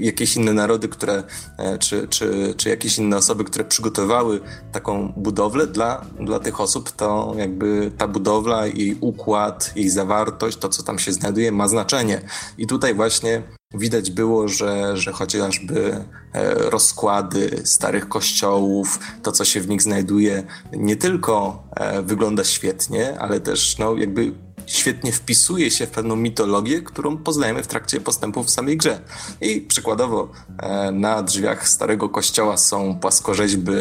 [0.00, 1.22] jakieś inne narody, które,
[1.58, 4.40] e, czy, czy, czy jakieś inne osoby, które przygotowały
[4.72, 10.68] taką budowlę dla, dla tych osób, to jakby ta budowla, jej układ, jej zawartość, to
[10.68, 12.20] co tam się znajduje, ma znaczenie.
[12.58, 13.42] I tutaj właśnie
[13.74, 20.42] Widać było, że, że chociażby e, rozkłady starych kościołów, to co się w nich znajduje,
[20.72, 24.32] nie tylko e, wygląda świetnie, ale też no, jakby
[24.72, 29.00] świetnie wpisuje się w pewną mitologię, którą poznajemy w trakcie postępów w samej grze.
[29.40, 33.72] I przykładowo e, na drzwiach starego kościoła są płaskorzeźby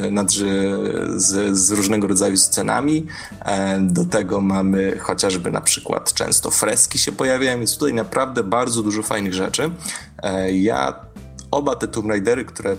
[1.16, 3.08] z, z różnego rodzaju scenami.
[3.46, 8.84] E, do tego mamy chociażby na przykład często freski się pojawiają, więc tutaj naprawdę bardzo
[8.84, 9.72] dużo fajnych rzeczy.
[10.24, 11.06] E, ja
[11.52, 12.78] oba te Tomb Raidery, które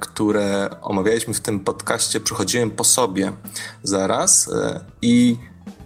[0.00, 3.32] które omawialiśmy w tym podcaście, przechodziłem po sobie
[3.82, 4.50] zaraz
[5.02, 5.36] i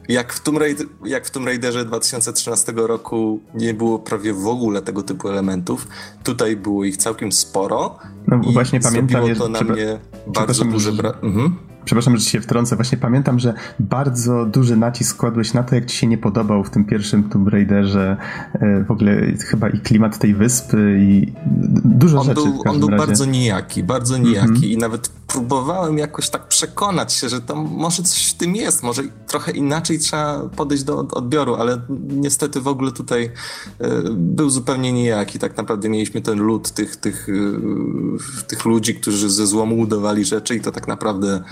[0.08, 4.82] jak w, Tomb Raider, jak w Tomb Raiderze 2013 roku nie było prawie w ogóle
[4.82, 5.88] tego typu elementów,
[6.24, 7.98] tutaj było ich całkiem sporo.
[8.26, 11.24] No właśnie pamiętam, to na mnie bardzo duży brak.
[11.24, 11.56] Mhm.
[11.86, 12.76] Przepraszam, że się wtrącę.
[12.76, 16.70] Właśnie pamiętam, że bardzo duży nacisk kładłeś na to, jak ci się nie podobał w
[16.70, 18.16] tym pierwszym Tomb Raiderze
[18.54, 21.32] e, w ogóle chyba i klimat tej wyspy i
[21.84, 22.34] dużo on rzeczy.
[22.34, 23.06] Był, on był razie.
[23.06, 24.66] bardzo nijaki, bardzo nijaki mm -hmm.
[24.66, 29.02] i nawet próbowałem jakoś tak przekonać się, że tam może coś w tym jest, może
[29.26, 33.30] trochę inaczej trzeba podejść do odbioru, ale niestety w ogóle tutaj y,
[34.10, 35.38] był zupełnie nijaki.
[35.38, 37.52] Tak naprawdę mieliśmy ten lud tych, tych, y,
[38.48, 41.42] tych ludzi, którzy ze złomu udawali rzeczy i to tak naprawdę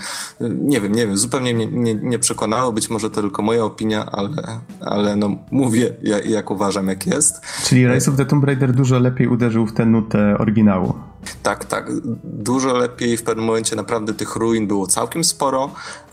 [0.40, 2.72] y, nie wiem, nie wiem, zupełnie mnie nie, nie przekonało.
[2.72, 7.40] Być może to tylko moja opinia, ale, ale no mówię jak, jak uważam, jak jest.
[7.64, 10.94] Czyli Rise of the Tomb Raider dużo lepiej uderzył w tę nutę oryginału.
[11.42, 11.90] Tak, tak.
[12.24, 15.70] Dużo lepiej w pewnym momencie naprawdę tych ruin było całkiem sporo.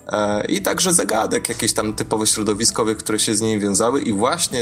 [0.07, 4.59] E, I także zagadek jakieś tam typowo środowiskowych, które się z nimi wiązały i właśnie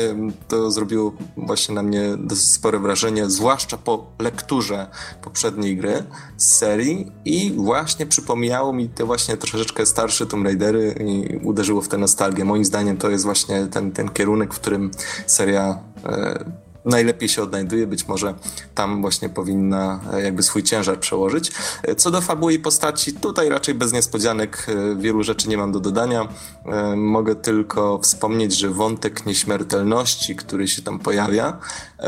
[0.47, 4.87] to zrobiło właśnie na mnie dosyć spore wrażenie, zwłaszcza po lekturze
[5.21, 6.03] poprzedniej gry
[6.37, 11.87] z serii i właśnie przypomniało mi te właśnie troszeczkę starsze Tomb Raidery i uderzyło w
[11.87, 12.45] tę nostalgię.
[12.45, 14.91] Moim zdaniem to jest właśnie ten, ten kierunek, w którym
[15.25, 18.33] seria e, najlepiej się odnajduje, być może
[18.75, 21.51] tam właśnie powinna e, jakby swój ciężar przełożyć.
[21.83, 25.71] E, co do fabuły i postaci, tutaj raczej bez niespodzianek e, wielu rzeczy nie mam
[25.71, 26.27] do dodania.
[26.95, 31.57] Mogę tylko wspomnieć, że wątek nieśmiertelności, który się tam pojawia,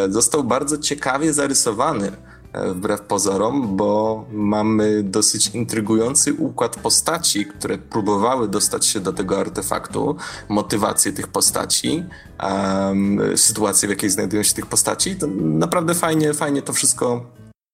[0.10, 2.12] został bardzo ciekawie zarysowany
[2.54, 10.16] wbrew pozorom, bo mamy dosyć intrygujący układ postaci, które próbowały dostać się do tego artefaktu,
[10.50, 12.04] motywację tych postaci,
[12.44, 15.16] um, sytuację, w jakiej znajdują się tych postaci.
[15.16, 17.26] To naprawdę fajnie, fajnie to wszystko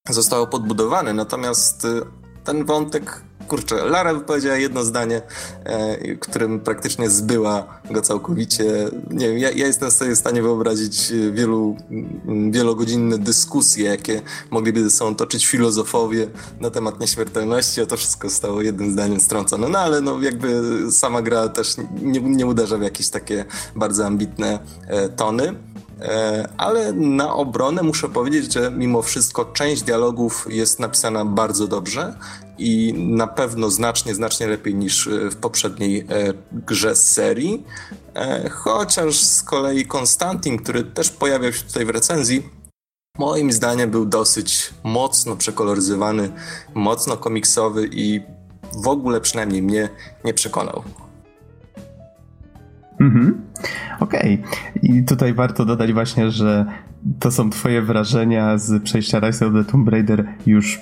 [0.10, 2.02] zostało podbudowane, natomiast e,
[2.44, 5.22] ten wątek kurczę, Lara wypowiedziała jedno zdanie,
[5.64, 8.64] e, którym praktycznie zbyła go całkowicie.
[9.12, 11.78] Nie wiem, ja, ja jestem sobie w stanie wyobrazić wielu,
[12.52, 14.22] wielogodzinne dyskusje, jakie
[14.52, 16.28] mogliby ze sobą toczyć filozofowie
[16.60, 19.70] na temat nieśmiertelności, a to wszystko zostało jednym zdaniem strącone.
[19.70, 20.62] No ale no jakby
[20.92, 23.46] sama gra też nie, nie uderza w jakieś takie
[23.76, 25.54] bardzo ambitne e, tony.
[26.02, 32.18] E, ale na obronę muszę powiedzieć, że mimo wszystko część dialogów jest napisana bardzo dobrze
[32.58, 36.06] i na pewno znacznie, znacznie lepiej niż w poprzedniej e,
[36.52, 37.64] grze z serii.
[38.16, 42.50] E, chociaż z kolei Konstantin, który też pojawiał się tutaj w recenzji,
[43.18, 46.32] moim zdaniem był dosyć mocno przekoloryzowany,
[46.74, 48.22] mocno komiksowy i
[48.74, 49.90] w ogóle przynajmniej mnie
[50.26, 50.84] nie przekonał.
[53.00, 53.42] Mhm.
[54.00, 54.44] Okej.
[54.44, 54.82] Okay.
[54.82, 56.66] I tutaj warto dodać właśnie, że
[57.20, 60.80] to są twoje wrażenia z przejścia Rise of the Tomb Raider już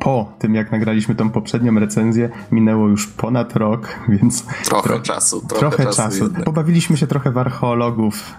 [0.00, 4.46] po tym, jak nagraliśmy tą poprzednią recenzję, minęło już ponad rok, więc...
[4.64, 5.40] Trochę tro czasu.
[5.40, 6.28] Trochę, trochę czasu.
[6.28, 6.44] czasu.
[6.44, 8.34] Pobawiliśmy się trochę w archeologów,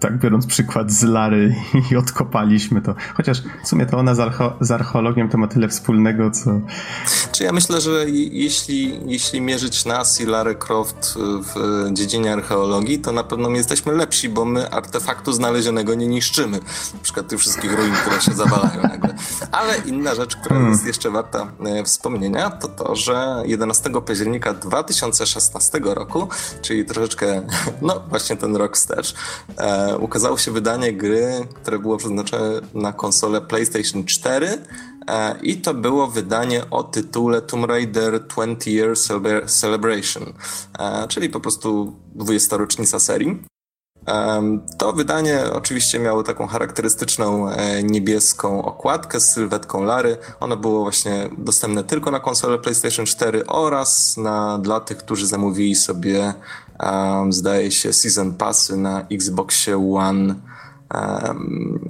[0.00, 1.54] tak biorąc przykład z Lary
[1.90, 2.94] i odkopaliśmy to.
[3.14, 6.60] Chociaż w sumie to ona z, archo z archeologiem to ma tyle wspólnego, co...
[7.32, 13.12] Czy ja myślę, że jeśli, jeśli mierzyć nas i Larry Croft w dziedzinie archeologii, to
[13.12, 16.58] na pewno my jesteśmy lepsi, bo my artefaktu znalezionego nie niszczymy.
[16.94, 19.14] Na przykład tych wszystkich ruin, które się zawalają nagle.
[19.52, 20.72] Ale inna rzecz, która hmm.
[20.72, 26.28] jest jeszcze warta e, wspomnienia, to to, że 11 października 2016 roku,
[26.62, 27.42] czyli troszeczkę,
[27.82, 29.14] no właśnie ten rok wstecz,
[29.58, 34.58] e, ukazało się wydanie gry, które było przeznaczone na konsolę PlayStation 4
[35.08, 38.96] e, i to było wydanie o tytule Tomb Raider 20 Year
[39.46, 40.32] Celebration,
[40.78, 43.50] e, czyli po prostu 20 rocznica serii.
[44.78, 50.16] To wydanie oczywiście miało taką charakterystyczną e, niebieską okładkę z sylwetką Lary.
[50.40, 55.74] Ono było właśnie dostępne tylko na konsolę PlayStation 4 oraz na, dla tych, którzy zamówili
[55.74, 56.34] sobie,
[56.82, 60.34] um, zdaje się, Season Passy na Xboxie One.
[60.94, 61.88] Um,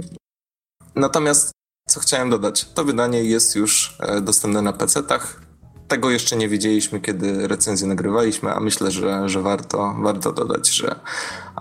[0.95, 1.51] natomiast,
[1.89, 5.41] co chciałem dodać, to wydanie jest już e, dostępne na PC-tach
[5.91, 11.01] tego jeszcze nie wiedzieliśmy, kiedy recenzję nagrywaliśmy, a myślę, że, że warto, warto dodać, że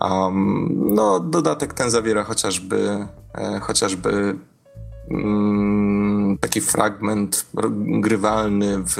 [0.01, 4.35] um, no, dodatek ten zawiera chociażby, e, chociażby
[5.11, 5.98] mm,
[6.39, 7.45] taki fragment
[8.01, 8.97] grywalny w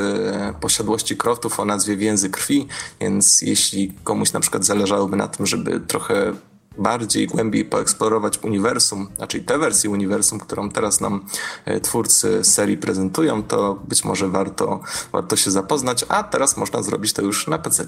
[0.61, 2.68] posiadłości Croftów o nazwie Więzy Krwi,
[3.02, 6.34] więc jeśli komuś na przykład zależałoby na tym, żeby trochę
[6.78, 11.26] bardziej, głębiej poeksplorować uniwersum, znaczy tę wersję uniwersum, którą teraz nam
[11.66, 14.80] e, twórcy serii prezentują, to być może warto,
[15.11, 17.86] warto się zapoznać, a teraz można zrobić to już na PC.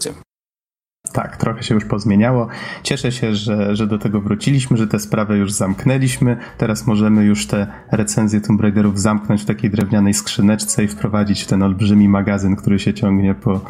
[1.13, 2.47] Tak, trochę się już pozmieniało.
[2.83, 6.37] Cieszę się, że, że do tego wróciliśmy, że tę sprawę już zamknęliśmy.
[6.57, 11.47] Teraz możemy już te recenzje Tomb Raiderów zamknąć w takiej drewnianej skrzyneczce i wprowadzić w
[11.47, 13.61] ten olbrzymi magazyn, który się ciągnie po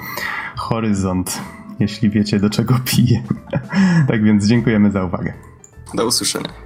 [0.55, 1.41] horyzont,
[1.79, 3.23] jeśli wiecie do czego piję.
[4.09, 5.33] tak więc dziękujemy za uwagę.
[5.93, 6.60] Do usłyszenia.